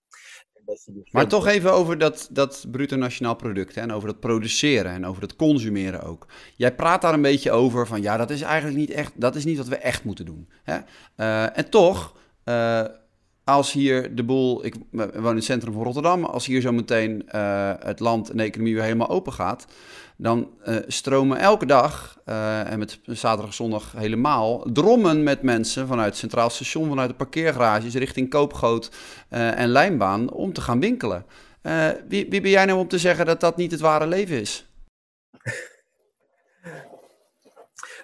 Dus 0.64 0.88
maar 1.10 1.28
toch 1.28 1.46
even 1.46 1.72
over 1.72 1.98
dat, 1.98 2.28
dat 2.30 2.66
bruto 2.70 2.96
nationaal 2.96 3.36
product 3.36 3.74
hè, 3.74 3.80
en 3.80 3.92
over 3.92 4.08
dat 4.08 4.20
produceren 4.20 4.92
en 4.92 5.06
over 5.06 5.22
het 5.22 5.36
consumeren 5.36 6.02
ook. 6.02 6.26
Jij 6.56 6.74
praat 6.74 7.02
daar 7.02 7.14
een 7.14 7.22
beetje 7.22 7.50
over 7.50 7.86
van 7.86 8.02
ja, 8.02 8.16
dat 8.16 8.30
is 8.30 8.42
eigenlijk 8.42 8.76
niet 8.76 8.90
echt, 8.90 9.20
dat 9.20 9.34
is 9.34 9.44
niet 9.44 9.56
wat 9.56 9.68
we 9.68 9.76
echt 9.76 10.04
moeten 10.04 10.24
doen. 10.24 10.50
Hè? 10.62 10.78
Uh, 11.16 11.58
en 11.58 11.70
toch, 11.70 12.16
uh, 12.44 12.84
als 13.48 13.72
hier 13.72 14.14
de 14.14 14.24
boel, 14.24 14.64
ik 14.64 14.74
woon 14.90 15.30
in 15.30 15.34
het 15.36 15.44
centrum 15.44 15.72
van 15.72 15.82
Rotterdam, 15.82 16.24
als 16.24 16.46
hier 16.46 16.60
zo 16.60 16.72
meteen 16.72 17.28
uh, 17.34 17.72
het 17.78 18.00
land 18.00 18.30
en 18.30 18.36
de 18.36 18.42
economie 18.42 18.74
weer 18.74 18.82
helemaal 18.82 19.08
open 19.08 19.32
gaat, 19.32 19.66
dan 20.16 20.50
uh, 20.64 20.76
stromen 20.86 21.38
elke 21.38 21.66
dag, 21.66 22.20
uh, 22.26 22.70
en 22.70 22.78
met 22.78 23.00
zaterdag 23.04 23.54
zondag 23.54 23.92
helemaal, 23.96 24.66
drommen 24.72 25.22
met 25.22 25.42
mensen 25.42 25.86
vanuit 25.86 26.08
het 26.08 26.16
Centraal 26.16 26.50
Station, 26.50 26.88
vanuit 26.88 27.08
de 27.08 27.16
parkeergarages 27.16 27.94
richting 27.94 28.30
Koopgoot 28.30 28.90
en 29.28 29.68
Lijnbaan 29.68 30.30
om 30.30 30.52
te 30.52 30.60
gaan 30.60 30.80
winkelen. 30.80 31.24
Wie, 32.08 32.26
wie 32.30 32.40
ben 32.40 32.50
jij 32.50 32.64
nou 32.64 32.78
om 32.78 32.88
te 32.88 32.98
zeggen 32.98 33.26
dat 33.26 33.40
dat 33.40 33.56
niet 33.56 33.70
het 33.70 33.80
ware 33.80 34.06
leven 34.06 34.40
is? 34.40 34.70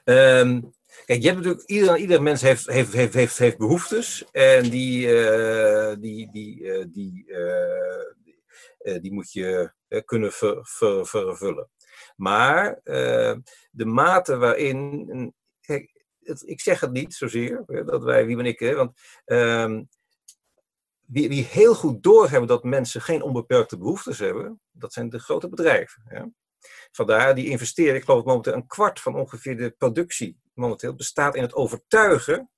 um, 0.04 0.72
Kijk, 1.04 1.22
je 1.22 1.28
hebt 1.28 1.36
natuurlijk, 1.36 1.68
ieder, 1.68 1.96
ieder 1.96 2.22
mens 2.22 2.42
heeft, 2.42 2.66
heeft, 2.66 2.92
heeft, 2.92 3.14
heeft, 3.14 3.38
heeft 3.38 3.58
behoeftes 3.58 4.24
en 4.30 4.70
die, 4.70 5.06
uh, 5.06 5.94
die, 5.98 6.30
die, 6.32 6.60
uh, 6.60 6.84
die, 6.88 7.24
uh, 7.26 9.00
die 9.00 9.12
moet 9.12 9.32
je 9.32 9.72
kunnen 10.04 10.32
ver, 10.32 10.58
ver, 10.62 11.06
vervullen. 11.06 11.70
Maar 12.16 12.80
de 13.70 13.84
mate 13.84 14.36
waarin, 14.36 15.34
ik 16.44 16.60
zeg 16.60 16.80
het 16.80 16.92
niet 16.92 17.14
zozeer, 17.14 17.64
dat 17.66 18.02
wij, 18.02 18.26
wie 18.26 18.36
ben 18.36 18.46
ik, 18.46 18.58
hè, 18.58 18.74
want 18.74 18.98
um, 19.24 19.88
wie, 21.06 21.28
wie 21.28 21.44
heel 21.44 21.74
goed 21.74 22.02
doorhebben 22.02 22.48
dat 22.48 22.64
mensen 22.64 23.00
geen 23.00 23.22
onbeperkte 23.22 23.78
behoeftes 23.78 24.18
hebben, 24.18 24.60
dat 24.70 24.92
zijn 24.92 25.10
de 25.10 25.18
grote 25.18 25.48
bedrijven. 25.48 26.32
Vandaar, 26.90 27.34
die 27.34 27.48
investeren, 27.48 27.94
ik 27.94 28.04
geloof 28.04 28.24
momenteel 28.24 28.52
een 28.52 28.66
kwart 28.66 29.00
van 29.00 29.14
ongeveer 29.16 29.56
de 29.56 29.70
productie 29.70 30.42
momenteel 30.54 30.94
bestaat 30.94 31.34
in 31.34 31.42
het 31.42 31.54
overtuigen 31.54 32.50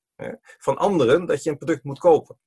van 0.59 0.76
anderen 0.76 1.26
dat 1.26 1.42
je 1.42 1.50
een 1.50 1.59
product 1.59 1.85
moet 1.85 1.98
kopen. 1.98 2.38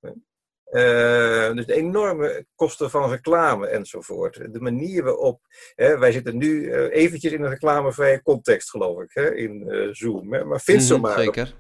Uh, 0.72 1.54
dus 1.54 1.66
de 1.66 1.74
enorme 1.74 2.46
kosten 2.56 2.90
van 2.90 3.10
reclame 3.10 3.68
enzovoort. 3.68 4.54
De 4.54 4.60
manier 4.60 5.04
waarop. 5.04 5.42
Hè, 5.76 5.98
wij 5.98 6.12
zitten 6.12 6.38
nu 6.38 6.48
uh, 6.48 6.96
eventjes 6.96 7.32
in 7.32 7.44
een 7.44 7.50
reclamevrije 7.50 8.22
context, 8.22 8.70
geloof 8.70 9.02
ik, 9.02 9.10
hè, 9.14 9.36
in 9.36 9.64
uh, 9.68 9.88
Zoom. 9.92 10.34
Hè, 10.34 10.46
maar 10.46 10.62
vind 10.62 10.84
ze 10.84 10.96
mm, 10.96 11.02
maar. 11.02 11.20
Zeker. 11.20 11.54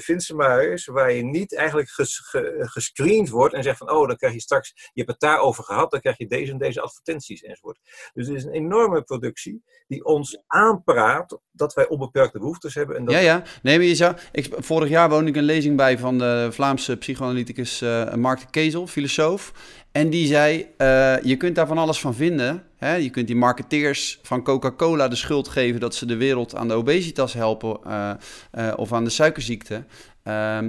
vind 0.00 0.22
ze 0.22 0.34
maar 0.34 0.58
eens 0.58 0.86
waar 0.86 1.12
je 1.12 1.24
niet 1.24 1.56
eigenlijk 1.56 1.88
ges, 1.88 2.18
ge, 2.18 2.54
gescreend 2.58 3.28
wordt 3.28 3.54
en 3.54 3.62
zegt 3.62 3.78
van: 3.78 3.90
oh, 3.90 4.06
dan 4.06 4.16
krijg 4.16 4.34
je 4.34 4.40
straks. 4.40 4.72
Je 4.74 5.00
hebt 5.02 5.10
het 5.10 5.20
daarover 5.20 5.64
gehad, 5.64 5.90
dan 5.90 6.00
krijg 6.00 6.18
je 6.18 6.26
deze 6.26 6.52
en 6.52 6.58
deze 6.58 6.80
advertenties 6.80 7.42
enzovoort. 7.42 7.78
Dus 8.14 8.26
het 8.26 8.36
is 8.36 8.44
een 8.44 8.52
enorme 8.52 9.02
productie 9.02 9.62
die 9.86 10.04
ons 10.04 10.42
aanpraat 10.46 11.38
dat 11.50 11.74
wij 11.74 11.88
onbeperkte 11.88 12.38
behoeftes 12.38 12.74
hebben. 12.74 12.96
En 12.96 13.04
dat... 13.04 13.14
Ja, 13.14 13.20
ja. 13.20 13.42
Nee, 13.62 13.76
maar 13.76 13.86
je 13.86 13.94
zou. 13.94 14.16
Ik, 14.32 14.54
vorig 14.58 14.88
jaar 14.88 15.08
woonde 15.08 15.30
ik 15.30 15.36
een 15.36 15.42
lezing 15.42 15.76
bij 15.76 15.98
van 15.98 16.18
de 16.18 16.48
Vlaamse 16.50 16.96
psycholoog 16.96 17.27
psychoanalyticus 17.34 17.82
uh, 17.82 18.14
Mark 18.14 18.46
Kezel, 18.50 18.86
filosoof. 18.86 19.52
En 19.92 20.10
die 20.10 20.26
zei, 20.26 20.66
uh, 20.78 21.22
je 21.22 21.36
kunt 21.36 21.54
daar 21.54 21.66
van 21.66 21.78
alles 21.78 22.00
van 22.00 22.14
vinden. 22.14 22.62
Hè? 22.76 22.94
Je 22.94 23.10
kunt 23.10 23.26
die 23.26 23.36
marketeers 23.36 24.18
van 24.22 24.42
Coca-Cola 24.42 25.08
de 25.08 25.16
schuld 25.16 25.48
geven 25.48 25.80
dat 25.80 25.94
ze 25.94 26.06
de 26.06 26.16
wereld 26.16 26.54
aan 26.54 26.68
de 26.68 26.74
obesitas 26.74 27.32
helpen 27.32 27.78
uh, 27.86 28.72
of 28.76 28.92
aan 28.92 29.04
de 29.04 29.10
suikerziekte. 29.10 29.84
Ehm, 30.22 30.68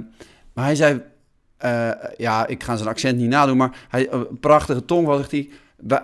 maar 0.52 0.64
hij 0.64 0.74
zei, 0.74 1.02
ja, 2.16 2.46
ik 2.46 2.62
ga 2.62 2.76
zijn 2.76 2.88
accent 2.88 3.18
niet 3.18 3.28
nadoen, 3.28 3.56
maar 3.56 3.86
hij, 3.88 4.08
prachtige 4.40 4.84
tong, 4.84 5.14
zegt 5.16 5.30
hij... 5.30 5.48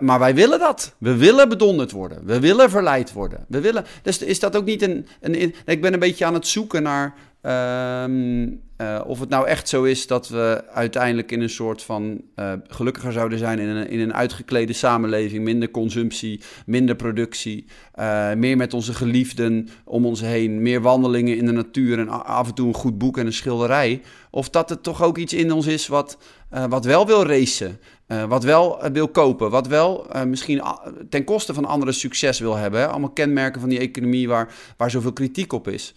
Maar 0.00 0.18
wij 0.18 0.34
willen 0.34 0.58
dat. 0.58 0.94
We 0.98 1.16
willen 1.16 1.48
bedonderd 1.48 1.90
worden. 1.90 2.24
We 2.24 2.40
willen 2.40 2.70
verleid 2.70 3.12
worden. 3.12 3.44
We 3.48 3.60
willen. 3.60 3.84
Dus 4.02 4.18
is 4.18 4.40
dat 4.40 4.56
ook 4.56 4.64
niet 4.64 4.82
een. 4.82 5.06
een 5.20 5.54
ik 5.64 5.80
ben 5.80 5.92
een 5.92 5.98
beetje 5.98 6.24
aan 6.24 6.34
het 6.34 6.46
zoeken 6.46 6.82
naar 6.82 7.14
Um, 7.46 8.60
uh, 8.80 9.00
of 9.06 9.20
het 9.20 9.28
nou 9.28 9.46
echt 9.46 9.68
zo 9.68 9.82
is 9.82 10.06
dat 10.06 10.28
we 10.28 10.64
uiteindelijk 10.72 11.32
in 11.32 11.40
een 11.40 11.50
soort 11.50 11.82
van 11.82 12.20
uh, 12.36 12.52
gelukkiger 12.68 13.12
zouden 13.12 13.38
zijn 13.38 13.58
in 13.58 13.68
een, 13.68 13.88
in 13.88 14.00
een 14.00 14.14
uitgeklede 14.14 14.72
samenleving, 14.72 15.44
minder 15.44 15.70
consumptie, 15.70 16.40
minder 16.66 16.94
productie, 16.94 17.66
uh, 17.98 18.32
meer 18.32 18.56
met 18.56 18.74
onze 18.74 18.94
geliefden 18.94 19.68
om 19.84 20.06
ons 20.06 20.20
heen, 20.20 20.62
meer 20.62 20.80
wandelingen 20.80 21.36
in 21.36 21.46
de 21.46 21.52
natuur 21.52 21.98
en 21.98 22.08
af 22.08 22.48
en 22.48 22.54
toe 22.54 22.68
een 22.68 22.74
goed 22.74 22.98
boek 22.98 23.18
en 23.18 23.26
een 23.26 23.32
schilderij. 23.32 24.02
Of 24.30 24.50
dat 24.50 24.68
het 24.68 24.82
toch 24.82 25.02
ook 25.02 25.18
iets 25.18 25.32
in 25.32 25.52
ons 25.52 25.66
is 25.66 25.86
wat, 25.86 26.18
wat 26.68 26.84
wel 26.84 27.06
wil 27.06 27.26
racen, 27.26 27.80
wat 28.28 28.44
wel 28.44 28.90
wil 28.92 29.08
kopen, 29.08 29.50
wat 29.50 29.66
wel 29.66 30.06
misschien 30.26 30.62
ten 31.10 31.24
koste 31.24 31.54
van 31.54 31.64
anderen 31.64 31.94
succes 31.94 32.38
wil 32.38 32.56
hebben. 32.56 32.80
Hè? 32.80 32.86
Allemaal 32.86 33.12
kenmerken 33.12 33.60
van 33.60 33.68
die 33.68 33.78
economie 33.78 34.28
waar, 34.28 34.54
waar 34.76 34.90
zoveel 34.90 35.12
kritiek 35.12 35.52
op 35.52 35.68
is. 35.68 35.94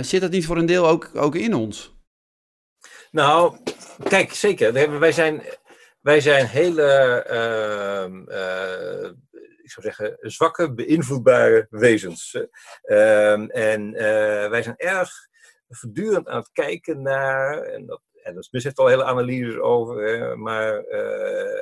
zit 0.00 0.20
dat 0.20 0.30
niet 0.30 0.46
voor 0.46 0.56
een 0.56 0.66
deel 0.66 0.88
ook, 0.88 1.10
ook 1.14 1.34
in 1.34 1.54
ons? 1.54 1.94
Nou, 3.10 3.56
kijk, 4.08 4.32
zeker. 4.32 4.98
Wij 4.98 5.12
zijn, 5.12 5.42
wij 6.00 6.20
zijn 6.20 6.46
hele, 6.46 7.26
uh, 7.30 9.10
ik 9.62 9.70
zou 9.70 9.86
zeggen, 9.86 10.16
zwakke, 10.20 10.74
beïnvloedbare 10.74 11.66
wezens. 11.70 12.46
Uh, 12.84 13.56
en 13.56 13.92
wij 14.50 14.62
zijn 14.62 14.76
erg 14.76 15.10
voortdurend 15.68 16.28
aan 16.28 16.38
het 16.38 16.50
kijken 16.52 17.02
naar, 17.02 17.62
en 17.62 17.86
dat, 17.86 18.00
en 18.22 18.34
dat 18.34 18.48
heeft 18.50 18.78
al 18.78 18.86
hele 18.86 19.04
analyses 19.04 19.58
over, 19.58 20.02
hè, 20.02 20.36
maar 20.36 20.84
uh, 20.88 21.60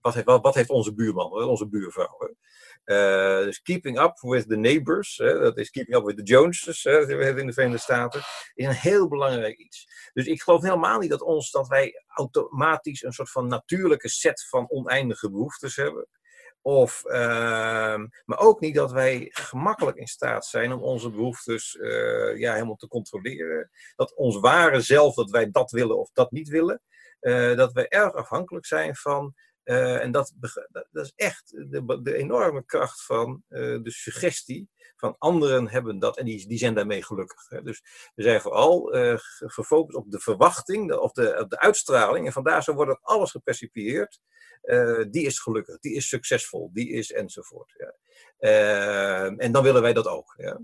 wat, 0.00 0.14
heeft, 0.14 0.26
wat, 0.26 0.54
heeft 0.54 0.70
onze 0.70 0.94
buurman, 0.94 1.32
onze 1.32 1.68
buurvrouw? 1.68 2.34
Uh, 2.84 3.38
dus 3.38 3.62
keeping 3.62 4.00
up 4.00 4.18
with 4.20 4.48
the 4.48 4.56
neighbors, 4.56 5.16
dat 5.16 5.58
is 5.58 5.70
keeping 5.70 5.96
up 5.96 6.04
with 6.04 6.16
the 6.16 6.22
Joneses, 6.22 6.84
hè, 6.84 6.98
dat 6.98 7.08
hebben 7.08 7.38
in 7.38 7.46
de 7.46 7.52
Verenigde 7.52 7.82
Staten, 7.82 8.20
is 8.54 8.66
een 8.66 8.72
heel 8.72 9.08
belangrijk 9.08 9.58
iets. 9.58 10.10
Dus 10.12 10.26
ik 10.26 10.42
geloof 10.42 10.62
helemaal 10.62 10.98
niet 10.98 11.10
dat, 11.10 11.22
ons, 11.22 11.50
dat 11.50 11.68
wij 11.68 12.04
automatisch 12.06 13.02
een 13.02 13.12
soort 13.12 13.30
van 13.30 13.46
natuurlijke 13.46 14.08
set 14.08 14.46
van 14.48 14.70
oneindige 14.70 15.30
behoeftes 15.30 15.76
hebben. 15.76 16.08
Of, 16.62 17.02
uh, 17.06 17.12
maar 18.24 18.38
ook 18.38 18.60
niet 18.60 18.74
dat 18.74 18.92
wij 18.92 19.28
gemakkelijk 19.30 19.96
in 19.96 20.06
staat 20.06 20.46
zijn 20.46 20.72
om 20.72 20.82
onze 20.82 21.10
behoeftes 21.10 21.74
uh, 21.74 22.38
ja, 22.38 22.52
helemaal 22.52 22.76
te 22.76 22.88
controleren. 22.88 23.70
Dat 23.96 24.14
ons 24.14 24.40
ware 24.40 24.80
zelf, 24.80 25.14
dat 25.14 25.30
wij 25.30 25.50
dat 25.50 25.70
willen 25.70 25.98
of 25.98 26.10
dat 26.12 26.30
niet 26.30 26.48
willen. 26.48 26.82
Uh, 27.20 27.56
dat 27.56 27.72
wij 27.72 27.88
erg 27.88 28.14
afhankelijk 28.14 28.66
zijn 28.66 28.96
van 28.96 29.34
uh, 29.64 30.02
en 30.02 30.10
dat, 30.10 30.34
dat, 30.90 31.04
is 31.04 31.12
echt 31.16 31.50
de, 31.50 32.00
de 32.02 32.16
enorme 32.16 32.64
kracht 32.64 33.04
van 33.04 33.42
de 33.48 33.80
suggestie 33.84 34.68
van 35.00 35.16
anderen 35.18 35.68
hebben 35.68 35.98
dat 35.98 36.16
en 36.16 36.24
die, 36.24 36.46
die 36.46 36.58
zijn 36.58 36.74
daarmee 36.74 37.02
gelukkig. 37.02 37.48
Hè. 37.48 37.62
Dus 37.62 37.82
we 38.14 38.22
zijn 38.22 38.40
vooral 38.40 38.96
uh, 38.96 39.14
gefocust 39.36 39.96
op 39.96 40.10
de 40.10 40.20
verwachting 40.20 40.88
de, 40.88 41.00
of 41.00 41.12
de, 41.12 41.38
op 41.40 41.50
de 41.50 41.58
uitstraling 41.58 42.26
en 42.26 42.32
vandaar 42.32 42.62
zo 42.62 42.74
wordt 42.74 42.98
alles 43.02 43.30
gepercipieerd. 43.30 44.20
die 45.10 45.26
is 45.26 45.38
gelukkig, 45.38 45.78
die 45.78 45.94
is 45.94 46.08
succesvol, 46.08 46.70
die 46.72 46.90
is 46.90 47.12
enzovoort. 47.12 47.72
Ja. 47.76 47.94
en 49.36 49.52
dan 49.52 49.62
willen 49.62 49.82
wij 49.82 49.92
dat 49.92 50.06
ook. 50.06 50.34
Ja. 50.36 50.60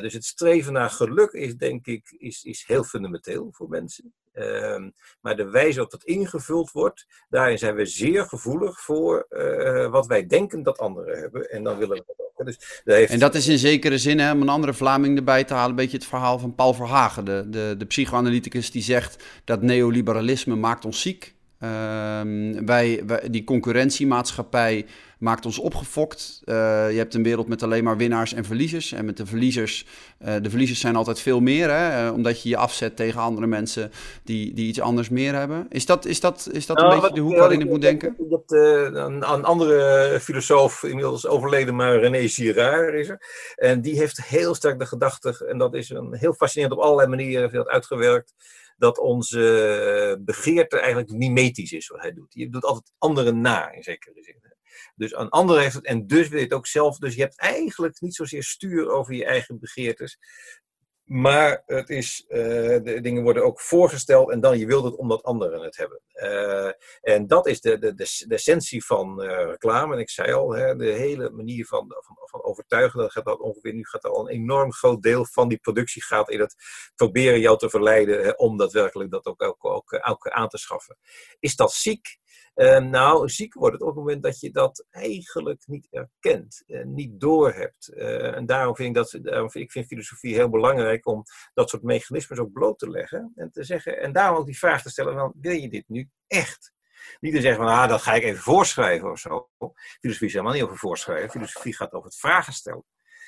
Dus 0.00 0.12
het 0.12 0.24
streven 0.24 0.72
naar 0.72 0.90
geluk 0.90 1.32
is, 1.32 1.56
denk 1.56 1.86
ik, 1.86 2.14
is, 2.18 2.44
is 2.44 2.64
heel 2.66 2.84
fundamenteel 2.84 3.48
voor 3.52 3.68
mensen. 3.68 4.14
Uh, 4.34 4.76
maar 5.20 5.36
de 5.36 5.50
wijze 5.50 5.72
waarop 5.72 5.90
dat 5.90 6.04
ingevuld 6.04 6.70
wordt, 6.70 7.06
daarin 7.28 7.58
zijn 7.58 7.74
we 7.74 7.86
zeer 7.86 8.24
gevoelig 8.24 8.80
voor 8.80 9.26
uh, 9.30 9.90
wat 9.90 10.06
wij 10.06 10.26
denken 10.26 10.62
dat 10.62 10.78
anderen 10.78 11.18
hebben. 11.18 11.50
En 11.50 11.62
dan 11.62 11.78
willen 11.78 11.96
we 11.96 12.04
dat 12.06 12.16
ook. 12.36 12.46
Dus 12.46 12.80
dat 12.84 12.94
heeft... 12.94 13.12
En 13.12 13.18
dat 13.18 13.34
is 13.34 13.48
in 13.48 13.58
zekere 13.58 13.98
zin, 13.98 14.18
hè, 14.18 14.32
om 14.32 14.42
een 14.42 14.48
andere 14.48 14.74
Vlaming 14.74 15.16
erbij 15.16 15.44
te 15.44 15.54
halen, 15.54 15.70
een 15.70 15.76
beetje 15.76 15.96
het 15.96 16.06
verhaal 16.06 16.38
van 16.38 16.54
Paul 16.54 16.74
Verhagen, 16.74 17.24
de, 17.24 17.46
de, 17.50 17.74
de 17.78 17.86
psychoanalyticus 17.86 18.70
die 18.70 18.82
zegt 18.82 19.24
dat 19.44 19.62
neoliberalisme 19.62 20.54
maakt 20.54 20.84
ons 20.84 21.00
ziek. 21.00 21.34
Ehm, 21.62 22.64
wij, 22.64 23.02
wij, 23.06 23.28
die 23.30 23.44
concurrentiemaatschappij 23.44 24.86
maakt 25.18 25.46
ons 25.46 25.58
opgefokt. 25.58 26.42
Uh, 26.44 26.54
je 26.90 26.96
hebt 26.96 27.14
een 27.14 27.22
wereld 27.22 27.48
met 27.48 27.62
alleen 27.62 27.84
maar 27.84 27.96
winnaars 27.96 28.34
en 28.34 28.44
verliezers. 28.44 28.92
En 28.92 29.04
met 29.04 29.16
de 29.16 29.26
verliezers, 29.26 29.86
uh, 30.24 30.34
de 30.42 30.50
verliezers 30.50 30.80
zijn 30.80 30.96
altijd 30.96 31.20
veel 31.20 31.40
meer, 31.40 31.70
hè? 31.70 32.06
Uh, 32.06 32.12
omdat 32.12 32.42
je 32.42 32.48
je 32.48 32.56
afzet 32.56 32.96
tegen 32.96 33.20
andere 33.20 33.46
mensen 33.46 33.90
die, 34.24 34.54
die 34.54 34.66
iets 34.66 34.80
anders 34.80 35.08
meer 35.08 35.34
hebben. 35.34 35.66
Is 35.68 35.86
dat, 35.86 36.04
is 36.04 36.20
dat, 36.20 36.48
is 36.52 36.66
dat 36.66 36.76
nou, 36.76 36.94
een 36.94 37.00
beetje 37.00 37.14
de 37.14 37.20
hoek 37.20 37.36
waarin 37.36 37.60
ik 37.60 37.68
moet 37.68 37.80
denken? 37.80 38.16
Dat, 38.18 38.42
een, 38.46 38.96
een, 39.32 39.44
andere 39.44 40.18
filosoof, 40.20 40.82
inmiddels 40.82 41.26
overleden, 41.26 41.76
maar 41.76 41.98
René 41.98 42.28
Girard 42.28 42.94
is 42.94 43.08
er. 43.08 43.22
En 43.56 43.80
die 43.80 43.98
heeft 43.98 44.24
heel 44.24 44.54
sterk 44.54 44.78
de 44.78 44.86
gedachte, 44.86 45.46
en 45.48 45.58
dat 45.58 45.74
is 45.74 45.90
een, 45.90 46.14
heel 46.14 46.34
fascinerend 46.34 46.78
op 46.78 46.84
allerlei 46.84 47.08
manieren, 47.08 47.40
heeft 47.40 47.54
dat 47.54 47.68
uitgewerkt 47.68 48.34
dat 48.82 48.98
onze 48.98 50.20
begeerte 50.24 50.78
eigenlijk 50.78 51.10
mimetisch 51.10 51.72
is 51.72 51.86
wat 51.88 52.00
hij 52.00 52.12
doet. 52.12 52.34
Je 52.34 52.48
doet 52.48 52.64
altijd 52.64 52.92
anderen 52.98 53.40
na, 53.40 53.70
in 53.72 53.82
zekere 53.82 54.22
zin. 54.22 54.40
Dus 54.96 55.12
een 55.12 55.28
ander 55.28 55.60
heeft 55.60 55.74
het, 55.74 55.84
en 55.84 56.06
dus 56.06 56.28
wil 56.28 56.38
je 56.38 56.44
het 56.44 56.54
ook 56.54 56.66
zelf. 56.66 56.98
Dus 56.98 57.14
je 57.14 57.20
hebt 57.20 57.38
eigenlijk 57.38 58.00
niet 58.00 58.14
zozeer 58.14 58.42
stuur 58.42 58.90
over 58.90 59.14
je 59.14 59.24
eigen 59.24 59.58
begeertes. 59.58 60.18
Maar 61.04 61.62
het 61.66 61.90
is, 61.90 62.24
uh, 62.28 62.38
de 62.82 62.98
dingen 63.00 63.22
worden 63.22 63.44
ook 63.44 63.60
voorgesteld 63.60 64.30
en 64.30 64.40
dan 64.40 64.58
je 64.58 64.66
wilt 64.66 64.84
het 64.84 64.96
omdat 64.96 65.22
anderen 65.22 65.62
het 65.62 65.76
hebben. 65.76 66.00
Uh, 66.14 66.70
en 67.00 67.26
dat 67.26 67.46
is 67.46 67.60
de, 67.60 67.78
de, 67.78 67.94
de, 67.94 68.34
essentie 68.34 68.84
van 68.84 69.22
uh, 69.22 69.44
reclame. 69.44 69.94
En 69.94 70.00
ik 70.00 70.10
zei 70.10 70.32
al, 70.32 70.54
hè, 70.54 70.76
de 70.76 70.92
hele 70.92 71.30
manier 71.30 71.66
van, 71.66 71.86
van, 71.88 72.16
van 72.20 72.42
overtuigen, 72.42 73.00
dat 73.00 73.12
gaat 73.12 73.24
dat 73.24 73.40
ongeveer, 73.40 73.74
nu 73.74 73.84
gaat 73.84 74.04
al 74.04 74.20
een 74.20 74.34
enorm 74.34 74.72
groot 74.72 75.02
deel 75.02 75.26
van 75.26 75.48
die 75.48 75.58
productie 75.58 76.02
gaat 76.02 76.30
in 76.30 76.40
het 76.40 76.54
proberen 76.94 77.40
jou 77.40 77.58
te 77.58 77.70
verleiden 77.70 78.38
om 78.38 78.56
daadwerkelijk 78.56 79.10
dat 79.10 79.26
ook, 79.26 79.42
ook, 79.64 80.00
ook 80.08 80.28
aan 80.28 80.48
te 80.48 80.58
schaffen. 80.58 80.98
Is 81.38 81.56
dat 81.56 81.72
ziek? 81.72 82.20
Uh, 82.54 82.78
nou, 82.78 83.28
ziek 83.28 83.54
wordt 83.54 83.72
het 83.72 83.82
op 83.82 83.88
het 83.88 83.96
moment 83.96 84.22
dat 84.22 84.40
je 84.40 84.50
dat 84.50 84.86
eigenlijk 84.90 85.62
niet 85.66 85.88
erkent 85.90 86.62
en 86.66 86.94
niet 86.94 87.20
doorhebt. 87.20 87.92
Uh, 87.94 88.36
en 88.36 88.46
daarom 88.46 88.76
vind 88.76 88.88
ik, 88.88 88.94
dat, 89.22 89.54
ik 89.54 89.70
vind 89.70 89.86
filosofie 89.86 90.34
heel 90.34 90.48
belangrijk 90.48 91.06
om 91.06 91.22
dat 91.54 91.70
soort 91.70 91.82
mechanismes 91.82 92.38
ook 92.38 92.52
bloot 92.52 92.78
te 92.78 92.90
leggen. 92.90 93.32
En 93.34 93.50
te 93.50 93.64
zeggen, 93.64 94.00
en 94.00 94.12
daarom 94.12 94.38
ook 94.38 94.46
die 94.46 94.58
vraag 94.58 94.82
te 94.82 94.90
stellen: 94.90 95.32
wil 95.40 95.52
je 95.52 95.68
dit 95.68 95.88
nu 95.88 96.10
echt? 96.26 96.72
Niet 97.20 97.34
te 97.34 97.40
zeggen 97.40 97.64
van, 97.64 97.74
ah, 97.74 97.88
dat 97.88 98.02
ga 98.02 98.14
ik 98.14 98.22
even 98.22 98.42
voorschrijven 98.42 99.10
of 99.10 99.18
zo. 99.18 99.48
Filosofie 100.00 100.26
is 100.26 100.32
helemaal 100.32 100.54
niet 100.54 100.62
over 100.62 100.76
voorschrijven. 100.76 101.30
Filosofie 101.30 101.76
gaat 101.76 101.92
over 101.92 102.06
het 102.06 102.18
vragen 102.18 102.52
stellen 102.52 102.84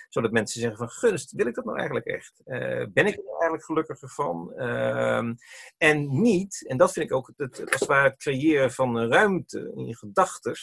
zodat 0.08 0.30
mensen 0.30 0.60
zeggen 0.60 0.78
van 0.78 0.88
gunst, 0.88 1.32
wil 1.32 1.46
ik 1.46 1.54
dat 1.54 1.64
nou 1.64 1.76
eigenlijk 1.76 2.06
echt? 2.06 2.40
Uh, 2.44 2.86
ben 2.92 3.06
ik 3.06 3.16
er 3.16 3.24
nou 3.24 3.38
eigenlijk 3.40 3.64
gelukkiger 3.64 4.08
van? 4.08 4.52
Uh, 4.56 5.32
en 5.76 6.20
niet, 6.22 6.66
en 6.66 6.76
dat 6.76 6.92
vind 6.92 7.06
ik 7.06 7.16
ook 7.16 7.32
het, 7.36 7.72
als 7.72 7.86
ware 7.86 8.08
het 8.08 8.18
creëren 8.18 8.72
van 8.72 8.98
ruimte 8.98 9.72
in 9.74 9.96
gedachten, 9.96 10.54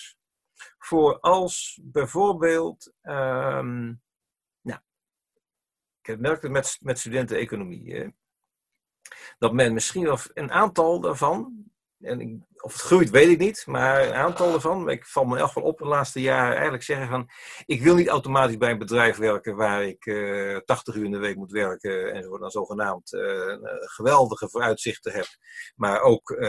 voor 0.77 1.19
als 1.19 1.79
bijvoorbeeld, 1.83 2.93
um, 3.01 4.01
nou, 4.61 4.79
ik 6.01 6.19
merk 6.19 6.41
het 6.41 6.51
met, 6.51 6.77
met 6.81 6.99
studenten 6.99 7.37
economie, 7.37 7.93
hè, 7.93 8.07
dat 9.37 9.53
men 9.53 9.73
misschien 9.73 10.03
wel 10.03 10.17
een 10.33 10.51
aantal 10.51 11.01
daarvan, 11.01 11.70
en 12.01 12.45
of 12.61 12.73
het 12.73 12.81
groeit, 12.81 13.09
weet 13.09 13.29
ik 13.29 13.37
niet, 13.37 13.63
maar 13.67 14.07
een 14.07 14.13
aantal 14.13 14.53
ervan, 14.53 14.89
ik 14.89 15.05
val 15.05 15.23
me 15.23 15.39
echt 15.39 15.53
wel 15.53 15.63
op 15.63 15.77
de 15.77 15.85
laatste 15.85 16.21
jaren 16.21 16.53
eigenlijk 16.53 16.83
zeggen 16.83 17.07
van, 17.07 17.29
ik 17.65 17.81
wil 17.81 17.95
niet 17.95 18.07
automatisch 18.07 18.57
bij 18.57 18.71
een 18.71 18.77
bedrijf 18.77 19.17
werken 19.17 19.55
waar 19.55 19.83
ik 19.83 20.05
uh, 20.05 20.55
eh, 20.55 20.61
80 20.65 20.95
uur 20.95 21.05
in 21.05 21.11
de 21.11 21.17
week 21.17 21.35
moet 21.35 21.51
werken 21.51 22.13
en 22.13 22.39
dan 22.39 22.51
zogenaamd 22.51 23.13
uh, 23.13 23.57
geweldige 23.79 24.49
vooruitzichten 24.49 25.11
heb, 25.11 25.27
maar 25.75 26.01
ook 26.01 26.29
uh, 26.29 26.39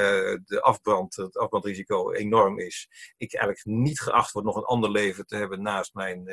de 0.44 0.58
afbrand, 0.60 1.16
het 1.16 1.36
afbrandrisico 1.36 2.12
enorm 2.12 2.58
is. 2.58 2.88
Ik 3.16 3.34
eigenlijk 3.34 3.64
niet 3.66 4.00
geacht 4.00 4.32
word 4.32 4.44
nog 4.44 4.56
een 4.56 4.64
ander 4.64 4.90
leven 4.90 5.26
te 5.26 5.36
hebben 5.36 5.62
naast 5.62 5.94
mijn 5.94 6.30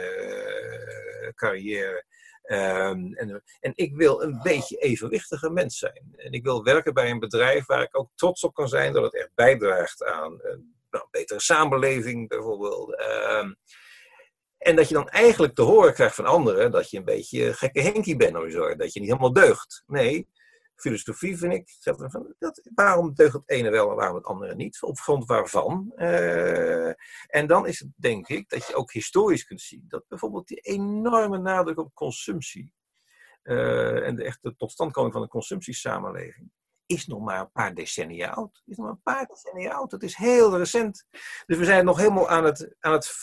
carrière. 1.35 2.05
Um, 2.51 3.13
en, 3.13 3.43
en, 3.59 3.71
ik 3.75 3.95
wil 3.95 4.23
een 4.23 4.39
beetje 4.43 4.77
evenwichtige 4.77 5.49
mens 5.49 5.77
zijn. 5.77 6.13
En 6.15 6.31
ik 6.31 6.43
wil 6.43 6.63
werken 6.63 6.93
bij 6.93 7.09
een 7.09 7.19
bedrijf 7.19 7.65
waar 7.65 7.81
ik 7.81 7.97
ook 7.97 8.09
trots 8.15 8.43
op 8.43 8.53
kan 8.53 8.67
zijn 8.67 8.93
dat 8.93 9.03
het 9.03 9.15
echt 9.15 9.31
bijdraagt 9.35 10.03
aan 10.03 10.39
een, 10.41 10.75
nou, 10.89 11.05
betere 11.11 11.39
samenleving 11.39 12.27
bijvoorbeeld. 12.27 13.01
Um, 13.01 13.57
en 14.57 14.75
dat 14.75 14.87
je 14.87 14.93
dan 14.93 15.09
eigenlijk 15.09 15.55
te 15.55 15.61
horen 15.61 15.93
krijgt 15.93 16.15
van 16.15 16.25
anderen 16.25 16.71
dat 16.71 16.89
je 16.89 16.97
een 16.97 17.05
beetje 17.05 17.53
gekke 17.53 17.81
henkie 17.81 18.15
bent 18.15 18.35
of 18.35 18.51
zo. 18.51 18.75
Dat 18.75 18.93
je 18.93 18.99
niet 18.99 19.09
helemaal 19.09 19.33
deugt. 19.33 19.83
Nee, 19.87 20.27
filosofie 20.79 21.37
vind 21.37 21.53
ik, 21.53 21.77
dat, 22.39 22.61
waarom 22.75 23.13
deugt 23.13 23.33
het 23.33 23.49
ene 23.49 23.69
wel 23.69 23.89
en 23.89 23.95
waarom 23.95 24.15
het 24.15 24.25
andere 24.25 24.55
niet? 24.55 24.81
Op 24.81 24.99
grond 24.99 25.25
waarvan? 25.25 25.91
Uh, 25.95 26.87
en 27.27 27.47
dan 27.47 27.67
is 27.67 27.79
het 27.79 27.89
denk 27.95 28.27
ik 28.27 28.49
dat 28.49 28.67
je 28.67 28.75
ook 28.75 28.91
historisch 28.91 29.45
kunt 29.45 29.61
zien 29.61 29.85
dat 29.87 30.07
bijvoorbeeld 30.07 30.47
die 30.47 30.59
enorme 30.59 31.37
nadruk 31.37 31.77
op 31.77 31.93
consumptie 31.93 32.73
uh, 33.43 34.07
en 34.07 34.15
de 34.15 34.23
echte 34.23 34.55
totstandkoming 34.55 35.13
van 35.13 35.21
de 35.21 35.27
consumptiesamenleving 35.27 36.51
is 36.85 37.07
nog 37.07 37.19
maar 37.19 37.39
een 37.39 37.51
paar 37.51 37.73
decennia 37.73 38.29
oud. 38.29 38.63
Is 38.65 38.77
nog 38.77 38.85
maar 38.85 38.95
een 38.95 39.01
paar 39.01 39.25
decennia 39.25 39.71
oud. 39.71 39.91
Het 39.91 40.03
is 40.03 40.15
heel 40.15 40.57
recent. 40.57 41.05
Dus 41.45 41.57
we 41.57 41.65
zijn 41.65 41.85
nog 41.85 41.97
helemaal 41.97 42.29
aan 42.29 42.43
het, 42.43 42.75
aan 42.79 42.91
het 42.91 43.19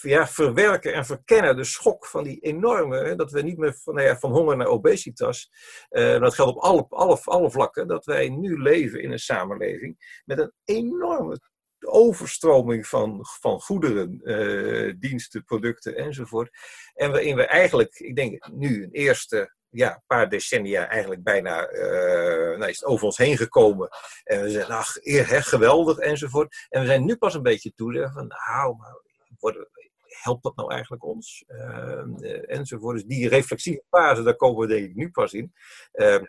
ja, 0.00 0.26
verwerken 0.26 0.94
en 0.94 1.04
verkennen 1.04 1.56
de 1.56 1.64
schok 1.64 2.06
van 2.06 2.24
die 2.24 2.40
enorme, 2.40 3.14
dat 3.14 3.30
we 3.30 3.42
niet 3.42 3.58
meer 3.58 3.74
van, 3.74 3.94
nou 3.94 4.06
ja, 4.06 4.18
van 4.18 4.32
honger 4.32 4.56
naar 4.56 4.66
obesitas, 4.66 5.50
uh, 5.90 6.20
dat 6.20 6.34
geldt 6.34 6.56
op 6.56 6.62
alle, 6.62 6.86
alle, 6.88 7.20
alle 7.24 7.50
vlakken, 7.50 7.88
dat 7.88 8.04
wij 8.04 8.28
nu 8.28 8.62
leven 8.62 9.02
in 9.02 9.12
een 9.12 9.18
samenleving 9.18 10.22
met 10.24 10.38
een 10.38 10.52
enorme 10.64 11.40
overstroming 11.80 12.86
van, 12.86 13.18
van 13.40 13.60
goederen, 13.60 14.20
uh, 14.24 14.94
diensten, 14.98 15.44
producten 15.44 15.96
enzovoort. 15.96 16.50
En 16.94 17.10
waarin 17.10 17.36
we 17.36 17.46
eigenlijk, 17.46 17.98
ik 17.98 18.16
denk 18.16 18.48
nu 18.52 18.82
een 18.82 18.92
eerste 18.92 19.54
ja, 19.70 20.02
paar 20.06 20.28
decennia 20.28 20.88
eigenlijk 20.88 21.22
bijna 21.22 21.70
uh, 21.72 22.58
nou 22.58 22.68
is 22.68 22.78
het 22.78 22.84
over 22.84 23.04
ons 23.04 23.16
heen 23.16 23.36
gekomen. 23.36 23.88
En 24.24 24.42
we 24.42 24.50
zeggen, 24.50 24.74
ach, 24.74 24.96
eer, 25.00 25.26
geweldig 25.26 25.98
enzovoort. 25.98 26.66
En 26.68 26.80
we 26.80 26.86
zijn 26.86 27.04
nu 27.04 27.16
pas 27.16 27.34
een 27.34 27.42
beetje 27.42 27.72
toe 27.74 28.10
van, 28.14 28.26
nou, 28.26 28.76
worden, 29.38 29.68
helpt 30.22 30.42
dat 30.42 30.56
nou 30.56 30.72
eigenlijk 30.72 31.04
ons? 31.04 31.44
Uh, 31.48 32.50
enzovoort. 32.50 32.96
Dus 32.96 33.04
die 33.04 33.28
reflexieve 33.28 33.82
fase, 33.90 34.22
daar 34.22 34.36
komen 34.36 34.60
we 34.60 34.74
denk 34.74 34.88
ik 34.88 34.94
nu 34.94 35.10
pas 35.10 35.32
in. 35.32 35.52
Uh, 35.92 36.22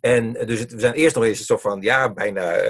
en 0.00 0.32
dus 0.32 0.60
het, 0.60 0.72
we 0.72 0.80
zijn 0.80 0.94
eerst 0.94 1.14
nog 1.14 1.24
eens 1.24 1.46
zo 1.46 1.56
van, 1.56 1.80
ja, 1.80 2.12
bijna 2.12 2.56
uh, 2.56 2.62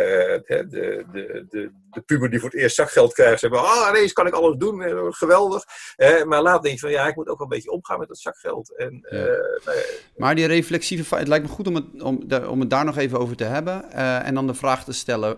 de, 0.46 0.66
de, 0.68 1.04
de, 1.48 1.70
de 1.90 2.00
puber 2.00 2.30
die 2.30 2.40
voor 2.40 2.50
het 2.50 2.58
eerst 2.58 2.76
zakgeld 2.76 3.12
krijgt. 3.12 3.40
Zeggen, 3.40 3.60
ah, 3.60 3.88
ineens 3.88 4.12
kan 4.12 4.26
ik 4.26 4.32
alles 4.32 4.56
doen, 4.56 4.82
eh, 4.82 5.06
geweldig. 5.10 5.64
Uh, 5.96 6.24
maar 6.24 6.42
laat 6.42 6.62
denk 6.62 6.74
je 6.74 6.80
van, 6.80 6.90
ja, 6.90 7.06
ik 7.06 7.16
moet 7.16 7.28
ook 7.28 7.38
wel 7.38 7.46
een 7.46 7.54
beetje 7.54 7.70
omgaan 7.70 7.98
met 7.98 8.08
dat 8.08 8.18
zakgeld. 8.18 8.76
En, 8.76 9.06
ja. 9.10 9.18
nou 9.18 9.78
maar 10.16 10.34
die 10.34 10.46
reflexieve, 10.46 11.16
het 11.16 11.28
lijkt 11.28 11.46
me 11.46 11.50
goed 11.50 11.66
om 11.66 11.74
het, 11.74 12.02
om, 12.02 12.26
om 12.48 12.60
het 12.60 12.70
daar 12.70 12.84
nog 12.84 12.96
even 12.96 13.18
over 13.18 13.36
te 13.36 13.44
hebben. 13.44 13.90
en 14.22 14.34
dan 14.34 14.46
de 14.46 14.54
vraag 14.54 14.84
te 14.84 14.92
stellen, 14.92 15.36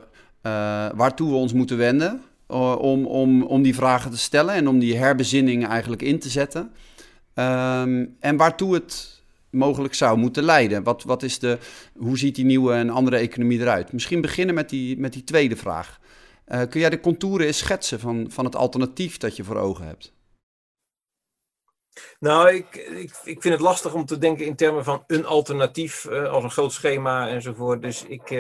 waartoe 0.94 1.30
we 1.30 1.36
ons 1.36 1.52
moeten 1.52 1.76
wenden. 1.76 2.24
Eh, 2.50 2.78
om, 2.78 3.06
om, 3.06 3.42
om 3.42 3.62
die 3.62 3.74
vragen 3.74 4.10
te 4.10 4.18
stellen 4.18 4.54
en 4.54 4.68
om 4.68 4.78
die 4.78 4.96
herbezinning 4.96 5.66
eigenlijk 5.66 6.02
in 6.02 6.18
te 6.18 6.28
zetten. 6.28 6.72
Um, 7.34 8.16
en 8.20 8.36
waartoe 8.36 8.74
het 8.74 9.22
mogelijk 9.50 9.94
zou 9.94 10.18
moeten 10.18 10.42
leiden. 10.42 10.82
Wat, 10.82 11.02
wat 11.02 11.22
is 11.22 11.38
de, 11.38 11.58
hoe 11.96 12.18
ziet 12.18 12.34
die 12.34 12.44
nieuwe 12.44 12.72
en 12.72 12.90
andere 12.90 13.16
economie 13.16 13.60
eruit? 13.60 13.92
Misschien 13.92 14.20
beginnen 14.20 14.54
met 14.54 14.68
die, 14.68 14.98
met 14.98 15.12
die 15.12 15.24
tweede 15.24 15.56
vraag. 15.56 16.00
Uh, 16.46 16.62
kun 16.68 16.80
jij 16.80 16.90
de 16.90 17.00
contouren 17.00 17.46
eens 17.46 17.58
schetsen 17.58 18.00
van, 18.00 18.30
van 18.30 18.44
het 18.44 18.56
alternatief 18.56 19.16
dat 19.16 19.36
je 19.36 19.44
voor 19.44 19.56
ogen 19.56 19.86
hebt? 19.86 20.12
Nou, 22.18 22.54
ik, 22.54 22.76
ik, 22.76 23.10
ik 23.24 23.42
vind 23.42 23.54
het 23.54 23.60
lastig 23.60 23.94
om 23.94 24.04
te 24.04 24.18
denken 24.18 24.46
in 24.46 24.56
termen 24.56 24.84
van 24.84 25.04
een 25.06 25.26
alternatief 25.26 26.04
uh, 26.04 26.30
als 26.30 26.44
een 26.44 26.50
groot 26.50 26.72
schema 26.72 27.28
enzovoort. 27.28 27.82
Dus 27.82 28.04
ik, 28.04 28.30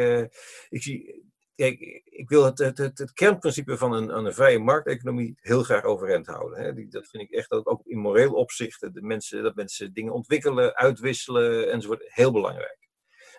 ik 0.68 0.82
zie 0.82 1.29
kijk, 1.60 2.02
ik 2.04 2.28
wil 2.28 2.44
het, 2.44 2.58
het, 2.58 2.78
het, 2.78 3.12
kernprincipe 3.12 3.76
van 3.76 3.92
een, 3.92 4.16
een 4.16 4.34
vrije 4.34 4.58
markteconomie 4.58 5.38
heel 5.40 5.62
graag 5.62 5.84
overeind 5.84 6.26
houden. 6.26 6.58
Hè. 6.58 6.88
Dat 6.88 7.08
vind 7.08 7.22
ik 7.22 7.30
echt 7.30 7.50
ook, 7.50 7.70
ook 7.70 7.80
in 7.84 7.98
moreel 7.98 8.32
opzicht. 8.32 8.80
De 8.80 9.02
mensen, 9.02 9.42
dat 9.42 9.54
mensen 9.54 9.92
dingen 9.92 10.12
ontwikkelen, 10.12 10.74
uitwisselen 10.76 11.70
enzovoort, 11.70 12.02
heel 12.06 12.32
belangrijk. 12.32 12.78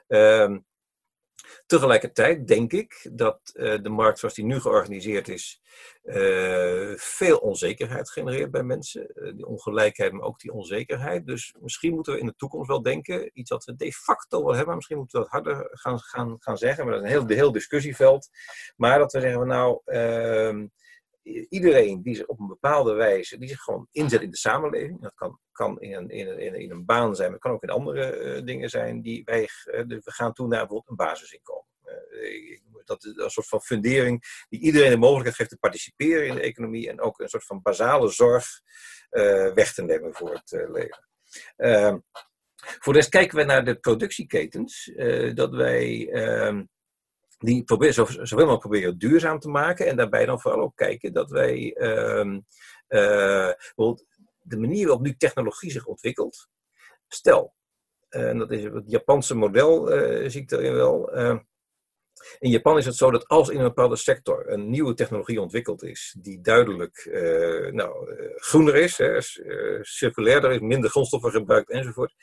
Um, 0.07 0.65
Tegelijkertijd 1.72 2.47
denk 2.47 2.74
ik 2.74 3.09
dat 3.11 3.39
uh, 3.53 3.82
de 3.82 3.89
markt 3.89 4.19
zoals 4.19 4.34
die 4.34 4.45
nu 4.45 4.59
georganiseerd 4.59 5.28
is, 5.28 5.61
uh, 6.03 6.93
veel 6.95 7.38
onzekerheid 7.38 8.09
genereert 8.09 8.51
bij 8.51 8.63
mensen. 8.63 9.11
Uh, 9.15 9.36
die 9.36 9.45
ongelijkheid, 9.45 10.11
maar 10.11 10.26
ook 10.26 10.39
die 10.39 10.53
onzekerheid. 10.53 11.26
Dus 11.26 11.55
misschien 11.59 11.93
moeten 11.93 12.13
we 12.13 12.19
in 12.19 12.26
de 12.26 12.36
toekomst 12.36 12.67
wel 12.67 12.82
denken, 12.82 13.30
iets 13.34 13.49
wat 13.49 13.65
we 13.65 13.76
de 13.76 13.93
facto 13.93 14.45
wel 14.45 14.55
hebben, 14.55 14.76
misschien 14.76 14.97
moeten 14.97 15.19
we 15.19 15.26
dat 15.26 15.34
harder 15.34 15.67
gaan, 15.72 15.99
gaan, 15.99 16.36
gaan 16.39 16.57
zeggen, 16.57 16.86
maar 16.86 16.93
dat 16.93 17.03
is 17.03 17.09
een 17.09 17.17
heel, 17.17 17.38
heel 17.38 17.51
discussieveld. 17.51 18.30
Maar 18.76 18.99
dat 18.99 19.11
we 19.11 19.19
zeggen, 19.19 19.47
nou, 19.47 19.82
ehm, 19.86 20.67
iedereen 21.24 22.01
die 22.01 22.15
zich 22.15 22.26
op 22.26 22.39
een 22.39 22.47
bepaalde 22.47 22.93
wijze, 22.93 23.38
die 23.38 23.49
zich 23.49 23.59
gewoon 23.59 23.88
inzet 23.91 24.22
in 24.22 24.32
de 24.32 24.38
samenleving, 24.38 25.01
dat 25.01 25.13
kan, 25.13 25.39
kan 25.51 25.82
in, 25.82 25.93
een, 25.93 26.09
in, 26.09 26.55
in 26.55 26.72
een 26.72 26.86
baan 26.86 27.15
zijn, 27.15 27.30
maar 27.30 27.39
kan 27.39 27.51
ook 27.51 27.63
in 27.63 27.69
andere 27.69 28.36
uh, 28.38 28.45
dingen 28.45 28.69
zijn, 28.69 29.01
die 29.01 29.24
wij, 29.24 29.41
uh, 29.41 29.84
we 29.88 30.01
gaan 30.03 30.34
toe 30.34 30.47
naar 30.47 30.59
bijvoorbeeld 30.59 30.89
een 30.89 31.05
basisinkomen. 31.05 31.65
Uh, 32.11 32.59
dat 32.86 33.05
is 33.05 33.13
een 33.15 33.30
soort 33.30 33.47
van 33.47 33.61
fundering 33.61 34.45
die 34.49 34.59
iedereen 34.59 34.89
de 34.89 34.97
mogelijkheid 34.97 35.36
geeft 35.36 35.49
te 35.49 35.57
participeren 35.57 36.28
in 36.28 36.36
de 36.36 36.41
economie 36.41 36.89
en 36.89 37.01
ook 37.01 37.19
een 37.19 37.30
soort 37.30 37.45
van 37.45 37.61
basale 37.61 38.09
zorg 38.09 38.61
weg 39.53 39.74
te 39.74 39.84
nemen 39.84 40.13
voor 40.13 40.34
het 40.34 40.51
leven. 40.51 41.07
Ehm, 41.55 41.97
voor 42.55 42.93
de 42.93 42.99
rest 42.99 43.11
kijken 43.11 43.38
we 43.38 43.43
naar 43.43 43.65
de 43.65 43.76
productieketens, 43.76 44.91
dat 45.34 45.55
wij 45.55 46.09
ehm, 46.11 46.63
die 47.41 47.63
proberen, 47.63 47.93
zo, 47.93 48.05
zoveel 48.05 48.37
mogelijk 48.37 48.59
proberen 48.59 48.97
duurzaam 48.97 49.39
te 49.39 49.49
maken. 49.49 49.87
En 49.87 49.95
daarbij 49.95 50.25
dan 50.25 50.41
vooral 50.41 50.61
ook 50.61 50.75
kijken 50.75 51.13
dat 51.13 51.29
wij 51.29 51.75
uh, 51.79 52.37
uh, 52.89 53.51
de 54.41 54.57
manier 54.57 54.85
waarop 54.87 55.05
nu 55.05 55.15
technologie 55.17 55.71
zich 55.71 55.85
ontwikkelt. 55.85 56.47
Stel, 57.07 57.53
En 58.09 58.37
dat 58.37 58.51
is 58.51 58.63
het 58.63 58.83
Japanse 58.85 59.35
model, 59.35 59.87
zie 60.29 60.41
ik 60.41 60.51
erin 60.51 60.73
wel. 60.73 61.11
In 62.39 62.49
Japan 62.49 62.77
is 62.77 62.85
het 62.85 62.95
zo 62.95 63.11
dat 63.11 63.27
als 63.27 63.49
in 63.49 63.57
een 63.57 63.63
bepaalde 63.63 63.95
sector 63.95 64.49
een 64.49 64.69
nieuwe 64.69 64.93
technologie 64.93 65.41
ontwikkeld 65.41 65.83
is, 65.83 66.15
die 66.19 66.41
duidelijk 66.41 67.09
nou, 67.71 68.15
groener 68.35 68.75
is, 68.75 68.97
hè, 68.97 69.17
circulairder 69.81 70.51
is, 70.51 70.59
minder 70.59 70.89
grondstoffen 70.89 71.31
gebruikt 71.31 71.69
enzovoort, 71.69 72.13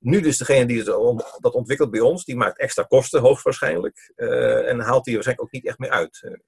nu 0.00 0.20
dus 0.20 0.38
degene 0.38 0.66
die 0.66 0.84
dat 0.84 1.52
ontwikkelt 1.52 1.90
bij 1.90 2.00
ons, 2.00 2.24
die 2.24 2.36
maakt 2.36 2.58
extra 2.58 2.82
kosten, 2.82 3.20
hoogstwaarschijnlijk. 3.20 4.12
Uh, 4.16 4.68
en 4.68 4.80
haalt 4.80 5.04
die 5.04 5.14
waarschijnlijk 5.14 5.46
ook 5.46 5.52
niet 5.52 5.66
echt 5.66 5.78
meer 5.78 5.90
uit. 5.90 6.38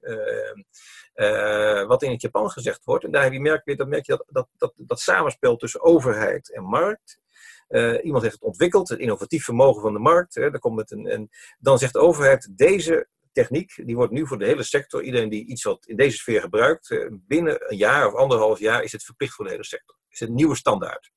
Uh, 1.13 1.87
wat 1.87 2.03
in 2.03 2.11
het 2.11 2.21
Japan 2.21 2.49
gezegd 2.49 2.85
wordt, 2.85 3.03
en 3.03 3.11
daar 3.11 3.41
merk 3.41 3.61
je, 3.65 3.75
dan 3.75 3.89
merk 3.89 4.05
je 4.05 4.11
dat, 4.11 4.25
dat, 4.27 4.47
dat, 4.57 4.73
dat 4.75 4.99
samenspel 4.99 5.55
tussen 5.55 5.81
overheid 5.81 6.53
en 6.53 6.63
markt. 6.63 7.19
iemand 8.03 8.21
heeft 8.21 8.33
het 8.33 8.43
ontwikkeld, 8.43 8.89
het 8.89 8.99
innovatief 8.99 9.43
vermogen 9.43 9.81
van 9.81 9.93
de 9.93 9.99
markt. 9.99 10.35
Hè, 10.35 10.59
komt 10.59 10.75
met 10.75 10.91
een, 10.91 11.07
en 11.07 11.29
dan 11.59 11.77
zegt 11.77 11.93
de 11.93 11.99
overheid, 11.99 12.57
deze 12.57 13.07
techniek, 13.31 13.81
die 13.85 13.95
wordt 13.95 14.11
nu 14.11 14.27
voor 14.27 14.39
de 14.39 14.45
hele 14.45 14.63
sector, 14.63 15.03
iedereen 15.03 15.29
die 15.29 15.45
iets 15.45 15.63
wat 15.63 15.85
in 15.85 15.95
deze 15.95 16.17
sfeer 16.17 16.41
gebruikt, 16.41 17.09
binnen 17.11 17.71
een 17.71 17.77
jaar 17.77 18.07
of 18.07 18.13
anderhalf 18.13 18.59
jaar 18.59 18.83
is 18.83 18.91
het 18.91 19.03
verplicht 19.03 19.33
voor 19.33 19.45
de 19.45 19.51
hele 19.51 19.65
sector. 19.65 19.97
Is 20.09 20.19
het 20.19 20.29
een 20.29 20.35
nieuwe 20.35 20.55
standaard. 20.55 21.11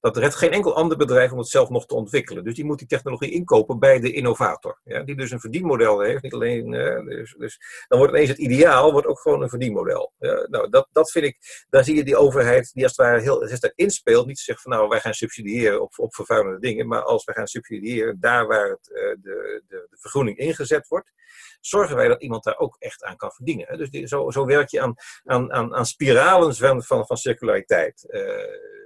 Dat 0.00 0.16
redt 0.16 0.34
geen 0.34 0.50
enkel 0.50 0.76
ander 0.76 0.96
bedrijf 0.96 1.32
om 1.32 1.38
het 1.38 1.48
zelf 1.48 1.68
nog 1.68 1.86
te 1.86 1.94
ontwikkelen. 1.94 2.44
Dus 2.44 2.54
die 2.54 2.64
moet 2.64 2.78
die 2.78 2.86
technologie 2.86 3.30
inkopen 3.30 3.78
bij 3.78 4.00
de 4.00 4.12
innovator. 4.12 4.80
Ja, 4.84 5.02
die 5.02 5.16
dus 5.16 5.30
een 5.30 5.40
verdienmodel 5.40 6.00
heeft. 6.00 6.22
Niet 6.22 6.34
alleen, 6.34 6.72
uh, 6.72 7.04
dus, 7.04 7.34
dus, 7.38 7.58
dan 7.88 7.98
wordt 7.98 8.14
ineens 8.14 8.28
het 8.28 8.38
ideaal 8.38 8.92
wordt 8.92 9.06
ook 9.06 9.20
gewoon 9.20 9.42
een 9.42 9.48
verdienmodel. 9.48 10.12
Nou, 10.18 10.70
dat, 10.70 10.88
dat 10.92 11.10
vind 11.10 11.24
ik, 11.24 11.66
daar 11.70 11.84
zie 11.84 11.96
je 11.96 12.04
die 12.04 12.16
overheid 12.16 12.70
die 12.72 12.82
als 12.82 12.96
het 12.96 13.06
ware 13.06 13.20
heel, 13.20 13.40
het 13.40 13.72
inspeelt. 13.74 14.26
Niet 14.26 14.36
te 14.36 14.42
zeggen 14.42 14.70
van 14.70 14.78
nou 14.78 14.88
wij 14.88 15.00
gaan 15.00 15.14
subsidiëren 15.14 15.82
op, 15.82 15.92
op 15.96 16.14
vervuilende 16.14 16.60
dingen. 16.60 16.88
Maar 16.88 17.02
als 17.02 17.24
wij 17.24 17.34
gaan 17.34 17.46
subsidiëren 17.46 18.20
daar 18.20 18.46
waar 18.46 18.68
het, 18.68 18.90
uh, 18.92 18.96
de, 18.96 19.62
de, 19.68 19.86
de 19.90 19.96
vergroening 19.98 20.36
ingezet 20.38 20.88
wordt 20.88 21.12
zorgen 21.60 21.96
wij 21.96 22.08
dat 22.08 22.22
iemand 22.22 22.44
daar 22.44 22.58
ook 22.58 22.76
echt 22.78 23.04
aan 23.04 23.16
kan 23.16 23.32
verdienen. 23.32 23.78
Dus 23.78 23.90
die, 23.90 24.06
zo, 24.06 24.30
zo 24.30 24.46
werk 24.46 24.68
je 24.68 24.80
aan, 24.80 24.94
aan, 25.24 25.52
aan, 25.52 25.74
aan 25.74 25.86
spiralen 25.86 26.54
van, 26.54 26.82
van, 26.82 27.06
van 27.06 27.16
circulariteit, 27.16 28.04
uh, 28.08 28.20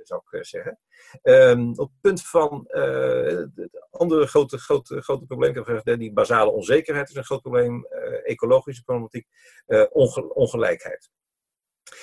zou 0.02 0.22
ik 0.30 0.46
zeggen. 0.46 0.78
Um, 1.22 1.68
op 1.70 1.88
het 1.90 2.00
punt 2.00 2.22
van 2.22 2.68
uh, 2.68 3.26
het 3.54 3.86
andere 3.90 4.26
grote, 4.26 4.58
grote, 4.58 5.02
grote 5.02 5.26
probleem, 5.26 5.64
die 5.98 6.12
basale 6.12 6.50
onzekerheid 6.50 7.08
is 7.08 7.14
een 7.14 7.24
groot 7.24 7.42
probleem, 7.42 7.86
uh, 7.90 8.30
ecologische 8.30 8.82
problematiek, 8.82 9.26
onge 9.90 10.34
ongelijkheid. 10.34 11.10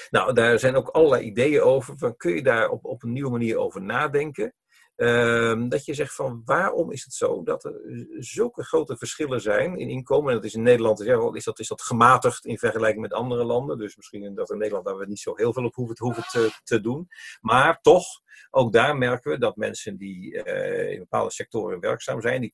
Nou, 0.10 0.34
daar 0.34 0.60
zijn 0.60 0.76
ook 0.76 0.90
allerlei 0.90 1.24
ideeën 1.24 1.62
over. 1.62 1.98
Van, 1.98 2.16
kun 2.16 2.36
je 2.36 2.44
daar 2.44 2.70
op, 2.70 2.86
op 2.86 3.04
een 3.04 3.12
nieuwe 3.12 3.30
manier 3.30 3.58
over 3.58 3.82
nadenken? 3.82 4.54
Ehm, 5.00 5.70
dat 5.70 5.86
je 5.86 5.94
zegt 5.94 6.16
van 6.16 6.42
waarom 6.46 6.92
is 6.92 7.04
het 7.04 7.14
zo 7.14 7.44
dat 7.44 7.64
er 7.64 7.82
zulke 8.18 8.64
grote 8.64 8.98
verschillen 8.98 9.42
zijn 9.42 9.78
in 9.78 9.90
inkomen. 9.90 10.30
En 10.30 10.36
dat 10.36 10.46
is 10.46 10.54
in 10.54 10.62
Nederland 10.62 11.00
is, 11.36 11.44
dat, 11.44 11.60
is 11.60 11.68
dat 11.68 11.82
gematigd 11.82 12.46
in 12.46 12.58
vergelijking 12.58 13.02
met 13.02 13.14
andere 13.14 13.44
landen. 13.44 13.78
Dus 13.78 13.96
misschien 13.96 14.36
dat 14.36 14.52
in 14.52 14.58
Nederland 14.58 14.86
daar 14.86 14.98
we 14.98 15.06
niet 15.06 15.20
zo 15.20 15.36
heel 15.36 15.54
veel 15.54 15.66
op 15.66 15.76
hoeven, 15.76 15.96
hoeven 15.98 16.52
te, 16.64 16.82
doen. 16.82 17.08
Maar 17.42 17.82
toch, 17.82 18.06
ook 18.50 18.74
daar 18.74 18.98
merken 18.98 19.32
we 19.32 19.38
dat 19.38 19.56
mensen 19.56 19.98
die 19.98 20.34
uh, 20.34 20.92
in 20.92 21.00
bepaalde 21.00 21.32
sectoren 21.32 21.80
werkzaam 21.80 22.22
zijn, 22.22 22.42
die 22.42 22.54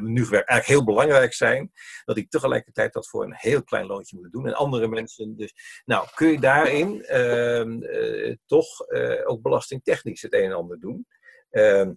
nu 0.00 0.22
eigenlijk 0.22 0.66
heel 0.66 0.84
belangrijk 0.84 1.32
zijn, 1.32 1.72
dat 2.04 2.16
die 2.16 2.28
tegelijkertijd 2.28 2.92
dat 2.92 3.08
voor 3.08 3.24
een 3.24 3.36
heel 3.36 3.62
klein 3.62 3.86
loontje 3.86 4.16
moeten 4.16 4.40
doen. 4.40 4.46
En 4.48 4.54
andere 4.54 4.88
mensen 4.88 5.36
dus. 5.36 5.82
Nou, 5.84 6.08
kun 6.14 6.28
je 6.28 6.40
daarin 6.40 7.04
uh, 7.10 8.34
toch 8.46 8.90
uh, 8.90 9.20
ook 9.24 9.42
belastingtechnisch 9.42 10.22
het 10.22 10.34
een 10.34 10.44
en 10.44 10.52
ander 10.52 10.80
doen? 10.80 11.06
Ehm, 11.52 11.90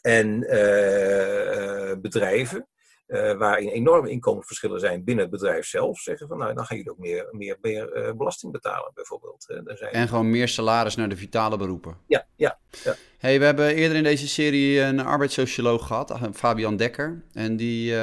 en 0.00 0.44
eh, 0.48 1.90
eh, 1.90 1.98
bedrijven, 2.00 2.66
uh, 3.06 3.32
waarin 3.32 3.68
enorme 3.68 4.10
inkomensverschillen 4.10 4.80
zijn 4.80 5.04
binnen 5.04 5.24
het 5.24 5.32
bedrijf 5.32 5.66
zelf, 5.66 5.98
zeggen 5.98 6.28
van 6.28 6.38
nou, 6.38 6.54
dan 6.54 6.64
gaan 6.64 6.76
jullie 6.76 6.92
ook 6.92 6.98
meer, 6.98 7.28
meer, 7.30 7.56
meer 7.60 8.14
belasting 8.16 8.52
betalen, 8.52 8.90
bijvoorbeeld. 8.94 9.44
zijn... 9.66 9.92
En 9.92 10.08
gewoon 10.08 10.30
meer 10.30 10.48
salaris 10.48 10.96
naar 10.96 11.08
de 11.08 11.16
vitale 11.16 11.56
beroepen. 11.56 11.96
Ja, 12.06 12.26
ja. 12.36 12.58
ja. 12.84 12.94
Hey, 13.18 13.38
we 13.38 13.44
hebben 13.44 13.74
eerder 13.74 13.96
in 13.96 14.02
deze 14.02 14.28
serie 14.28 14.80
een 14.80 15.00
arbeidssocioloog 15.00 15.86
gehad, 15.86 16.18
Fabian 16.32 16.76
Dekker. 16.76 17.22
En 17.32 17.56
die 17.56 17.94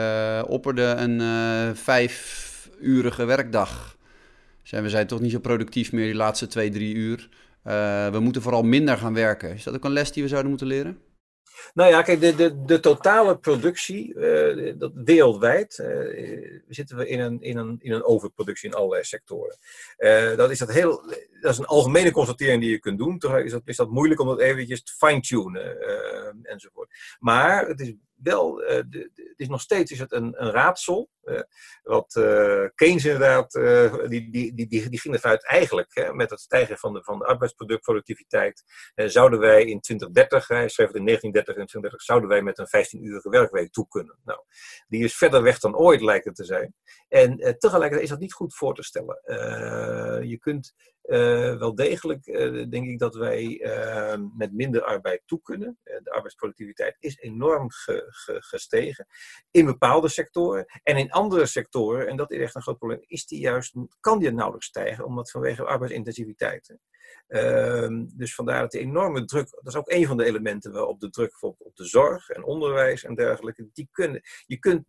opperde 0.46 0.84
een 0.84 1.76
vijfurige 1.76 3.26
werkdag. 3.26 3.98
Zijn 4.64 4.84
we 4.84 4.90
zijn 4.90 5.08
toch 5.08 5.20
niet 5.20 5.32
zo 5.32 5.40
productief 5.40 5.92
meer 5.92 6.06
die 6.06 6.16
laatste 6.16 6.48
twee, 6.48 6.70
drie 6.70 6.96
uur. 6.96 7.30
Uh, 7.68 8.12
we 8.12 8.20
moeten 8.20 8.42
vooral 8.42 8.64
minder 8.64 8.98
gaan 8.98 9.14
werken. 9.14 9.54
Is 9.54 9.64
dat 9.64 9.76
ook 9.76 9.84
een 9.84 9.92
les 9.92 10.12
die 10.12 10.24
we 10.24 10.30
zouden 10.30 10.50
moeten 10.50 10.68
leren? 10.68 11.02
Nou 11.74 11.90
ja, 11.90 12.02
kijk, 12.02 12.22
de, 12.22 12.36
de, 12.36 12.64
de 12.66 12.80
totale 12.80 13.38
productie, 13.38 14.16
uh, 14.16 14.74
dat 14.78 14.92
wereldwijd, 14.94 15.78
uh, 15.82 16.62
zitten 16.68 16.98
we 16.98 17.08
in 17.08 17.20
een, 17.20 17.42
in, 17.42 17.58
een, 17.58 17.78
in 17.80 17.92
een 17.92 18.04
overproductie 18.04 18.70
in 18.70 18.76
allerlei 18.76 19.04
sectoren. 19.04 19.58
dat, 20.38 20.52
is 20.52 20.60
dat, 20.60 20.72
heel, 20.72 21.04
dat 21.42 21.52
is 21.52 21.58
een 21.58 21.66
algemene 21.66 22.12
constatering 22.12 22.62
die 22.62 22.72
je 22.72 22.80
kunt 22.80 22.98
doen. 22.98 23.20
Toch 23.20 23.38
is 23.38 23.52
dat, 23.52 23.62
is 23.66 23.76
dat 23.76 23.90
moeilijk 23.90 24.22
om 24.22 24.28
dat 24.28 24.40
eventjes 24.40 24.84
te 24.84 24.94
fine-tunen 24.94 25.78
enzovoort. 26.44 26.90
Maar 27.20 27.68
het 27.68 27.80
is 27.80 27.94
wel, 28.16 28.58
het 28.58 29.34
is 29.36 29.48
nog 29.48 29.62
steeds 29.62 29.92
is 29.92 30.00
het 30.00 30.12
een, 30.12 30.44
een 30.44 30.52
raadsel. 30.52 31.10
Uh, 31.24 31.42
wat 31.84 32.16
uh, 32.16 32.66
Keynes 32.76 33.06
inderdaad, 33.06 33.52
die, 34.10 34.32
die, 34.32 34.54
die, 34.54 34.68
die, 34.68 34.90
die 34.90 35.00
ging 35.00 35.14
ervan 35.14 35.32
uit 35.32 35.46
eigenlijk 35.46 36.12
met 36.14 36.30
het 36.30 36.40
stijgen 36.40 36.78
van 36.78 36.94
de, 36.94 37.04
van 37.04 37.20
de 37.20 37.26
arbeidsproductproductiviteit, 37.26 38.64
zouden 38.96 39.40
wij 39.40 39.66
in 39.66 39.80
2030, 39.80 40.48
hij 40.48 40.70
schreef 40.70 40.94
in 40.94 41.06
1930 41.06 41.56
en 41.56 41.66
2030, 41.66 42.02
zouden 42.02 42.30
wij 42.30 42.42
met 42.42 42.58
een 42.58 42.68
15-urige 42.68 43.30
werkweek 43.30 43.72
toe 43.72 43.88
kunnen. 43.88 44.20
Nou, 44.24 44.40
die 44.88 45.04
is 45.04 45.18
verder 45.18 45.42
weg 45.44 45.60
dan 45.60 45.76
ooit 45.76 46.02
lijkt 46.02 46.26
het 46.26 46.36
te 46.36 46.46
zijn. 46.46 46.74
En 47.08 47.38
tegelijkertijd 47.38 48.02
is 48.02 48.10
dat 48.10 48.20
niet 48.20 48.34
goed 48.34 48.56
voor 48.56 48.76
te 48.76 48.84
stellen. 48.84 49.22
je 50.28 50.38
kunt 50.38 50.74
wel 51.60 51.76
degelijk 51.76 52.26
denk 52.72 52.88
ik 52.88 53.00
dat 53.00 53.16
wij 53.16 53.62
met 54.38 54.54
minder 54.54 54.84
arbeid 54.84 55.22
toe 55.26 55.42
kunnen. 55.42 55.80
de 55.84 56.12
arbeidsproductiviteit 56.12 56.96
is 57.00 57.18
enorm 57.18 57.72
ge, 57.72 58.06
ge, 58.08 58.42
gestegen 58.42 59.08
in 59.52 59.66
bepaalde 59.66 60.08
sectoren. 60.08 60.66
En 60.84 60.98
in 60.98 61.12
andere 61.20 61.46
sectoren, 61.46 62.08
en 62.08 62.18
dat 62.18 62.32
is 62.32 62.40
echt 62.40 62.56
een 62.56 62.62
groot 62.62 62.78
probleem, 62.78 63.04
is 63.08 63.26
die 63.26 63.40
juist, 63.40 63.76
kan 64.00 64.20
die 64.20 64.32
nauwelijks 64.32 64.68
stijgen, 64.68 65.06
omdat 65.06 65.32
vanwege 65.32 65.66
arbeidsintensiviteit. 65.66 66.78
Ehm, 67.28 68.06
dus 68.08 68.36
vandaar 68.36 68.62
dat 68.62 68.72
de 68.72 68.80
enorme 68.80 69.26
druk, 69.26 69.50
dat 69.50 69.68
is 69.68 69.76
ook 69.76 69.92
een 69.92 70.08
van 70.08 70.18
de 70.18 70.26
elementen 70.26 70.72
waarop 70.72 71.00
de 71.00 71.10
druk 71.10 71.44
op, 71.44 71.56
op 71.60 71.76
de 71.76 71.86
zorg 71.86 72.30
en 72.30 72.44
onderwijs 72.44 73.04
en 73.04 73.16
dergelijke, 73.16 73.70
die 73.74 73.88
kunnen, 73.92 74.22
je 74.46 74.58
kunt 74.58 74.86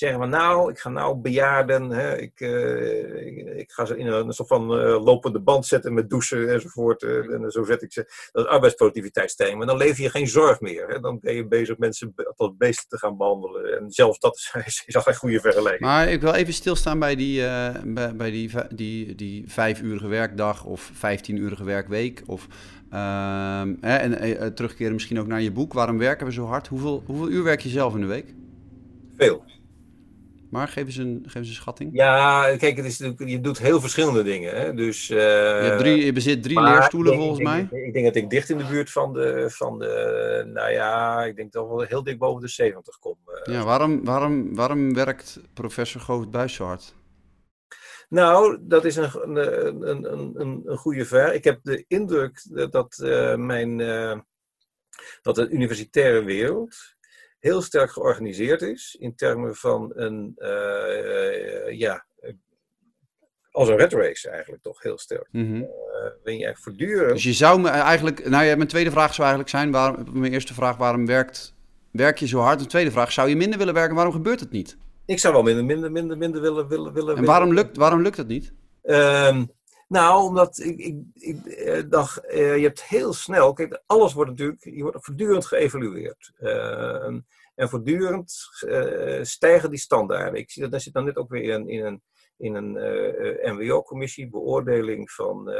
zeggen 0.00 0.18
van 0.18 0.28
nou, 0.28 0.70
ik 0.70 0.78
ga 0.78 0.88
nou 0.88 1.16
bejaarden, 1.16 1.90
hè, 1.90 2.18
ik, 2.18 2.40
uh, 2.40 3.26
ik, 3.26 3.36
ik, 3.56 3.72
ga 3.72 3.84
ze 3.84 3.96
in 3.96 4.06
een, 4.06 4.32
soort 4.32 4.48
van 4.48 4.62
uh, 4.62 5.04
lopende 5.04 5.40
band 5.40 5.66
zetten 5.66 5.94
met 5.94 6.10
douchen 6.10 6.52
enzovoort. 6.52 7.02
Uh, 7.02 7.32
en 7.32 7.50
zo 7.50 7.64
zet 7.64 7.82
ik 7.82 7.92
ze. 7.92 8.28
Dat 8.32 8.44
is 8.44 8.50
arbeidsproductiviteit 8.50 9.30
stijgen. 9.30 9.58
Maar 9.58 9.66
dan 9.66 9.76
lever 9.76 10.02
je 10.02 10.10
geen 10.10 10.28
zorg 10.28 10.60
meer. 10.60 10.88
Hè. 10.88 11.00
Dan 11.00 11.18
ben 11.20 11.34
je 11.34 11.46
bezig 11.46 11.78
mensen 11.78 12.14
tot 12.36 12.58
beesten 12.58 12.88
te 12.88 12.98
gaan 12.98 13.16
behandelen. 13.16 13.78
En 13.78 13.90
zelfs 13.90 14.18
dat 14.18 14.50
is, 14.66 14.82
is 14.86 14.96
al 14.96 15.02
geen 15.02 15.14
goede 15.14 15.40
vergelijking. 15.40 15.80
Maar 15.80 16.08
ik 16.08 16.20
wil 16.20 16.32
even 16.32 16.52
stilstaan 16.52 16.98
bij 16.98 17.16
die, 17.16 17.40
bij, 17.84 18.16
bij, 18.16 18.30
die, 18.30 18.50
die, 18.74 19.14
die 19.14 19.44
vijf-urige 19.46 20.08
werkdag 20.08 20.64
of 20.64 20.90
vijftien-urige 20.94 21.64
werkweek. 21.64 22.22
Of, 22.26 22.46
ehm, 22.90 23.74
hè, 23.80 23.96
en 23.96 24.54
terugkeren 24.54 24.92
misschien 24.92 25.20
ook 25.20 25.26
naar 25.26 25.42
je 25.42 25.52
boek. 25.52 25.72
Waarom 25.72 25.98
werken 25.98 26.26
we 26.26 26.32
zo 26.32 26.44
hard? 26.44 26.68
Hoeveel, 26.68 27.02
hoeveel 27.06 27.28
uur 27.28 27.42
werk 27.42 27.60
je 27.60 27.68
zelf 27.68 27.94
in 27.94 28.00
de 28.00 28.06
week? 28.06 28.34
Veel. 29.16 29.44
Maar 30.50 30.68
geef 30.68 30.84
eens 30.84 30.96
een, 30.96 31.22
geef 31.22 31.34
eens 31.34 31.48
een 31.48 31.54
schatting. 31.54 31.90
Ja, 31.92 32.56
kijk, 32.56 32.76
het 32.76 32.86
is, 32.86 32.98
je 33.16 33.40
doet 33.40 33.58
heel 33.58 33.80
verschillende 33.80 34.22
dingen. 34.22 34.54
Hè? 34.54 34.74
Dus, 34.74 35.10
uh, 35.10 35.18
je, 35.18 35.74
drie, 35.78 36.04
je 36.04 36.12
bezit 36.12 36.42
drie 36.42 36.60
leerstoelen 36.60 37.14
volgens 37.14 37.38
ik 37.38 37.44
mij. 37.44 37.60
Ik, 37.60 37.86
ik, 37.86 37.92
denk 37.92 38.04
dat 38.04 38.14
ik 38.14 38.30
dicht 38.30 38.50
in 38.50 38.58
de 38.58 38.66
buurt 38.66 38.90
van 38.90 39.12
de, 39.12 39.50
van 39.50 39.78
de 39.78 40.50
nou 40.52 40.70
ja, 40.70 41.24
ik 41.24 41.36
denk 41.36 41.52
toch 41.52 41.68
wel 41.68 41.80
heel 41.80 42.02
dik 42.02 42.18
boven 42.18 42.42
de 42.42 42.48
70 42.48 42.98
kom. 42.98 43.16
Uh, 43.26 43.54
ja, 43.54 43.64
waarom, 43.64 44.04
waarom, 44.04 44.54
waarom 44.54 44.94
werkt 44.94 45.40
professor 45.54 46.00
Govert 46.00 46.30
Buis 46.30 46.54
zo 46.54 46.64
hard? 46.64 46.94
Nou, 48.08 48.58
dat 48.60 48.84
is 48.84 48.96
een, 48.96 49.36
een, 49.36 49.88
een, 49.88 50.40
een, 50.40 50.62
een 50.64 50.76
goede 50.76 51.04
vraag. 51.04 51.32
Ik 51.32 51.44
heb 51.44 51.58
de 51.62 51.84
indruk 51.88 52.46
dat, 52.70 53.00
uh, 53.02 53.34
mijn, 53.34 53.78
dat 55.22 55.34
de 55.34 55.48
universitaire 55.48 56.24
wereld 56.24 56.98
heel 57.40 57.62
sterk 57.62 57.90
georganiseerd 57.90 58.62
is 58.62 58.96
in 58.98 59.14
termen 59.14 59.56
van 59.56 59.92
een, 59.94 60.34
uh, 60.38 61.78
ja, 61.78 62.04
als 63.50 63.68
een 63.68 63.76
red 63.76 63.92
race 63.92 64.30
eigenlijk 64.30 64.62
toch 64.62 64.82
heel 64.82 64.98
sterk. 64.98 65.28
Mm 65.30 65.46
-hmm. 65.46 65.68
uh, 66.24 66.38
je 66.38 66.46
echt 66.46 66.62
voortdurend... 66.62 67.12
Dus 67.12 67.22
je 67.22 67.32
zou 67.32 67.60
me 67.60 67.68
eigenlijk, 67.68 68.28
nou 68.28 68.44
ja, 68.44 68.56
mijn 68.56 68.68
tweede 68.68 68.90
vraag 68.90 69.14
zou 69.14 69.28
eigenlijk 69.28 69.50
zijn, 69.50 69.70
waarom, 69.70 70.18
mijn 70.20 70.32
eerste 70.32 70.54
vraag, 70.54 70.76
waarom 70.76 71.06
werkt, 71.06 71.54
werk 71.92 72.18
je 72.18 72.26
zo 72.26 72.38
hard? 72.38 72.58
De 72.58 72.66
tweede 72.66 72.90
vraag, 72.90 73.12
zou 73.12 73.28
je 73.28 73.36
minder 73.36 73.58
willen 73.58 73.74
werken, 73.74 73.94
waarom 73.94 74.12
gebeurt 74.12 74.40
het 74.40 74.50
niet? 74.50 74.76
Ik 75.06 75.18
zou 75.18 75.34
wel 75.34 75.42
minder, 75.42 75.64
minder, 75.64 75.92
minder, 75.92 76.18
minder 76.18 76.40
willen, 76.40 76.68
willen, 76.68 76.92
willen. 76.92 77.16
En 77.16 77.24
waarom 77.24 77.54
lukt, 77.54 77.76
waarom 77.76 78.02
lukt 78.02 78.16
het 78.16 78.28
niet? 78.28 78.52
Um, 78.82 79.50
Nou, 79.90 80.22
omdat 80.22 80.58
ik, 80.58 80.78
ik, 80.78 80.96
ik 81.14 81.46
eh, 81.46 81.82
dacht, 81.88 82.26
eh, 82.26 82.56
je 82.56 82.62
hebt 82.62 82.82
heel 82.82 83.12
snel, 83.12 83.52
kijk, 83.52 83.82
alles 83.86 84.12
wordt 84.12 84.30
natuurlijk, 84.30 84.64
je 84.64 84.82
wordt 84.82 85.04
voortdurend 85.04 85.46
geëvalueerd. 85.46 86.32
Uh, 86.38 87.04
en 87.54 87.68
voortdurend 87.68 88.48
stijgen 89.22 89.70
die 89.70 89.78
standaarden. 89.78 90.40
Ik 90.40 90.50
zie 90.50 90.62
dat, 90.62 90.70
daar 90.70 90.80
zit 90.80 90.92
dan 90.92 91.04
net 91.04 91.16
ook 91.16 91.30
weer 91.30 91.42
in, 91.42 91.68
in 91.68 91.84
een, 91.84 92.02
in 92.36 92.54
een 92.54 93.56
MWO-commissie, 93.56 94.30
beoordeling 94.30 95.10
van 95.10 95.50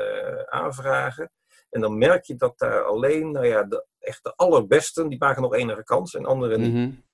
aanvragen. 0.48 1.32
En 1.70 1.80
dan 1.80 1.98
merk 1.98 2.24
je 2.24 2.36
dat 2.36 2.58
daar 2.58 2.82
alleen, 2.82 3.30
nou 3.30 3.46
ja, 3.46 3.62
de, 3.62 3.86
echt 3.98 4.24
de 4.24 4.34
allerbesten, 4.36 5.08
die 5.08 5.18
maken 5.18 5.42
nog 5.42 5.54
enige 5.54 5.84
kans 5.84 6.14
en 6.14 6.24
anderen 6.24 6.60
niet. 6.60 6.72
Mm 6.72 7.08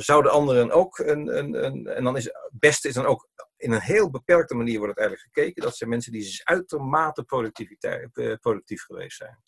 zouden 0.00 0.32
anderen 0.32 0.70
ook 0.70 0.98
een, 0.98 1.38
een, 1.38 1.64
een, 1.64 1.86
en 1.86 2.04
dan 2.04 2.16
is 2.16 2.24
het 2.24 2.50
beste 2.52 2.88
is 2.88 2.94
dan 2.94 3.06
ook 3.06 3.28
in 3.62 3.72
een 3.72 3.80
heel 3.80 4.10
beperkte 4.10 4.54
manier 4.54 4.78
wordt 4.78 4.94
het 4.94 5.06
eigenlijk 5.06 5.34
gekeken. 5.34 5.62
Dat 5.62 5.76
zijn 5.76 5.90
mensen 5.90 6.12
die 6.12 6.40
uitermate 6.44 7.24
eh, 7.26 8.34
productief 8.40 8.82
geweest 8.82 9.16
zijn. 9.16 9.38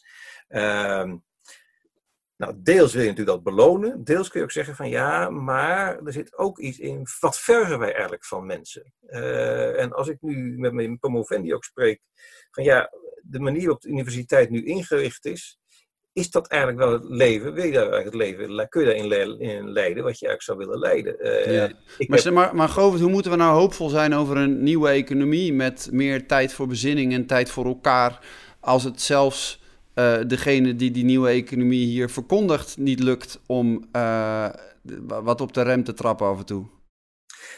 Uh, 0.48 1.16
nou, 2.36 2.54
deels 2.62 2.92
wil 2.92 3.02
je 3.02 3.08
natuurlijk 3.08 3.36
dat 3.36 3.54
belonen. 3.54 4.04
Deels 4.04 4.28
kun 4.28 4.38
je 4.38 4.44
ook 4.46 4.52
zeggen 4.52 4.76
van 4.76 4.88
ja, 4.88 5.30
maar 5.30 6.02
er 6.04 6.12
zit 6.12 6.36
ook 6.36 6.58
iets 6.58 6.78
in. 6.78 7.06
Wat 7.20 7.38
vergen 7.38 7.78
wij 7.78 7.92
eigenlijk 7.92 8.24
van 8.24 8.46
mensen? 8.46 8.92
Uh, 9.00 9.80
en 9.80 9.92
als 9.92 10.08
ik 10.08 10.20
nu 10.20 10.58
met 10.58 10.72
mijn 10.72 10.98
promovendi 10.98 11.54
ook 11.54 11.64
spreek. 11.64 12.00
Van 12.50 12.64
ja, 12.64 12.90
de 13.22 13.40
manier 13.40 13.62
waarop 13.62 13.80
de 13.80 13.88
universiteit 13.88 14.50
nu 14.50 14.64
ingericht 14.64 15.24
is 15.24 15.58
is 16.14 16.30
dat 16.30 16.46
eigenlijk 16.48 16.82
wel 16.82 16.92
het 16.92 17.04
leven? 17.04 17.54
Wil 17.54 17.64
je 17.64 17.72
daar 17.72 17.92
eigenlijk 17.92 18.04
het 18.04 18.38
leven, 18.38 18.68
kun 18.68 18.80
je 18.80 18.86
daarin 18.86 19.40
in 19.40 19.70
leiden 19.70 20.04
wat 20.04 20.18
je 20.18 20.26
eigenlijk 20.26 20.42
zou 20.42 20.58
willen 20.58 20.78
leiden? 20.78 21.16
Uh, 21.20 21.54
ja. 21.54 21.72
maar, 22.06 22.22
heb... 22.22 22.32
maar, 22.32 22.54
maar 22.54 22.68
Govert, 22.68 23.00
hoe 23.02 23.10
moeten 23.10 23.30
we 23.30 23.36
nou 23.36 23.58
hoopvol 23.58 23.88
zijn 23.88 24.14
over 24.14 24.36
een 24.36 24.62
nieuwe 24.62 24.88
economie 24.88 25.52
met 25.52 25.88
meer 25.92 26.26
tijd 26.26 26.52
voor 26.52 26.66
bezinning 26.66 27.12
en 27.12 27.26
tijd 27.26 27.50
voor 27.50 27.64
elkaar, 27.64 28.18
als 28.60 28.84
het 28.84 29.00
zelfs 29.02 29.62
uh, 29.94 30.16
degene 30.26 30.76
die 30.76 30.90
die 30.90 31.04
nieuwe 31.04 31.28
economie 31.28 31.86
hier 31.86 32.10
verkondigt 32.10 32.76
niet 32.76 33.00
lukt 33.00 33.40
om 33.46 33.88
uh, 33.92 34.48
wat 35.06 35.40
op 35.40 35.52
de 35.52 35.62
rem 35.62 35.84
te 35.84 35.94
trappen 35.94 36.26
af 36.26 36.38
en 36.38 36.46
toe? 36.46 36.66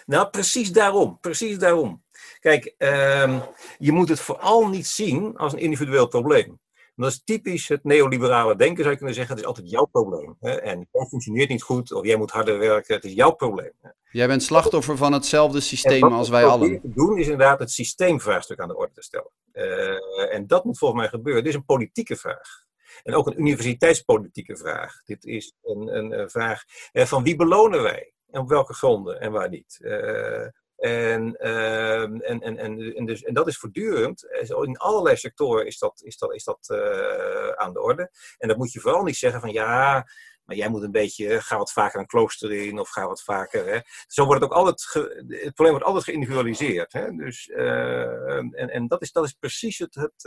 Nou, 0.07 0.29
precies 0.31 0.73
daarom. 0.73 1.19
Precies 1.21 1.59
daarom. 1.59 2.05
Kijk, 2.41 2.75
uh, 2.79 3.43
je 3.79 3.93
moet 3.93 4.09
het 4.09 4.21
vooral 4.21 4.69
niet 4.69 4.87
zien 4.87 5.37
als 5.37 5.53
een 5.53 5.59
individueel 5.59 6.07
probleem 6.07 6.59
dat 7.05 7.11
is 7.11 7.23
typisch 7.25 7.69
het 7.69 7.85
neoliberale 7.85 8.57
denken, 8.57 8.79
zou 8.79 8.91
je 8.91 8.97
kunnen 8.97 9.15
zeggen. 9.15 9.35
Het 9.35 9.43
is 9.43 9.49
altijd 9.49 9.71
jouw 9.71 9.85
probleem. 9.85 10.37
Hè? 10.41 10.51
En 10.51 10.89
jij 10.93 11.07
functioneert 11.07 11.49
niet 11.49 11.63
goed, 11.63 11.93
of 11.93 12.05
jij 12.05 12.17
moet 12.17 12.31
harder 12.31 12.59
werken. 12.59 12.95
Het 12.95 13.05
is 13.05 13.13
jouw 13.13 13.31
probleem. 13.31 13.73
Hè? 13.81 13.91
Jij 14.11 14.27
bent 14.27 14.43
slachtoffer 14.43 14.97
van 14.97 15.13
hetzelfde 15.13 15.61
systeem 15.61 16.03
als 16.03 16.29
wij 16.29 16.45
allen. 16.45 16.73
Wat 16.73 16.83
we 16.83 16.95
doen 16.95 17.19
is 17.19 17.29
inderdaad 17.29 17.59
het 17.59 17.71
systeemvraagstuk 17.71 18.61
aan 18.61 18.69
de 18.69 18.77
orde 18.77 18.93
te 18.93 19.03
stellen. 19.03 19.31
Uh, 19.53 20.35
en 20.35 20.47
dat 20.47 20.65
moet 20.65 20.79
volgens 20.79 21.01
mij 21.01 21.09
gebeuren. 21.09 21.43
Dit 21.43 21.53
is 21.53 21.59
een 21.59 21.65
politieke 21.65 22.17
vraag. 22.17 22.65
En 23.03 23.15
ook 23.15 23.27
een 23.27 23.41
universiteitspolitieke 23.41 24.57
vraag. 24.57 25.03
Dit 25.05 25.25
is 25.25 25.55
een, 25.63 25.97
een, 25.97 26.19
een 26.19 26.31
vraag 26.31 26.63
van 26.93 27.23
wie 27.23 27.37
belonen 27.37 27.83
wij? 27.83 28.13
En 28.31 28.41
op 28.41 28.49
welke 28.49 28.75
gronden 28.75 29.21
en 29.21 29.33
waar 29.33 29.49
niet? 29.49 29.79
Uh, 29.81 30.47
en, 30.77 31.37
ehm, 31.37 32.21
en, 32.21 32.41
en, 32.41 32.59
en, 32.59 32.95
en, 32.95 33.07
dus, 33.07 33.23
en 33.23 33.35
dat 33.35 33.49
is 33.49 33.59
voortdurend. 33.59 34.31
Eh, 34.31 34.49
in 34.49 34.77
allerlei 34.77 35.17
sectoren 35.17 35.67
is 35.67 35.79
dat, 35.79 36.01
is 36.05 36.19
dat, 36.19 36.35
is 36.35 36.45
dat 36.45 36.69
uh, 36.73 37.49
aan 37.51 37.73
de 37.73 37.81
orde. 37.81 38.11
En 38.39 38.49
dat 38.49 38.57
moet 38.57 38.73
je 38.73 38.81
vooral 38.81 39.03
niet 39.03 39.17
zeggen 39.17 39.41
van 39.41 39.53
ja, 39.53 40.09
maar 40.45 40.57
jij 40.57 40.69
moet 40.69 40.83
een 40.83 40.91
beetje, 40.91 41.41
ga 41.41 41.57
wat 41.57 41.73
vaker 41.73 42.01
een 42.01 42.07
klooster 42.07 42.53
in 42.53 42.79
of 42.79 42.89
ga 42.89 43.07
wat 43.07 43.23
vaker. 43.23 43.67
Hè. 43.67 43.79
Zo 44.07 44.25
wordt 44.25 44.41
het 44.41 44.51
ook 44.51 44.57
altijd, 44.57 44.85
het 45.29 45.55
probleem 45.55 45.71
wordt 45.71 45.85
altijd 45.85 46.05
geïndividualiseerd. 46.05 46.93
Hè. 46.93 47.11
Dus, 47.11 47.49
en 47.49 48.53
en 48.53 48.87
dat, 48.87 49.03
is, 49.03 49.13
dat 49.13 49.25
is 49.25 49.33
precies 49.33 49.79
het, 49.79 49.95
het, 49.95 50.23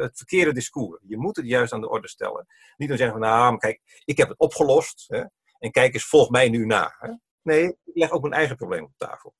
het 0.00 0.16
verkeerde 0.16 0.52
discours. 0.52 1.00
Je 1.06 1.18
moet 1.18 1.36
het 1.36 1.46
juist 1.46 1.72
aan 1.72 1.80
de 1.80 1.88
orde 1.88 2.08
stellen. 2.08 2.46
Niet 2.76 2.88
dan 2.88 2.98
zeggen 2.98 3.18
van 3.18 3.28
nou, 3.28 3.56
kijk, 3.56 3.80
ik 4.04 4.16
heb 4.16 4.28
het 4.28 4.38
opgelost. 4.38 5.04
Hè, 5.06 5.22
en 5.58 5.70
kijk 5.70 5.94
eens, 5.94 6.06
volg 6.06 6.30
mij 6.30 6.48
nu 6.48 6.66
na. 6.66 6.94
Hè. 6.98 7.12
Nee, 7.44 7.64
ik 7.64 7.94
leg 7.94 8.10
ook 8.10 8.22
mijn 8.22 8.34
eigen 8.34 8.56
probleem 8.56 8.84
op 8.84 8.92
tafel. 8.96 9.34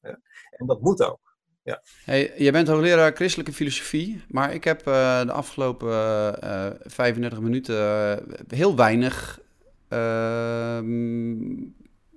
En 0.50 0.66
dat 0.66 0.80
moet 0.80 1.02
ook. 1.02 1.34
Ja. 1.62 1.82
Hey, 2.04 2.32
jij 2.36 2.52
bent 2.52 2.68
hoogleraar 2.68 3.12
christelijke 3.12 3.52
filosofie, 3.52 4.24
maar 4.28 4.54
ik 4.54 4.64
heb 4.64 4.78
uh, 4.88 5.24
de 5.24 5.32
afgelopen 5.32 5.88
uh, 5.88 6.66
eh, 6.66 6.74
35 6.84 7.40
minuten 7.40 7.74
uh, 7.74 8.38
heel 8.48 8.76
weinig 8.76 9.40
ehm, 9.88 11.36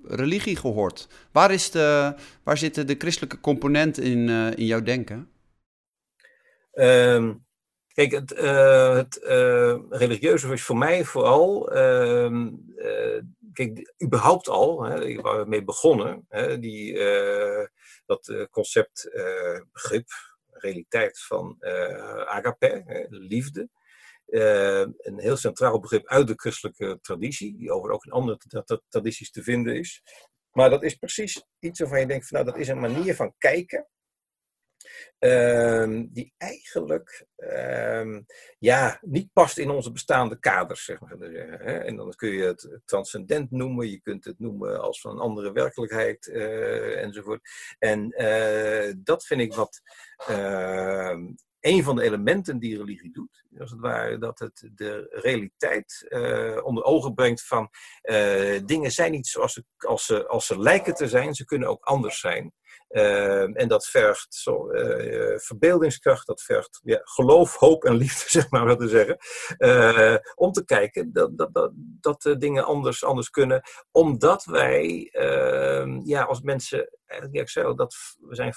religie 0.03 0.55
gehoord. 0.55 1.07
Waar, 1.31 1.51
is 1.51 1.71
de, 1.71 2.15
waar 2.43 2.57
zit 2.57 2.87
de 2.87 2.95
christelijke 2.97 3.39
component 3.39 3.99
in, 3.99 4.29
in 4.55 4.65
jouw 4.65 4.81
denken? 4.81 5.29
Um, 6.73 7.45
kijk, 7.93 8.11
het, 8.11 8.29
het 8.97 9.19
religieuze 9.89 10.53
is 10.53 10.63
voor 10.63 10.77
mij 10.77 11.03
vooral 11.03 11.71
ehm, 11.71 12.47
kijk, 13.57 13.93
überhaupt 14.03 14.47
al, 14.47 14.83
hè, 14.83 15.21
waar 15.21 15.39
we 15.39 15.49
mee 15.49 15.63
begonnen, 15.63 16.25
hè, 16.29 16.59
die, 16.59 16.93
uh, 16.93 17.65
dat 18.05 18.27
uh, 18.27 18.45
concept, 18.51 19.09
uh, 19.13 19.61
begrip, 19.71 20.09
realiteit 20.51 21.19
van 21.21 21.57
agape, 22.25 23.05
liefde. 23.09 23.69
een 24.25 25.19
heel 25.19 25.37
centraal 25.37 25.79
begrip 25.79 26.07
uit 26.07 26.27
de 26.27 26.33
christelijke 26.35 26.99
traditie, 27.01 27.57
die 27.57 27.71
over 27.71 27.91
ook 27.91 28.05
in 28.05 28.11
andere 28.11 28.37
tradities 28.89 29.31
te 29.31 29.43
vinden 29.43 29.75
is. 29.75 30.03
Maar 30.51 30.69
dat 30.69 30.83
is 30.83 30.95
precies 30.95 31.45
iets 31.59 31.79
waarvan 31.79 31.99
je 31.99 32.07
denkt, 32.07 32.27
van, 32.27 32.39
nou, 32.39 32.51
dat 32.51 32.61
is 32.61 32.67
een 32.67 32.79
manier 32.79 33.15
van 33.15 33.33
kijken 33.37 33.87
Ehm, 35.19 36.05
die 36.09 36.33
eigenlijk 36.37 37.25
ehm, 37.35 38.21
ja, 38.59 38.97
niet 39.01 39.33
past 39.33 39.57
in 39.57 39.69
onze 39.69 39.91
bestaande 39.91 40.39
kaders, 40.39 40.85
zeg 40.85 40.99
maar. 40.99 41.17
Hè? 41.19 41.77
En 41.77 41.95
dan 41.95 42.13
kun 42.15 42.29
je 42.29 42.43
het 42.43 42.79
transcendent 42.85 43.51
noemen, 43.51 43.89
je 43.89 44.01
kunt 44.01 44.25
het 44.25 44.39
noemen 44.39 44.81
als 44.81 45.01
van 45.01 45.11
een 45.11 45.19
andere 45.19 45.51
werkelijkheid 45.51 46.27
uh, 46.27 47.03
enzovoort. 47.03 47.49
En 47.79 48.13
uh, 48.21 48.93
dat 48.97 49.25
vind 49.25 49.41
ik 49.41 49.53
wat 49.53 49.81
uh, 50.29 51.17
een 51.59 51.83
van 51.83 51.95
de 51.95 52.03
elementen 52.03 52.59
die 52.59 52.77
religie 52.77 53.11
doet, 53.11 53.43
als 53.59 53.71
het 53.71 53.79
ware, 53.79 54.17
dat 54.17 54.39
het 54.39 54.69
de 54.75 55.07
realiteit 55.09 56.05
onder 56.63 56.83
ogen 56.83 57.13
brengt 57.13 57.45
van 57.45 57.69
dingen 58.65 58.91
zijn 58.91 59.11
niet 59.11 59.27
zoals 59.27 59.53
ze, 59.53 59.63
als, 59.77 60.05
ze, 60.05 60.27
als 60.27 60.45
ze 60.45 60.59
lijken 60.59 60.93
te 60.93 61.07
zijn, 61.07 61.33
ze 61.33 61.45
kunnen 61.45 61.69
ook 61.69 61.83
anders 61.83 62.19
zijn. 62.19 62.53
Ehm, 62.87 63.53
en 63.53 63.67
dat 63.67 63.85
vergt 63.87 64.33
zo, 64.33 64.71
uh, 64.71 65.37
verbeeldingskracht, 65.37 66.27
dat 66.27 66.41
vergt 66.41 66.79
ja, 66.83 67.01
geloof, 67.03 67.55
hoop 67.55 67.83
en 67.83 67.95
liefde, 67.95 68.29
zeg 68.39 68.49
maar 68.49 68.65
zeggen. 68.87 69.17
Uh, 69.57 70.15
om 70.35 70.51
te 70.51 70.65
kijken 70.65 71.13
dat, 71.13 71.37
dat, 71.37 71.53
dat, 71.53 71.71
dat 71.75 72.35
dingen 72.37 72.65
anders, 72.65 73.03
anders 73.03 73.29
kunnen. 73.29 73.61
Omdat 73.91 74.45
wij 74.45 75.09
ehm, 75.11 75.99
ja, 76.03 76.23
als 76.23 76.41
mensen, 76.41 76.89
eigenlijk 77.05 77.41
ik 77.41 77.49
zei 77.49 77.75
dat 77.75 77.95
we 78.19 78.35
zijn 78.35 78.53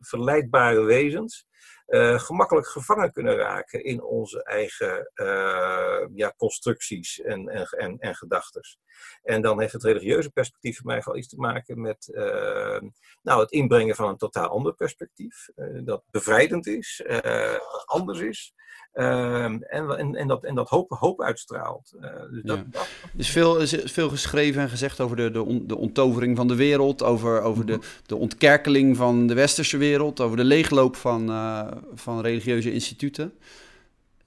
verleidbare 0.00 0.80
wezens. 0.82 1.46
Uh, 1.86 2.18
gemakkelijk 2.18 2.66
gevangen 2.66 3.12
kunnen 3.12 3.36
raken 3.36 3.84
in 3.84 4.02
onze 4.02 4.44
eigen 4.44 5.10
uh, 5.14 6.06
ja, 6.14 6.34
constructies 6.36 7.20
en, 7.20 7.48
en, 7.48 7.66
en, 7.66 7.98
en 7.98 8.14
gedachten. 8.14 8.62
En 9.22 9.42
dan 9.42 9.60
heeft 9.60 9.72
het 9.72 9.84
religieuze 9.84 10.30
perspectief 10.30 10.76
voor 10.76 10.86
mij 10.86 11.02
wel 11.04 11.16
iets 11.16 11.28
te 11.28 11.36
maken 11.36 11.80
met 11.80 12.08
uh, 12.12 12.80
nou, 13.22 13.40
het 13.40 13.50
inbrengen 13.50 13.94
van 13.94 14.08
een 14.08 14.16
totaal 14.16 14.48
ander 14.48 14.74
perspectief. 14.74 15.48
dat 15.84 16.04
bevrijdend 16.10 16.66
is, 16.66 17.04
anders 17.86 18.20
is. 18.20 18.54
Ehm, 18.94 19.58
en, 19.62 19.90
en, 19.98 20.14
en, 20.14 20.26
dat, 20.26 20.44
en 20.44 20.54
dat 20.54 20.68
hoop, 20.68 20.90
hoop 20.90 21.22
uitstraalt. 21.22 21.94
dus 22.30 22.42
dat, 22.42 22.58
ja. 22.72 22.80
Er 22.80 22.86
is 23.16 23.30
veel, 23.30 23.58
is 23.58 23.76
veel 23.84 24.08
geschreven 24.08 24.62
en 24.62 24.68
gezegd 24.68 25.00
over 25.00 25.16
de, 25.16 25.30
de, 25.30 25.42
on, 25.42 25.66
de 25.66 25.76
onttovering 25.76 26.36
van 26.36 26.48
de 26.48 26.54
wereld, 26.54 27.02
over, 27.02 27.42
over 27.42 27.66
de, 27.66 27.78
de 28.06 28.16
ontkerkeling 28.16 28.96
van 28.96 29.26
de 29.26 29.34
westerse 29.34 29.76
wereld, 29.76 30.20
over 30.20 30.36
de 30.36 30.44
leegloop 30.44 30.96
van, 30.96 31.30
van 31.94 32.20
religieuze 32.20 32.72
instituten. 32.72 33.32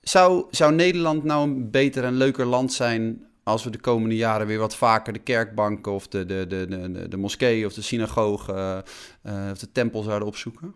Zou, 0.02 0.46
zou 0.50 0.74
Nederland 0.74 1.24
nou 1.24 1.50
een 1.50 1.72
beter 1.72 2.04
en 2.04 2.14
leuker 2.14 2.46
land 2.46 2.74
zijn 2.74 3.28
als 3.44 3.64
we 3.64 3.70
de 3.70 3.80
komende 3.80 4.16
jaren 4.16 4.48
weer 4.48 4.60
wat 4.60 4.76
vaker 4.76 5.14
de 5.14 5.20
kerkbanken 5.20 5.92
of 5.92 6.08
de, 6.08 6.26
de, 6.26 6.48
de, 6.48 6.68
de, 6.68 7.08
de 7.08 7.18
moskee 7.18 7.66
of 7.66 7.74
de 7.74 7.82
synagoge 7.82 8.84
uh, 9.24 9.50
of 9.52 9.58
de 9.58 9.72
tempel 9.72 10.02
zouden 10.02 10.28
opzoeken? 10.28 10.76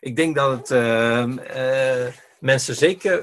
Ik 0.00 0.16
denk 0.16 0.34
dat 0.36 0.58
het 0.58 0.70
uh, 0.70 2.06
mensen 2.40 2.74
zeker 2.74 3.18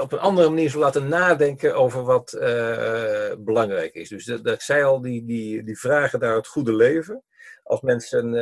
op 0.00 0.12
een 0.12 0.18
andere 0.18 0.48
manier 0.48 0.70
zullen 0.70 0.84
laten 0.84 1.08
nadenken 1.08 1.74
over 1.74 2.02
wat 2.04 2.30
belangrijk 3.38 3.94
is. 3.94 4.08
Dus 4.08 4.24
dat, 4.24 4.46
ik 4.46 4.60
zei 4.60 4.82
al, 4.82 5.00
die, 5.00 5.24
die, 5.24 5.64
die 5.64 5.78
vragen 5.78 6.20
naar 6.20 6.34
het 6.34 6.46
goede 6.46 6.74
leven. 6.74 7.24
Als 7.62 7.80
mensen 7.80 8.34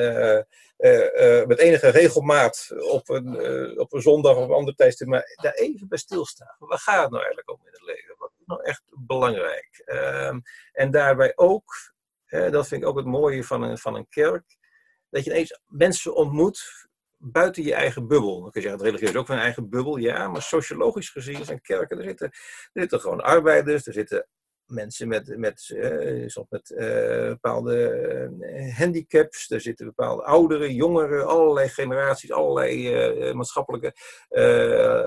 uh, 0.79 1.47
met 1.47 1.59
enige 1.59 1.89
regelmaat 1.89 2.75
op 2.79 3.09
een, 3.09 3.81
op 3.81 3.93
een 3.93 4.03
zondag 4.03 4.37
of 4.37 4.45
een 4.45 4.55
ander 4.55 4.75
tijdstip, 4.75 5.09
maar 5.09 5.39
daar 5.43 5.53
even 5.53 5.89
bij 5.89 5.99
stilstaan. 5.99 6.57
Waar 6.59 6.79
gaat 6.79 7.03
het 7.03 7.11
nou 7.11 7.23
eigenlijk 7.25 7.51
om 7.51 7.67
in 7.67 7.73
het 7.73 7.83
leven? 7.83 8.15
Wat 8.19 8.31
is 8.39 8.47
nou 8.47 8.63
echt 8.63 8.83
belangrijk? 8.95 9.83
Ehm, 9.85 10.41
en 10.73 10.91
daarbij 10.91 11.33
ook, 11.37 11.93
dat 12.29 12.69
vind 12.69 12.83
ik 12.83 12.89
ook 12.89 12.97
het 12.97 13.07
mooie 13.07 13.45
van 13.45 13.63
een, 13.63 13.79
van 13.79 13.95
een 13.95 14.09
kerk, 14.09 14.57
dat 15.11 15.25
je 15.25 15.31
ineens 15.31 15.61
mensen 15.67 16.15
ontmoet 16.15 16.88
buiten 17.19 17.63
je 17.63 17.75
eigen 17.75 18.07
bubbel. 18.07 18.41
Dan 18.41 18.51
kun 18.51 18.61
je 18.61 18.69
zeggen, 18.69 18.87
het 18.87 18.95
religieus 18.95 19.21
ook 19.21 19.27
van 19.27 19.37
een 19.37 19.43
eigen 19.43 19.69
bubbel, 19.69 19.97
ja, 19.97 20.29
maar 20.29 20.43
sociologisch 20.43 21.11
gezien 21.11 21.45
zijn 21.45 21.61
kerken, 21.61 21.99
er 21.99 22.05
zitten, 22.05 22.27
er 22.73 22.81
zitten 22.81 23.01
gewoon 23.01 23.21
arbeiders, 23.21 23.87
er 23.87 23.93
zitten 23.93 24.27
mensen 24.67 25.09
met, 25.09 25.37
met, 25.37 25.71
uh, 25.75 27.29
bepaalde 27.29 28.31
uh, 28.41 28.77
handicaps, 28.77 29.51
er 29.51 29.61
zitten 29.61 29.87
bepaalde 29.87 30.23
ouderen, 30.23 30.75
jongeren, 30.75 31.27
allerlei 31.27 31.69
generaties, 31.69 32.33
allerlei 32.33 33.35
maatschappelijke 33.35 33.95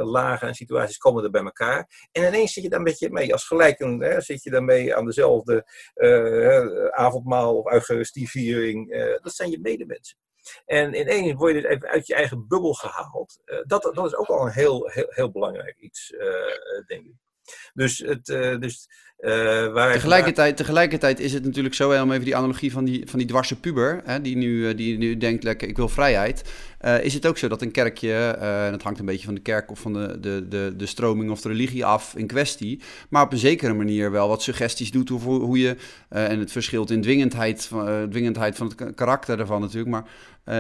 lagen 0.04 0.48
en 0.48 0.56
situaties 0.56 0.98
komen 0.98 1.24
er 1.24 1.30
bij 1.30 1.44
elkaar. 1.44 2.08
En 2.12 2.28
ineens 2.28 2.54
zit 2.54 2.64
je 2.64 2.70
daar 2.70 2.80
een 2.80 2.86
beetje 2.86 3.10
mee, 3.10 3.34
als 3.34 3.48
gelijken, 3.48 4.22
zit 4.24 4.44
je 4.44 4.50
daarmee 4.50 4.96
aan 4.96 5.06
dezelfde 5.06 5.66
avondmaal 6.92 7.58
of 7.58 7.72
eucharistieviering. 7.72 8.92
dat 9.22 9.34
zijn 9.34 9.50
je 9.50 9.60
medemensen. 9.60 10.18
En 10.66 10.94
ineens 10.94 11.34
word 11.34 11.56
je 11.56 11.62
dus 11.62 11.72
even 11.72 11.90
uit 11.90 12.08
je 12.08 12.16
eigen 12.16 12.48
bubbel 12.48 12.74
gehaald. 12.74 13.40
dat, 13.66 13.92
dat 13.94 14.06
is 14.06 14.16
ook 14.16 14.28
al 14.28 14.46
een 14.46 14.52
heel, 14.52 14.90
heel, 14.90 15.10
heel 15.10 15.32
belangrijk 15.32 15.78
iets, 15.78 16.14
denk 16.88 17.06
ik. 17.06 17.16
Dus, 17.74 17.98
het, 17.98 18.26
dus 18.62 18.90
waar 19.74 19.94
tegelijkertijd, 19.94 20.58
tegelijkertijd 20.58 21.20
is 21.20 21.34
het 21.34 21.44
natuurlijk 21.44 21.76
zo, 21.76 21.92
even 21.92 22.24
die 22.24 22.36
analogie 22.36 22.72
van 22.72 22.86
die, 22.86 23.04
van 23.06 23.20
die 23.20 23.28
dwarse 23.28 23.60
puber, 23.60 24.02
hè, 24.04 24.22
die, 24.22 24.38
nu, 24.38 24.70
eh, 24.70 24.78
die 24.78 24.98
nu 24.98 25.18
denkt, 25.18 25.44
lekker, 25.44 25.68
ik 25.68 25.78
wil 25.78 25.90
vrijheid. 25.90 26.44
Uh, 26.86 27.04
is 27.04 27.14
het 27.14 27.26
ook 27.26 27.38
zo 27.38 27.48
dat 27.48 27.62
een 27.62 27.72
kerkje, 27.72 28.38
uh, 28.40 28.66
en 28.66 28.72
dat 28.72 28.82
hangt 28.82 29.00
een 29.00 29.06
beetje 29.06 29.26
van 29.26 29.34
de 29.34 29.42
kerk 29.42 29.72
of 29.72 29.80
van 29.80 29.94
de, 29.94 30.20
de, 30.20 30.48
de, 30.50 30.74
de 30.78 30.86
stroming 30.86 31.32
of 31.32 31.42
de 31.42 31.50
religie 31.50 31.86
af 31.86 32.16
in 32.16 32.28
kwestie, 32.28 32.82
maar 33.10 33.24
op 33.24 33.32
een 33.32 33.38
zekere 33.38 33.74
manier 33.74 34.12
wel 34.12 34.28
wat 34.28 34.42
suggesties 34.42 34.92
doet 34.92 35.12
over 35.12 35.32
hoe 35.32 35.60
je, 35.60 35.76
en 36.10 36.40
het 36.40 36.52
verschilt 36.52 36.92
in 36.92 37.02
dwingendheid, 37.02 37.70
dwingendheid 38.10 38.56
van 38.56 38.68
het 38.76 38.96
karakter 38.96 39.40
ervan 39.40 39.62
natuurlijk, 39.62 39.90
maar 39.90 40.06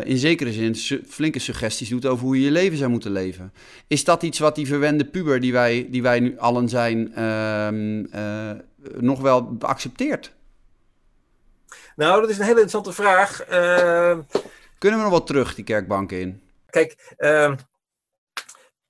in 0.04 0.18
zekere 0.18 0.52
zin 0.52 0.76
su 0.76 1.02
flinke 1.08 1.40
suggesties 1.40 1.90
doet 1.90 2.06
over 2.06 2.26
hoe 2.26 2.38
je 2.38 2.44
je 2.44 2.52
leven 2.52 2.78
zou 2.78 2.90
moeten 2.90 3.12
leven. 3.12 3.54
Is 3.88 4.04
dat 4.04 4.24
iets 4.24 4.40
wat 4.40 4.56
die 4.56 4.68
verwende 4.68 5.06
puber 5.06 5.40
die 5.40 5.52
wij, 5.52 5.88
die 5.90 6.02
wij 6.02 6.20
nu 6.20 6.38
allen 6.38 6.70
zijn, 6.70 7.16
ehm, 7.16 8.06
nog 9.00 9.20
wel 9.20 9.56
accepteert? 9.60 10.34
Nou, 11.96 12.22
dat 12.22 12.30
is 12.30 12.38
een 12.38 12.46
hele 12.46 12.62
interessante 12.62 12.94
vraag. 12.94 13.50
Uh... 13.52 14.18
Kunnen 14.78 15.00
we 15.00 15.06
nog 15.06 15.14
wat 15.14 15.28
terug 15.28 15.56
die 15.56 15.64
kerkbanken 15.64 16.20
in? 16.20 16.42
Kijk, 16.70 17.16
uh, 17.18 17.54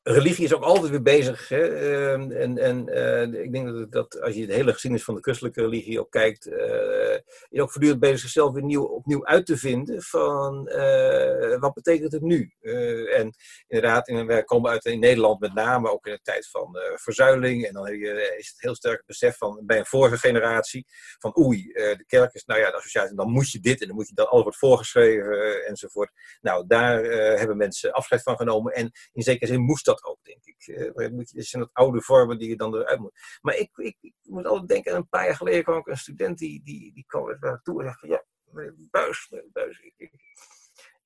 religie 0.03 0.45
is 0.45 0.53
ook 0.53 0.63
altijd 0.63 0.89
weer 0.89 1.01
bezig. 1.01 1.49
Hè? 1.49 1.67
Ehm, 1.67 2.31
en 2.31 2.57
en 2.57 2.89
uh, 2.89 3.41
ik 3.43 3.51
denk 3.51 3.67
dat, 3.67 3.91
dat, 3.91 4.21
als 4.21 4.35
je 4.35 4.45
de 4.47 4.53
hele 4.53 4.71
geschiedenis 4.71 5.05
van 5.05 5.15
de 5.15 5.21
christelijke 5.21 5.61
religie 5.61 5.99
ook 5.99 6.11
kijkt, 6.11 6.47
uh, 6.47 7.61
ook 7.61 7.71
voortdurend 7.71 7.99
bezig 7.99 8.19
zichzelf 8.19 8.53
weer 8.53 8.63
nieuw, 8.63 8.83
opnieuw 8.83 9.25
uit 9.25 9.45
te 9.45 9.57
vinden 9.57 10.01
van 10.01 10.69
uh, 10.71 11.59
wat 11.59 11.73
betekent 11.73 12.11
het 12.11 12.21
nu? 12.21 12.53
en 13.11 13.33
inderdaad, 13.67 14.07
in, 14.07 14.27
wij 14.27 14.43
komen 14.43 14.71
uit 14.71 14.85
in 14.85 14.99
Nederland 14.99 15.39
met 15.39 15.53
name 15.53 15.91
ook 15.91 16.05
in 16.05 16.13
de 16.13 16.19
tijd 16.21 16.49
van 16.49 16.77
verzuiling. 16.95 17.65
En 17.65 17.73
dan 17.73 17.97
je, 17.97 18.35
is 18.37 18.47
het 18.47 18.61
heel 18.61 18.75
sterk 18.75 19.03
besef 19.05 19.37
van 19.37 19.61
bij 19.65 19.77
een 19.77 19.85
vorige 19.85 20.17
generatie 20.17 20.85
van 21.19 21.37
oei, 21.39 21.67
de 21.73 22.03
kerk 22.07 22.33
is, 22.33 22.45
nou 22.45 22.59
ja, 22.59 22.69
de 22.69 22.77
associatie, 22.77 23.15
dan 23.15 23.31
moet 23.31 23.51
je 23.51 23.59
dit 23.59 23.81
en 23.81 23.87
dan 23.87 23.95
moet 23.95 24.07
je 24.07 24.13
dat 24.13 24.27
alles 24.27 24.43
wordt 24.43 24.57
voorgeschreven 24.57 25.65
enzovoort. 25.65 26.11
Nou, 26.41 26.67
daar 26.67 27.03
hebben 27.37 27.57
mensen 27.57 27.91
afscheid 27.91 28.23
van 28.23 28.37
genomen 28.37 28.73
en 28.73 28.91
in 29.13 29.23
zekere 29.23 29.51
zin 29.51 29.61
moest 29.61 29.85
dat 29.85 29.90
ook, 29.99 30.17
denk 30.23 30.45
ik. 30.45 31.11
Moet 31.11 31.29
je, 31.29 31.41
zijn 31.41 31.61
dat 31.61 31.73
oude 31.73 32.01
vormen 32.01 32.37
die 32.37 32.49
je 32.49 32.55
dan 32.55 32.75
eruit 32.75 32.99
moet. 32.99 33.19
Maar 33.41 33.55
ik, 33.55 33.69
ik, 33.75 33.97
ik 34.01 34.13
moet 34.21 34.45
altijd 34.45 34.69
denken, 34.69 34.95
een 34.95 35.09
paar 35.09 35.25
jaar 35.25 35.35
geleden 35.35 35.63
kwam 35.63 35.75
ook 35.75 35.87
een 35.87 35.97
student 35.97 36.37
die, 36.37 36.63
die, 36.63 36.93
die 36.93 37.05
kwam 37.07 37.37
naar 37.39 37.61
toe 37.61 37.83
en 37.83 37.85
zei 37.85 37.95
van, 37.99 38.09
ja, 38.09 38.25
Buis, 38.91 39.33
Buis, 39.51 39.79
ik, 39.79 39.93
ik, 39.97 40.11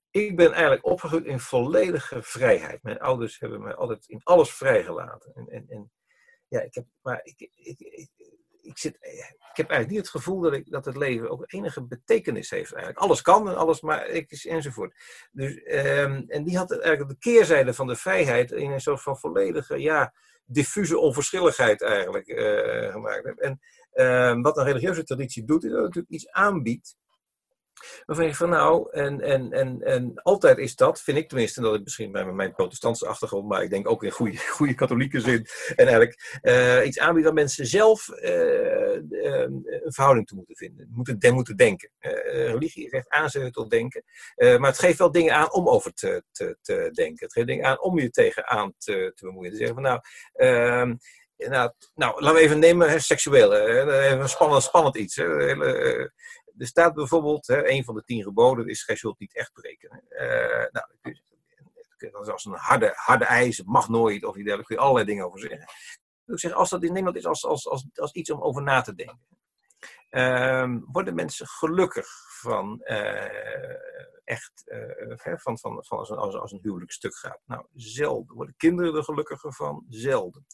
ik 0.10 0.36
ben 0.36 0.52
eigenlijk 0.52 0.86
opgegroeid 0.86 1.26
in 1.26 1.40
volledige 1.40 2.24
vrijheid. 2.24 2.84
Mijn 2.84 3.00
ouders 3.00 3.40
hebben 3.40 3.62
mij 3.62 3.76
altijd 3.76 4.08
in 4.08 4.22
alles 4.24 4.54
vrijgelaten. 4.54 5.34
En, 5.34 5.48
en, 5.48 5.66
en 5.68 5.92
ja, 6.48 6.62
ik 6.62 6.74
heb, 6.74 6.86
maar 7.02 7.20
ik, 7.24 7.40
ik, 7.40 7.80
ik, 7.80 8.10
ik, 8.66 8.78
zit, 8.78 8.95
ik 9.51 9.57
heb 9.57 9.70
eigenlijk 9.70 9.89
niet 9.89 9.97
het 9.97 10.09
gevoel 10.09 10.39
dat, 10.39 10.53
ik, 10.53 10.72
dat 10.72 10.86
het 10.86 10.97
leven 10.97 11.30
ook 11.30 11.43
enige 11.47 11.84
betekenis 11.84 12.49
heeft. 12.49 12.74
Eigenlijk. 12.74 13.03
Alles 13.03 13.22
kan 13.22 13.49
en 13.49 13.55
alles, 13.55 13.82
maar 13.82 14.07
ik, 14.07 14.32
enzovoort. 14.32 14.95
Dus, 15.32 15.51
um, 15.66 16.24
en 16.28 16.43
die 16.43 16.57
had 16.57 16.72
eigenlijk 16.72 17.09
de 17.09 17.30
keerzijde 17.32 17.74
van 17.74 17.88
de 17.88 17.95
vrijheid 17.95 18.51
in 18.51 18.72
een 18.72 18.82
soort 18.82 19.01
van 19.01 19.18
volledige, 19.18 19.82
ja, 19.82 20.13
diffuse 20.45 20.97
onverschilligheid 20.97 21.82
eigenlijk 21.82 22.28
uh, 22.28 22.91
gemaakt. 22.91 23.39
En 23.39 23.59
um, 23.93 24.41
wat 24.41 24.57
een 24.57 24.63
religieuze 24.63 25.03
traditie 25.03 25.45
doet, 25.45 25.63
is 25.63 25.70
dat 25.70 25.78
het 25.78 25.88
natuurlijk 25.88 26.13
iets 26.13 26.32
aanbiedt 26.32 26.95
Waarvan 28.06 28.26
je 28.26 28.36
van 28.36 28.50
nou, 28.50 28.92
en, 28.92 29.22
en, 29.22 29.52
en, 29.52 29.82
en 29.82 30.12
altijd 30.22 30.58
is 30.58 30.76
dat, 30.76 31.02
vind 31.02 31.18
ik 31.18 31.28
tenminste, 31.28 31.62
dat 31.62 31.76
ik 31.76 31.84
misschien 31.84 32.12
bij 32.12 32.26
mijn 32.26 32.54
protestantse 32.54 33.08
achtergrond, 33.08 33.48
maar 33.48 33.64
ik 33.64 33.70
denk 33.70 33.90
ook 33.90 34.04
in 34.04 34.12
goede, 34.12 34.38
goede 34.58 34.74
katholieke 34.74 35.20
zin, 35.20 35.48
en 35.76 35.88
eigenlijk 35.88 36.40
uh, 36.42 36.86
iets 36.86 37.00
aanbiedt 37.00 37.26
waar 37.26 37.36
mensen 37.36 37.66
zelf 37.66 38.08
uh, 38.10 38.94
een 39.02 39.82
verhouding 39.86 40.28
toe 40.28 40.38
moeten 40.38 40.56
vinden, 40.56 40.90
moeten, 40.92 41.20
de, 41.20 41.32
moeten 41.32 41.56
denken. 41.56 41.90
Uh, 42.00 42.12
religie 42.46 42.90
echt 42.90 43.10
aanzetten 43.10 43.52
tot 43.52 43.70
denken, 43.70 44.04
maar 44.36 44.70
het 44.70 44.80
geeft 44.80 44.98
wel 44.98 45.12
dingen 45.12 45.34
aan 45.34 45.54
om 45.54 45.70
over 45.70 45.94
te, 45.94 46.24
te, 46.32 46.58
te 46.62 46.90
denken. 46.92 47.26
Het 47.26 47.34
geeft 47.34 47.48
dingen 47.48 47.66
aan 47.66 47.82
om 47.82 48.00
je 48.00 48.10
tegenaan 48.10 48.74
te, 48.78 49.12
te 49.16 49.26
bemoeien. 49.26 49.52
Te 49.52 49.58
zeggen 49.58 49.76
van 49.76 49.84
nou, 49.84 50.98
nou, 51.38 51.72
nou, 51.96 52.22
laten 52.22 52.38
we 52.38 52.44
even 52.44 52.60
nemen 52.60 52.90
hè, 52.90 53.00
seksueel. 53.00 53.52
Hè, 53.52 54.12
even 54.12 54.30
spannend, 54.30 54.64
spannend 54.64 54.96
iets. 54.96 55.16
Hè, 55.16 55.44
hele, 55.44 56.12
er 56.58 56.68
staat 56.68 56.93
bijvoorbeeld, 56.93 57.47
hè, 57.47 57.70
een 57.70 57.84
van 57.84 57.95
de 57.95 58.03
tien 58.03 58.24
geboden 58.24 58.68
is, 58.68 58.84
gij 58.84 58.95
zult 58.95 59.20
niet 59.20 59.36
echt 59.36 59.53
breken. 59.53 60.03
Uh, 60.10 60.66
nou, 60.72 60.88
dat 62.12 62.22
is 62.22 62.32
als 62.32 62.45
een 62.45 62.53
harde, 62.53 62.91
harde 62.95 63.26
eis, 63.26 63.64
mag 63.64 63.89
nooit, 63.89 64.26
of 64.26 64.36
daar 64.36 64.64
kun 64.64 64.76
je 64.76 64.82
allerlei 64.82 65.06
dingen 65.06 65.26
over 65.26 65.39
zeggen. 65.39 65.60
Ik 66.26 66.39
zeg, 66.39 66.51
als 66.51 66.70
dat 66.70 66.84
in 66.84 66.89
Nederland 66.89 67.18
is 67.18 67.26
als, 67.26 67.45
als, 67.45 67.68
als, 67.68 67.88
als 67.95 68.12
iets 68.12 68.30
om 68.30 68.41
over 68.41 68.62
na 68.62 68.82
te 68.82 68.95
denken. 68.95 69.20
Uh, 70.10 70.78
worden 70.91 71.16
mensen 71.16 71.47
gelukkig 71.47 72.08
van 72.41 72.82
uh, 72.84 73.26
echt, 74.26 74.63
uh, 74.65 75.36
van, 75.38 75.59
van, 75.59 75.84
van 75.86 75.97
als, 75.97 76.09
een, 76.09 76.17
als, 76.17 76.36
als 76.36 76.51
een 76.51 76.59
huwelijk 76.61 76.91
stuk 76.91 77.15
gaat? 77.15 77.39
Nou, 77.45 77.65
zelden. 77.73 78.36
Worden 78.36 78.55
kinderen 78.57 78.95
er 78.95 79.03
gelukkiger 79.03 79.53
van? 79.53 79.86
Zelden. 79.89 80.45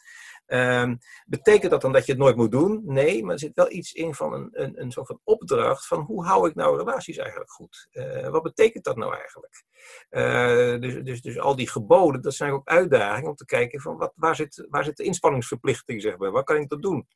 Um, 0.47 0.97
betekent 1.25 1.71
dat 1.71 1.81
dan 1.81 1.91
dat 1.91 2.05
je 2.05 2.11
het 2.11 2.21
nooit 2.21 2.35
moet 2.35 2.51
doen? 2.51 2.81
Nee, 2.85 3.23
maar 3.23 3.33
er 3.33 3.39
zit 3.39 3.55
wel 3.55 3.71
iets 3.71 3.93
in 3.93 4.13
van 4.13 4.33
een, 4.33 4.49
een, 4.51 4.81
een 4.81 4.91
soort 4.91 5.07
van 5.07 5.19
opdracht 5.23 5.87
van 5.87 5.99
hoe 5.99 6.25
hou 6.25 6.49
ik 6.49 6.55
nou 6.55 6.77
relaties 6.77 7.17
eigenlijk 7.17 7.51
goed? 7.51 7.87
Uh, 7.91 8.27
wat 8.27 8.43
betekent 8.43 8.83
dat 8.83 8.95
nou 8.95 9.15
eigenlijk? 9.15 9.63
Dus, 10.81 11.03
dus, 11.03 11.21
dus 11.21 11.39
al 11.39 11.55
die 11.55 11.69
geboden, 11.69 12.21
dat 12.21 12.33
zijn 12.33 12.51
ook 12.51 12.67
uitdagingen 12.67 13.29
om 13.29 13.35
te 13.35 13.45
kijken 13.45 13.81
van 13.81 13.97
wat, 13.97 14.13
waar, 14.15 14.35
zit, 14.35 14.67
waar 14.69 14.83
zit 14.83 14.97
de 14.97 15.03
inspanningsverplichting, 15.03 16.01
zeg 16.01 16.17
maar, 16.17 16.31
wat 16.31 16.45
kan 16.45 16.55
ik 16.55 16.69
dat 16.69 16.81
doen? 16.81 17.07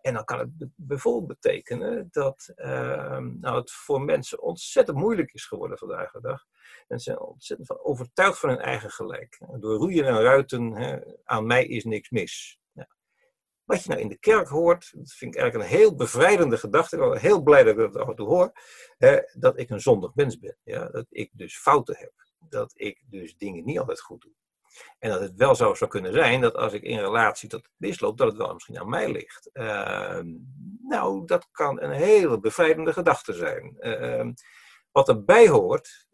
En 0.00 0.14
dan 0.14 0.24
kan 0.24 0.38
het 0.38 0.70
bijvoorbeeld 0.74 1.40
betekenen 1.40 2.08
dat 2.10 2.52
uh, 2.56 3.18
nou, 3.18 3.56
het 3.56 3.72
voor 3.72 4.00
mensen 4.00 4.42
ontzettend 4.42 4.96
moeilijk 4.96 5.32
is 5.32 5.44
geworden 5.44 5.78
vandaag 5.78 6.10
de 6.12 6.20
dag. 6.20 6.44
Mensen 6.88 7.12
zijn 7.12 7.26
ontzettend 7.26 7.68
van 7.68 7.84
overtuigd 7.84 8.38
van 8.38 8.48
hun 8.48 8.58
eigen 8.58 8.90
gelijk. 8.90 9.38
Door 9.60 9.76
roeien 9.76 10.04
en 10.04 10.20
ruiten, 10.20 10.72
hè, 10.72 10.98
aan 11.24 11.46
mij 11.46 11.66
is 11.66 11.84
niks 11.84 12.10
mis. 12.10 12.60
Wat 13.66 13.82
je 13.82 13.88
nou 13.88 14.00
in 14.00 14.08
de 14.08 14.18
kerk 14.18 14.48
hoort, 14.48 14.92
dat 14.94 15.12
vind 15.12 15.34
ik 15.34 15.40
eigenlijk 15.40 15.70
een 15.70 15.78
heel 15.78 15.94
bevrijdende 15.94 16.58
gedachte. 16.58 16.96
Ik 16.96 17.02
ben 17.02 17.20
heel 17.20 17.42
blij 17.42 17.62
dat 17.62 17.72
ik 17.72 17.78
dat 17.78 17.96
af 17.96 18.08
en 18.08 18.16
toe 18.16 18.26
hoor. 18.26 18.52
Hè, 18.98 19.18
dat 19.32 19.58
ik 19.58 19.70
een 19.70 19.80
zondig 19.80 20.14
mens 20.14 20.38
ben. 20.38 20.56
Ja? 20.62 20.88
Dat 20.88 21.06
ik 21.08 21.30
dus 21.32 21.58
fouten 21.58 21.96
heb. 21.96 22.12
Dat 22.38 22.72
ik 22.74 23.02
dus 23.06 23.36
dingen 23.36 23.64
niet 23.64 23.78
altijd 23.78 24.00
goed 24.00 24.22
doe. 24.22 24.32
En 24.98 25.10
dat 25.10 25.20
het 25.20 25.32
wel 25.36 25.54
zo 25.54 25.74
zou 25.74 25.90
kunnen 25.90 26.12
zijn 26.12 26.40
dat 26.40 26.54
als 26.54 26.72
ik 26.72 26.82
in 26.82 26.98
relatie 26.98 27.48
tot 27.48 27.62
het 27.62 27.72
misloop, 27.76 28.18
dat 28.18 28.28
het 28.28 28.36
wel 28.36 28.52
misschien 28.52 28.78
aan 28.80 28.88
mij 28.88 29.12
ligt. 29.12 29.50
Uh, 29.52 30.20
nou, 30.82 31.26
dat 31.26 31.48
kan 31.52 31.82
een 31.82 31.90
hele 31.90 32.40
bevrijdende 32.40 32.92
gedachte 32.92 33.32
zijn. 33.32 33.76
Uh, 33.78 34.30
wat 34.92 35.08
erbij 35.08 35.48
hoort, 35.48 36.06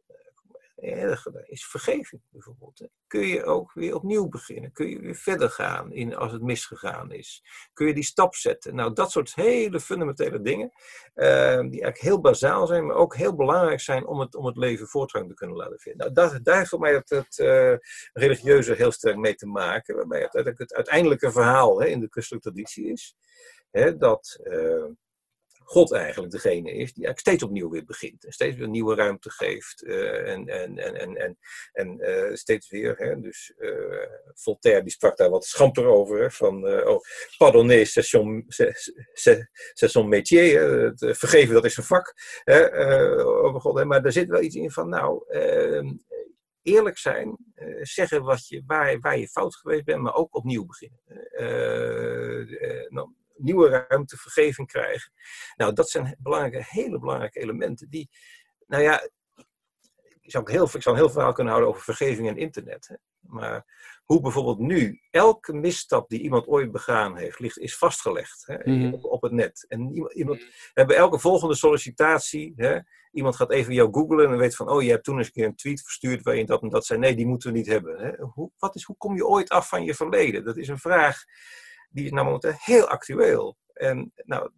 is 1.44 1.66
vergeving 1.66 2.22
bijvoorbeeld. 2.28 2.88
Kun 3.06 3.26
je 3.26 3.44
ook 3.44 3.72
weer 3.72 3.94
opnieuw 3.94 4.28
beginnen? 4.28 4.72
Kun 4.72 4.88
je 4.88 5.00
weer 5.00 5.14
verder 5.14 5.50
gaan 5.50 5.92
in, 5.92 6.16
als 6.16 6.32
het 6.32 6.42
misgegaan 6.42 7.12
is? 7.12 7.42
Kun 7.72 7.86
je 7.86 7.94
die 7.94 8.04
stap 8.04 8.34
zetten? 8.34 8.74
Nou, 8.74 8.92
dat 8.92 9.10
soort 9.10 9.34
hele 9.34 9.80
fundamentele 9.80 10.40
dingen, 10.40 10.70
uh, 11.14 11.24
die 11.58 11.82
eigenlijk 11.82 11.98
heel 11.98 12.20
bazaal 12.20 12.66
zijn, 12.66 12.86
maar 12.86 12.96
ook 12.96 13.16
heel 13.16 13.34
belangrijk 13.34 13.80
zijn 13.80 14.06
om 14.06 14.20
het, 14.20 14.34
om 14.34 14.46
het 14.46 14.56
leven 14.56 14.86
voortgang 14.86 15.28
te 15.28 15.34
kunnen 15.34 15.56
laten 15.56 15.78
vinden. 15.78 16.12
Nou, 16.12 16.30
dat, 16.30 16.44
daar 16.44 16.56
heeft 16.56 16.68
voor 16.68 16.80
mij 16.80 16.94
het, 16.94 17.10
het 17.10 17.38
uh, 17.38 17.74
religieuze 18.12 18.74
heel 18.74 18.92
sterk 18.92 19.16
mee 19.16 19.34
te 19.34 19.46
maken, 19.46 19.96
waarbij 19.96 20.28
het, 20.30 20.58
het 20.58 20.74
uiteindelijke 20.74 21.32
verhaal 21.32 21.80
hè, 21.80 21.86
in 21.86 22.00
de 22.00 22.10
christelijke 22.10 22.48
traditie 22.48 22.92
is. 22.92 23.16
Hè, 23.70 23.96
dat 23.96 24.40
uh, 24.44 24.84
God 25.72 25.92
eigenlijk 25.92 26.32
degene 26.32 26.70
is 26.70 26.92
die 26.92 27.06
eigenlijk 27.06 27.18
steeds 27.18 27.42
opnieuw 27.42 27.70
weer 27.70 27.84
begint. 27.84 28.24
En 28.24 28.32
steeds 28.32 28.56
weer 28.56 28.68
nieuwe 28.68 28.94
ruimte 28.94 29.30
geeft. 29.30 29.82
Uh, 29.82 30.28
en 30.32 30.48
en, 30.48 30.78
en, 30.78 30.94
en, 30.94 31.16
en, 31.16 31.38
en 31.72 31.96
uh, 32.00 32.34
steeds 32.34 32.70
weer. 32.70 32.94
Hè, 32.96 33.20
dus 33.20 33.52
uh, 33.58 34.06
Voltaire 34.34 34.82
die 34.82 34.92
sprak 34.92 35.16
daar 35.16 35.30
wat 35.30 35.44
schamper 35.44 35.86
over. 35.86 36.32
Van, 36.32 36.68
oh, 36.88 37.00
pardonner, 37.36 37.86
c'est 37.86 38.04
son, 39.88 40.08
métier. 40.08 40.60
Het 40.60 41.18
vergeven, 41.18 41.54
dat 41.54 41.64
is 41.64 41.76
een 41.76 41.84
vak. 41.84 42.14
Hè, 42.44 42.84
over 43.24 43.60
God. 43.60 43.78
Hè, 43.78 43.84
maar 43.84 44.04
er 44.04 44.12
zit 44.12 44.28
wel 44.28 44.42
iets 44.42 44.56
in 44.56 44.70
van, 44.70 44.88
nou, 44.88 45.24
ehm, 45.28 45.92
eerlijk 46.62 46.98
zijn, 46.98 47.36
zeggen 47.82 48.22
wat 48.22 48.46
je, 48.46 48.62
waar, 48.66 49.00
waar 49.00 49.18
je 49.18 49.28
fout 49.28 49.56
geweest 49.56 49.84
bent, 49.84 50.02
maar 50.02 50.14
ook 50.14 50.36
opnieuw 50.36 50.66
beginnen. 50.66 51.00
Nou, 52.88 53.14
nieuwe 53.42 53.86
ruimte, 53.88 54.16
vergeving 54.16 54.66
krijgen. 54.66 55.12
Nou, 55.56 55.72
dat 55.72 55.90
zijn 55.90 56.16
belangrijke, 56.18 56.66
hele 56.68 56.98
belangrijke 56.98 57.40
elementen 57.40 57.90
die, 57.90 58.10
nou 58.66 58.82
ja, 58.82 59.08
ik 60.20 60.30
zou, 60.30 60.50
heel, 60.50 60.64
ik 60.64 60.82
zou 60.82 60.96
een 60.96 61.02
heel 61.02 61.10
verhaal 61.10 61.32
kunnen 61.32 61.52
houden 61.52 61.72
over 61.72 61.84
vergeving 61.84 62.28
en 62.28 62.36
internet. 62.36 62.88
Hè. 62.88 62.94
Maar 63.20 63.64
hoe 64.04 64.20
bijvoorbeeld 64.20 64.58
nu 64.58 65.00
elke 65.10 65.52
misstap 65.52 66.08
die 66.08 66.20
iemand 66.20 66.46
ooit 66.46 66.72
begaan 66.72 67.16
heeft, 67.16 67.38
ligt, 67.38 67.58
is 67.58 67.76
vastgelegd 67.76 68.46
hè, 68.46 68.72
mhm. 68.72 68.92
op, 68.92 69.04
op, 69.04 69.22
het 69.22 69.32
net. 69.32 69.64
En 69.68 69.94
iemand, 69.94 70.12
iemand, 70.12 70.38
mhm. 70.74 70.86
bij 70.86 70.96
elke 70.96 71.18
volgende 71.18 71.54
sollicitatie, 71.54 72.52
hè, 72.56 72.78
iemand 73.12 73.36
gaat 73.36 73.50
even 73.50 73.74
jou 73.74 73.92
googlen 73.92 74.30
en 74.30 74.36
weet 74.36 74.56
van, 74.56 74.68
oh, 74.68 74.82
je 74.82 74.90
hebt 74.90 75.04
toen 75.04 75.18
eens 75.18 75.26
een 75.26 75.32
keer 75.32 75.46
een 75.46 75.56
tweet 75.56 75.82
verstuurd 75.82 76.22
waarin 76.22 76.46
dat 76.46 76.62
en 76.62 76.68
dat 76.68 76.86
zei. 76.86 76.98
Nee, 76.98 77.14
die 77.14 77.26
moeten 77.26 77.52
we 77.52 77.58
niet 77.58 77.66
hebben. 77.66 77.98
Hè. 77.98 78.24
Hoe, 78.24 78.50
wat 78.58 78.74
is, 78.74 78.84
hoe 78.84 78.96
kom 78.96 79.16
je 79.16 79.26
ooit 79.26 79.48
af 79.48 79.68
van 79.68 79.84
je 79.84 79.94
verleden? 79.94 80.44
Dat 80.44 80.56
is 80.56 80.68
een 80.68 80.78
vraag 80.78 81.24
die 81.92 82.04
is 82.04 82.10
nou 82.10 82.40
heel 82.58 82.88
actueel. 82.88 83.56
En 83.72 84.12
nou, 84.24 84.50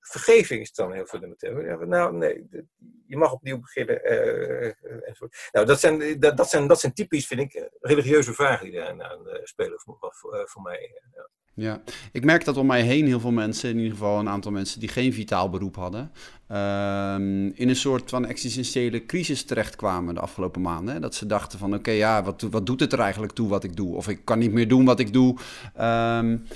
vergeving 0.00 0.60
is 0.60 0.72
dan 0.72 0.92
heel 0.92 1.06
fundamenteel. 1.06 1.86
Nou, 1.86 2.16
nee, 2.16 2.48
je 3.06 3.16
mag 3.16 3.32
opnieuw 3.32 3.58
beginnen. 3.58 4.12
Uh, 4.12 4.72
nou, 5.52 5.66
dat 5.66 5.80
zijn, 5.80 6.20
dat, 6.20 6.36
dat, 6.36 6.50
zijn, 6.50 6.66
dat 6.66 6.80
zijn 6.80 6.92
typisch, 6.92 7.26
vind 7.26 7.40
ik, 7.40 7.70
religieuze 7.80 8.34
vragen 8.34 8.64
die 8.64 8.74
daar 8.74 8.96
uh, 8.96 9.34
spelen 9.42 9.80
voor, 9.80 9.96
voor, 10.00 10.48
voor 10.48 10.62
mij. 10.62 11.00
Ja. 11.14 11.28
Ja, 11.60 11.80
ik 12.12 12.24
merk 12.24 12.44
dat 12.44 12.56
om 12.56 12.66
mij 12.66 12.82
heen 12.82 13.06
heel 13.06 13.20
veel 13.20 13.30
mensen, 13.30 13.70
in 13.70 13.76
ieder 13.76 13.92
geval 13.92 14.18
een 14.18 14.28
aantal 14.28 14.52
mensen 14.52 14.80
die 14.80 14.88
geen 14.88 15.12
vitaal 15.12 15.50
beroep 15.50 15.76
hadden, 15.76 16.10
uh, 16.52 17.14
in 17.54 17.68
een 17.68 17.76
soort 17.76 18.10
van 18.10 18.26
existentiële 18.26 19.06
crisis 19.06 19.44
terechtkwamen 19.44 20.14
de 20.14 20.20
afgelopen 20.20 20.60
maanden. 20.60 21.00
Dat 21.00 21.14
ze 21.14 21.26
dachten 21.26 21.58
van 21.58 21.74
oké, 21.74 21.90
ja, 21.90 22.22
wat, 22.22 22.46
wat 22.50 22.66
doet 22.66 22.80
het 22.80 22.92
er 22.92 23.00
eigenlijk 23.00 23.32
toe 23.32 23.48
wat 23.48 23.64
ik 23.64 23.76
doe? 23.76 23.94
Of 23.94 24.08
ik 24.08 24.20
kan 24.24 24.38
niet 24.38 24.52
meer 24.52 24.68
doen 24.68 24.84
wat 24.84 25.00
ik 25.00 25.12
doe. 25.12 25.36
Um, 25.80 26.46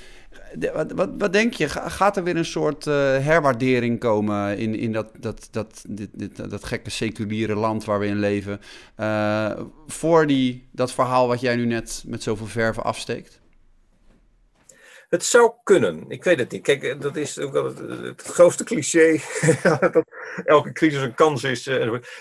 wat, 0.75 0.93
wat, 0.93 1.11
wat, 1.19 1.33
denk 1.33 1.53
je? 1.53 1.69
Gaat 1.69 2.17
er 2.17 2.25
weer 2.25 2.37
een 2.37 2.45
soort 2.45 2.87
uh, 2.87 2.95
herwaardering 3.19 3.99
komen 4.01 4.59
in, 4.59 4.75
in 4.75 4.93
dat, 4.93 5.11
dat, 5.21 5.49
dat, 5.51 5.85
dit, 5.89 6.09
dit, 6.13 6.51
dat 6.51 6.65
gekke 6.65 6.91
seculiere 6.91 7.55
land 7.55 7.85
waar 7.85 7.99
we 7.99 8.07
in 8.07 8.19
leven? 8.19 8.61
Uh, 9.01 9.51
voor 9.87 10.27
die, 10.27 10.69
dat 10.71 10.93
verhaal 10.93 11.27
wat 11.27 11.41
jij 11.41 11.57
nu 11.57 11.67
net 11.67 12.05
met 12.07 12.23
zoveel 12.23 12.47
verven 12.47 12.85
afsteekt? 12.85 13.42
Het 15.13 15.25
zou 15.25 15.53
kunnen. 15.63 16.05
Ik 16.09 16.25
weet 16.25 16.39
het 16.39 16.51
niet. 16.51 16.63
Kijk, 16.63 16.83
eh, 16.83 17.01
dat 17.01 17.17
is 17.17 17.39
ook 17.39 17.55
het, 17.55 17.79
het 17.79 18.23
grootste 18.23 18.65
cliché. 18.65 19.19
dat 19.93 20.05
elke 20.45 20.73
crisis 20.73 21.03
een 21.03 21.15
kans 21.15 21.45
is. 21.45 21.67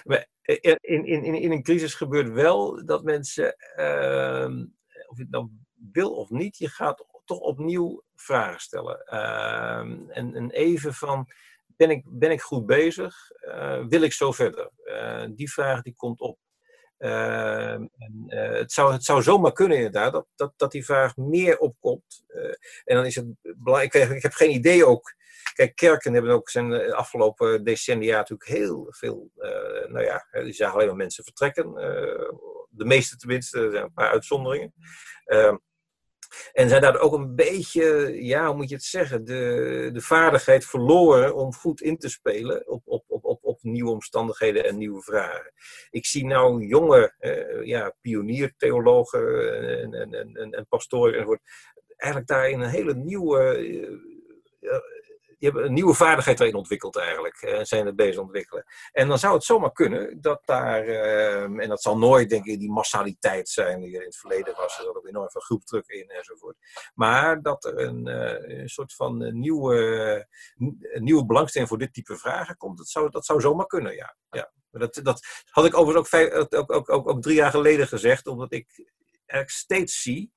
Maar 0.03 0.27
in, 0.41 0.77
in, 0.81 1.05
in, 1.05 1.35
in 1.35 1.51
een 1.51 1.63
crisis 1.63 1.93
gebeurt 1.93 2.31
wel 2.31 2.85
dat 2.85 3.03
mensen, 3.03 3.55
uh, 3.77 4.65
of 5.07 5.17
je 5.17 5.23
het 5.23 5.31
nou 5.31 5.49
wil 5.91 6.15
of 6.15 6.29
niet, 6.29 6.57
je 6.57 6.69
gaat 6.69 7.05
toch 7.25 7.39
opnieuw 7.39 8.03
vragen 8.15 8.59
stellen. 8.59 9.05
Ehm, 9.05 10.09
en, 10.09 10.35
en, 10.35 10.51
even 10.51 10.93
van, 10.93 11.27
ben 11.65 11.89
ik, 11.89 12.03
ben 12.05 12.31
ik 12.31 12.41
goed 12.41 12.65
bezig? 12.65 13.15
Wil 13.89 14.01
ik 14.01 14.13
zo 14.13 14.31
verder? 14.31 14.71
Die 15.35 15.51
vraag 15.51 15.81
die 15.81 15.95
komt 15.95 16.19
op. 16.19 16.37
Ehm, 17.01 17.85
en, 17.97 18.23
uh, 18.27 18.51
het, 18.51 18.71
zou, 18.71 18.93
het 18.93 19.03
zou 19.03 19.21
zomaar 19.21 19.51
kunnen 19.51 19.77
inderdaad 19.77 20.11
dat, 20.11 20.27
dat, 20.35 20.53
dat 20.57 20.71
die 20.71 20.85
vraag 20.85 21.17
meer 21.17 21.57
opkomt. 21.57 22.23
en 22.83 22.95
dan 22.95 23.05
is 23.05 23.15
het 23.15 23.25
belangrijk, 23.41 23.93
ik, 23.93 24.09
ik 24.09 24.21
heb 24.21 24.33
geen 24.33 24.51
idee 24.51 24.85
ook. 24.85 25.13
Kijk, 25.53 25.75
kerken 25.75 26.13
hebben 26.13 26.31
ook 26.31 26.49
zijn 26.49 26.69
de 26.69 26.95
afgelopen 26.95 27.63
decennia 27.63 28.17
natuurlijk 28.17 28.49
heel 28.49 28.87
veel, 28.89 29.31
nou 29.87 30.01
ja, 30.01 30.27
die 30.31 30.53
zagen 30.53 30.75
alleen 30.75 30.87
maar 30.87 30.95
mensen 30.95 31.23
vertrekken. 31.23 31.73
de 32.69 32.85
meeste 32.85 33.17
tenminste, 33.17 33.59
er 33.59 33.71
zijn 33.71 33.83
een 33.83 33.93
paar 33.93 34.11
uitzonderingen. 34.11 34.73
En 36.53 36.69
zijn 36.69 36.81
daar 36.81 36.99
ook 36.99 37.13
een 37.13 37.35
beetje, 37.35 38.15
ja, 38.23 38.47
hoe 38.47 38.55
moet 38.55 38.69
je 38.69 38.75
het 38.75 38.83
zeggen, 38.83 39.25
de, 39.25 39.89
de 39.93 40.01
vaardigheid 40.01 40.65
verloren 40.65 41.35
om 41.35 41.53
goed 41.53 41.81
in 41.81 41.97
te 41.97 42.09
spelen 42.09 42.67
op, 42.67 42.81
op, 42.85 43.03
op, 43.07 43.25
op, 43.25 43.39
op 43.43 43.59
nieuwe 43.61 43.91
omstandigheden 43.91 44.65
en 44.65 44.77
nieuwe 44.77 45.01
vragen. 45.01 45.53
Ik 45.89 46.05
zie 46.05 46.25
nou 46.25 46.65
jonge 46.65 47.13
eh, 47.19 47.65
ja, 47.65 47.95
pioniertheologen 48.01 49.21
en, 49.81 49.93
en, 49.93 50.13
en, 50.13 50.51
en 50.51 50.67
pastoren 50.69 51.39
eigenlijk 52.01 52.27
daar 52.27 52.49
in 52.49 52.59
een 52.59 52.69
hele 52.69 52.95
nieuwe. 52.95 53.59
Die 55.41 55.49
hebben 55.49 55.67
een 55.67 55.73
nieuwe 55.73 55.93
vaardigheid 55.93 56.39
erin 56.39 56.55
ontwikkeld 56.55 56.97
eigenlijk. 56.97 57.41
En 57.41 57.65
zijn 57.65 57.85
het 57.85 57.95
bezig 57.95 58.21
ontwikkelen. 58.21 58.65
En 58.91 59.07
dan 59.07 59.19
zou 59.19 59.33
het 59.33 59.43
zomaar 59.43 59.71
kunnen 59.71 60.21
dat 60.21 60.41
daar, 60.45 60.87
ehm, 60.87 61.59
en 61.59 61.69
dat 61.69 61.81
zal 61.81 61.97
nooit 61.97 62.29
denk 62.29 62.45
ik 62.45 62.59
die 62.59 62.71
massaliteit 62.71 63.49
zijn 63.49 63.81
die 63.81 63.95
er 63.95 64.01
in 64.01 64.07
het 64.07 64.17
verleden 64.17 64.55
was. 64.55 64.77
Er 64.77 64.83
zat 64.83 64.95
ook 64.95 65.07
enorm 65.07 65.29
veel 65.29 65.41
groepdruk 65.41 65.87
in 65.87 66.09
enzovoort. 66.09 66.57
Maar 66.93 67.41
dat 67.41 67.65
er 67.65 67.79
een, 67.79 68.07
uh, 68.07 68.59
een 68.59 68.69
soort 68.69 68.93
van 68.93 69.39
nieuwe, 69.39 70.27
nieuwe 70.93 71.25
belangstelling 71.25 71.69
voor 71.69 71.79
dit 71.79 71.93
type 71.93 72.17
vragen 72.17 72.57
komt. 72.57 72.77
Dat 72.77 72.89
zou, 72.89 73.09
dat 73.09 73.25
zou 73.25 73.41
zomaar 73.41 73.67
kunnen, 73.67 73.95
ja. 73.95 74.15
ja. 74.29 74.51
Dat, 74.71 74.99
dat 75.03 75.21
had 75.49 75.65
ik 75.65 75.77
overigens 75.77 76.13
ook, 76.33 76.53
ook, 76.55 76.89
ook, 76.89 77.07
ook, 77.07 77.21
drie 77.21 77.35
jaar 77.35 77.51
geleden 77.51 77.87
gezegd, 77.87 78.27
omdat 78.27 78.51
ik 78.51 78.89
steeds 79.45 80.01
zie 80.01 80.31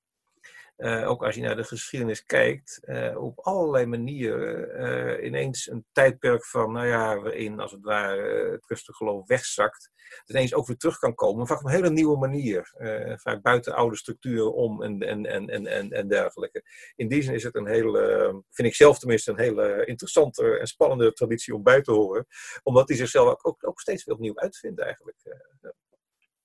uh, 0.77 1.09
ook 1.09 1.25
als 1.25 1.35
je 1.35 1.41
naar 1.41 1.57
de 1.57 1.65
geschiedenis 1.65 2.25
kijkt, 2.25 2.81
uh, 2.85 3.23
op 3.23 3.39
allerlei 3.39 3.87
manieren 3.87 4.83
uh, 4.83 5.27
ineens 5.27 5.71
een 5.71 5.87
tijdperk 5.93 6.47
van, 6.47 6.73
nou 6.73 6.87
ja, 6.87 7.21
waarin 7.21 7.61
als 7.61 7.73
het 7.73 7.83
ware 7.83 8.51
het 8.51 8.65
christelijk 8.65 8.99
geloof 8.99 9.27
wegzakt, 9.27 9.91
ineens 10.27 10.55
ook 10.55 10.67
weer 10.67 10.77
terug 10.77 10.99
kan 10.99 11.15
komen, 11.15 11.47
vaak 11.47 11.59
op 11.59 11.65
een 11.65 11.71
hele 11.71 11.91
nieuwe 11.91 12.19
manier. 12.19 12.73
vaak 13.17 13.43
buiten 13.43 13.75
oude 13.75 13.97
structuren 13.97 14.55
om 14.55 14.83
en, 14.83 15.01
en, 15.01 15.27
en, 15.27 15.67
en, 15.67 15.91
en 15.91 16.09
dergelijke. 16.09 16.63
In 16.97 17.09
die 17.09 17.23
zin 17.23 17.35
is 17.35 17.43
het 17.43 17.55
een 17.55 17.69
hele, 17.69 18.29
vind 18.51 18.69
ik 18.69 18.75
zelf 18.75 18.99
tenminste, 18.99 19.31
een 19.31 19.39
hele 19.39 19.85
interessante 19.85 20.59
en 20.59 20.67
spannende 20.67 21.13
traditie 21.13 21.55
om 21.55 21.63
bij 21.63 21.83
te 21.83 21.93
horen, 21.93 22.27
omdat 22.63 22.87
die 22.87 22.97
zichzelf 22.97 23.29
ook, 23.29 23.47
ook, 23.47 23.69
ook 23.69 23.81
steeds 23.81 24.05
weer 24.05 24.15
opnieuw 24.15 24.39
uitvindt 24.39 24.81
eigenlijk. 24.81 25.17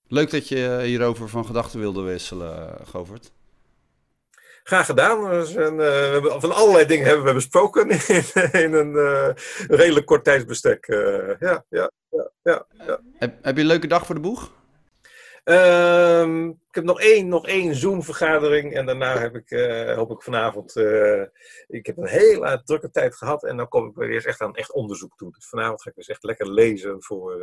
Leuk 0.08 0.32
dat 0.32 0.48
je 0.48 0.82
hierover 0.84 1.30
van 1.30 1.46
gedachten 1.46 1.80
wilde 1.80 2.02
wisselen, 2.02 2.88
Govert. 2.88 3.32
Graag 4.70 4.86
gedaan. 4.86 5.30
Dus 5.30 5.56
uh, 5.56 5.68
we 5.76 5.84
hebben, 6.12 6.42
van 6.42 6.52
allerlei 6.52 6.86
dingen 6.86 7.06
hebben 7.06 7.26
we 7.26 7.34
besproken 7.34 7.90
in, 8.16 8.24
in 8.52 8.74
een 8.74 8.92
uh, 8.92 9.30
redelijk 9.68 10.06
kort 10.06 10.24
tijdsbestek. 10.24 10.88
Uh, 10.88 11.40
ja, 11.40 11.66
ja, 11.70 11.92
ja, 12.10 12.32
ja, 12.42 12.66
ja. 12.86 13.00
Heb, 13.18 13.34
heb 13.42 13.56
je 13.56 13.62
een 13.62 13.68
leuke 13.68 13.88
dag 13.88 14.06
voor 14.06 14.16
de 14.16 14.22
boeg? 14.22 14.52
Um, 15.44 16.50
ik 16.50 16.76
heb 16.76 16.84
nog 16.84 17.02
één, 17.02 17.28
nog 17.28 17.48
één 17.48 17.76
Zoom-vergadering 17.76 18.74
en 18.74 18.86
daarna 18.86 19.18
heb 19.18 19.36
ik, 19.36 19.50
hoop 19.96 20.12
ik 20.12 20.22
vanavond, 20.22 20.76
ik 21.68 21.86
heb 21.86 21.98
een 21.98 22.08
hele 22.08 22.62
drukke 22.64 22.90
tijd 22.90 23.16
gehad 23.16 23.44
en 23.44 23.58
dan 23.58 23.68
kom 23.68 23.88
ik 23.88 23.96
weer 23.96 24.10
eens 24.10 24.26
echt 24.26 24.42
aan 24.42 24.56
echt 24.56 24.74
onderzoek 24.74 25.18
toe. 25.18 25.32
Dus 25.32 25.48
vanavond 25.48 25.82
ga 25.82 25.90
ik 25.90 25.96
dus 25.96 26.08
echt 26.08 26.24
lekker 26.24 26.52
lezen 26.52 27.04
voor 27.04 27.42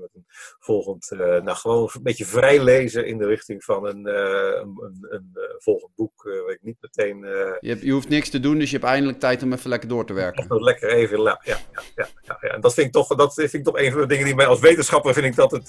met 0.00 0.10
een 0.14 0.24
volgend, 0.58 1.10
nou 1.18 1.56
gewoon 1.56 1.90
een 1.94 2.02
beetje 2.02 2.24
vrij 2.24 2.62
lezen 2.62 3.06
in 3.06 3.18
de 3.18 3.26
richting 3.26 3.64
van 3.64 3.86
een, 3.86 4.06
een, 4.06 4.76
een, 4.80 5.06
een 5.08 5.36
volgend 5.58 5.94
boek, 5.94 6.22
waar 6.22 6.54
ik 6.54 6.62
niet 6.62 6.76
meteen... 6.80 7.18
je, 7.60 7.68
hebt, 7.68 7.82
je 7.82 7.92
hoeft 7.92 8.08
niks 8.08 8.30
te 8.30 8.40
doen, 8.40 8.58
dus 8.58 8.70
je 8.70 8.76
hebt 8.76 8.88
eindelijk 8.88 9.20
tijd 9.20 9.42
om 9.42 9.52
even 9.52 9.70
lekker 9.70 9.88
door 9.88 10.06
te 10.06 10.12
werken. 10.12 10.62
Lekker 10.62 10.88
even, 10.88 11.22
ja, 11.22 11.40
ja, 11.44 11.58
ja, 11.94 12.08
ja, 12.22 12.38
En 12.40 12.60
dat 12.60 12.74
vind 12.74 12.86
ik 12.86 12.92
toch, 12.92 13.08
dat 13.16 13.34
vind 13.34 13.54
ik 13.54 13.64
toch 13.64 13.78
een 13.78 13.92
van 13.92 14.00
de 14.00 14.06
dingen 14.06 14.24
die 14.24 14.34
mij 14.34 14.46
als 14.46 14.60
wetenschapper 14.60 15.14
vind 15.14 15.26
ik 15.26 15.36
dat 15.36 15.50
het, 15.50 15.66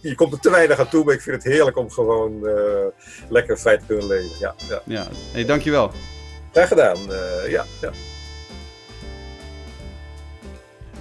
je 0.00 0.14
komt 0.14 0.32
er 0.32 0.40
te 0.40 0.50
weinig 0.50 0.78
aan 0.78 0.88
toe, 0.88 1.04
maar 1.04 1.14
ik 1.14 1.20
vind 1.20 1.42
het 1.42 1.52
heerlijk 1.52 1.76
om 1.76 1.90
gewoon 1.90 2.40
lekker 3.28 3.58
vrij 3.58 3.78
te 3.78 3.86
kunnen 3.86 4.06
leven. 4.06 4.38
Ja, 4.38 4.54
ja. 4.68 4.82
ja. 4.84 5.06
Hey, 5.32 5.44
dankjewel. 5.44 5.90
Graag 6.52 6.68
gedaan. 6.68 6.98
Ja, 7.48 7.64
ja. 7.80 8.15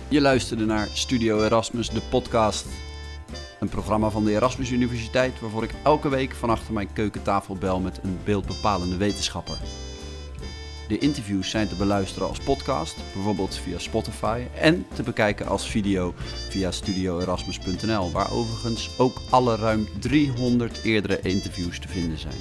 Je 0.07 0.21
luisterde 0.21 0.65
naar 0.65 0.87
Studio 0.93 1.43
Erasmus, 1.43 1.89
de 1.89 2.01
podcast. 2.09 2.65
Een 3.59 3.69
programma 3.69 4.09
van 4.09 4.25
de 4.25 4.31
Erasmus 4.31 4.69
Universiteit 4.71 5.39
waarvoor 5.39 5.63
ik 5.63 5.73
elke 5.83 6.09
week 6.09 6.35
van 6.35 6.49
achter 6.49 6.73
mijn 6.73 6.93
keukentafel 6.93 7.55
bel 7.55 7.79
met 7.79 7.99
een 8.03 8.19
beeldbepalende 8.23 8.97
wetenschapper. 8.97 9.57
De 10.87 10.97
interviews 10.97 11.49
zijn 11.49 11.67
te 11.67 11.75
beluisteren 11.75 12.27
als 12.27 12.39
podcast, 12.39 12.95
bijvoorbeeld 13.13 13.55
via 13.55 13.77
Spotify, 13.77 14.41
en 14.59 14.85
te 14.93 15.03
bekijken 15.03 15.47
als 15.47 15.69
video 15.69 16.13
via 16.49 16.71
studioerasmus.nl, 16.71 18.11
waar 18.11 18.31
overigens 18.31 18.89
ook 18.97 19.21
alle 19.29 19.55
ruim 19.55 19.87
300 19.99 20.83
eerdere 20.83 21.19
interviews 21.21 21.79
te 21.79 21.87
vinden 21.87 22.17
zijn. 22.17 22.37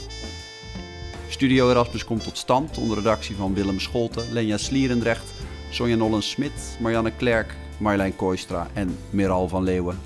Studio 1.29 1.71
Erasmus 1.71 2.05
komt 2.05 2.25
tot 2.25 2.39
stand 2.39 2.79
onder 2.79 2.97
redactie 2.97 3.37
van 3.37 3.55
Willem 3.55 3.81
Scholten, 3.81 4.33
Lenja 4.33 4.57
Slierendrecht, 4.57 5.33
Sonja 5.75 5.97
Nollen-Smit, 5.97 6.77
Marianne 6.79 7.11
Klerk, 7.11 7.55
Marjolein 7.79 8.17
Kooistra 8.17 8.67
en 8.75 8.99
Meral 9.11 9.49
van 9.49 9.63
Leeuwen. 9.65 9.99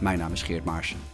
Mijn 0.00 0.18
naam 0.18 0.32
is 0.32 0.42
Geert 0.42 0.64
Maarsen. 0.64 1.11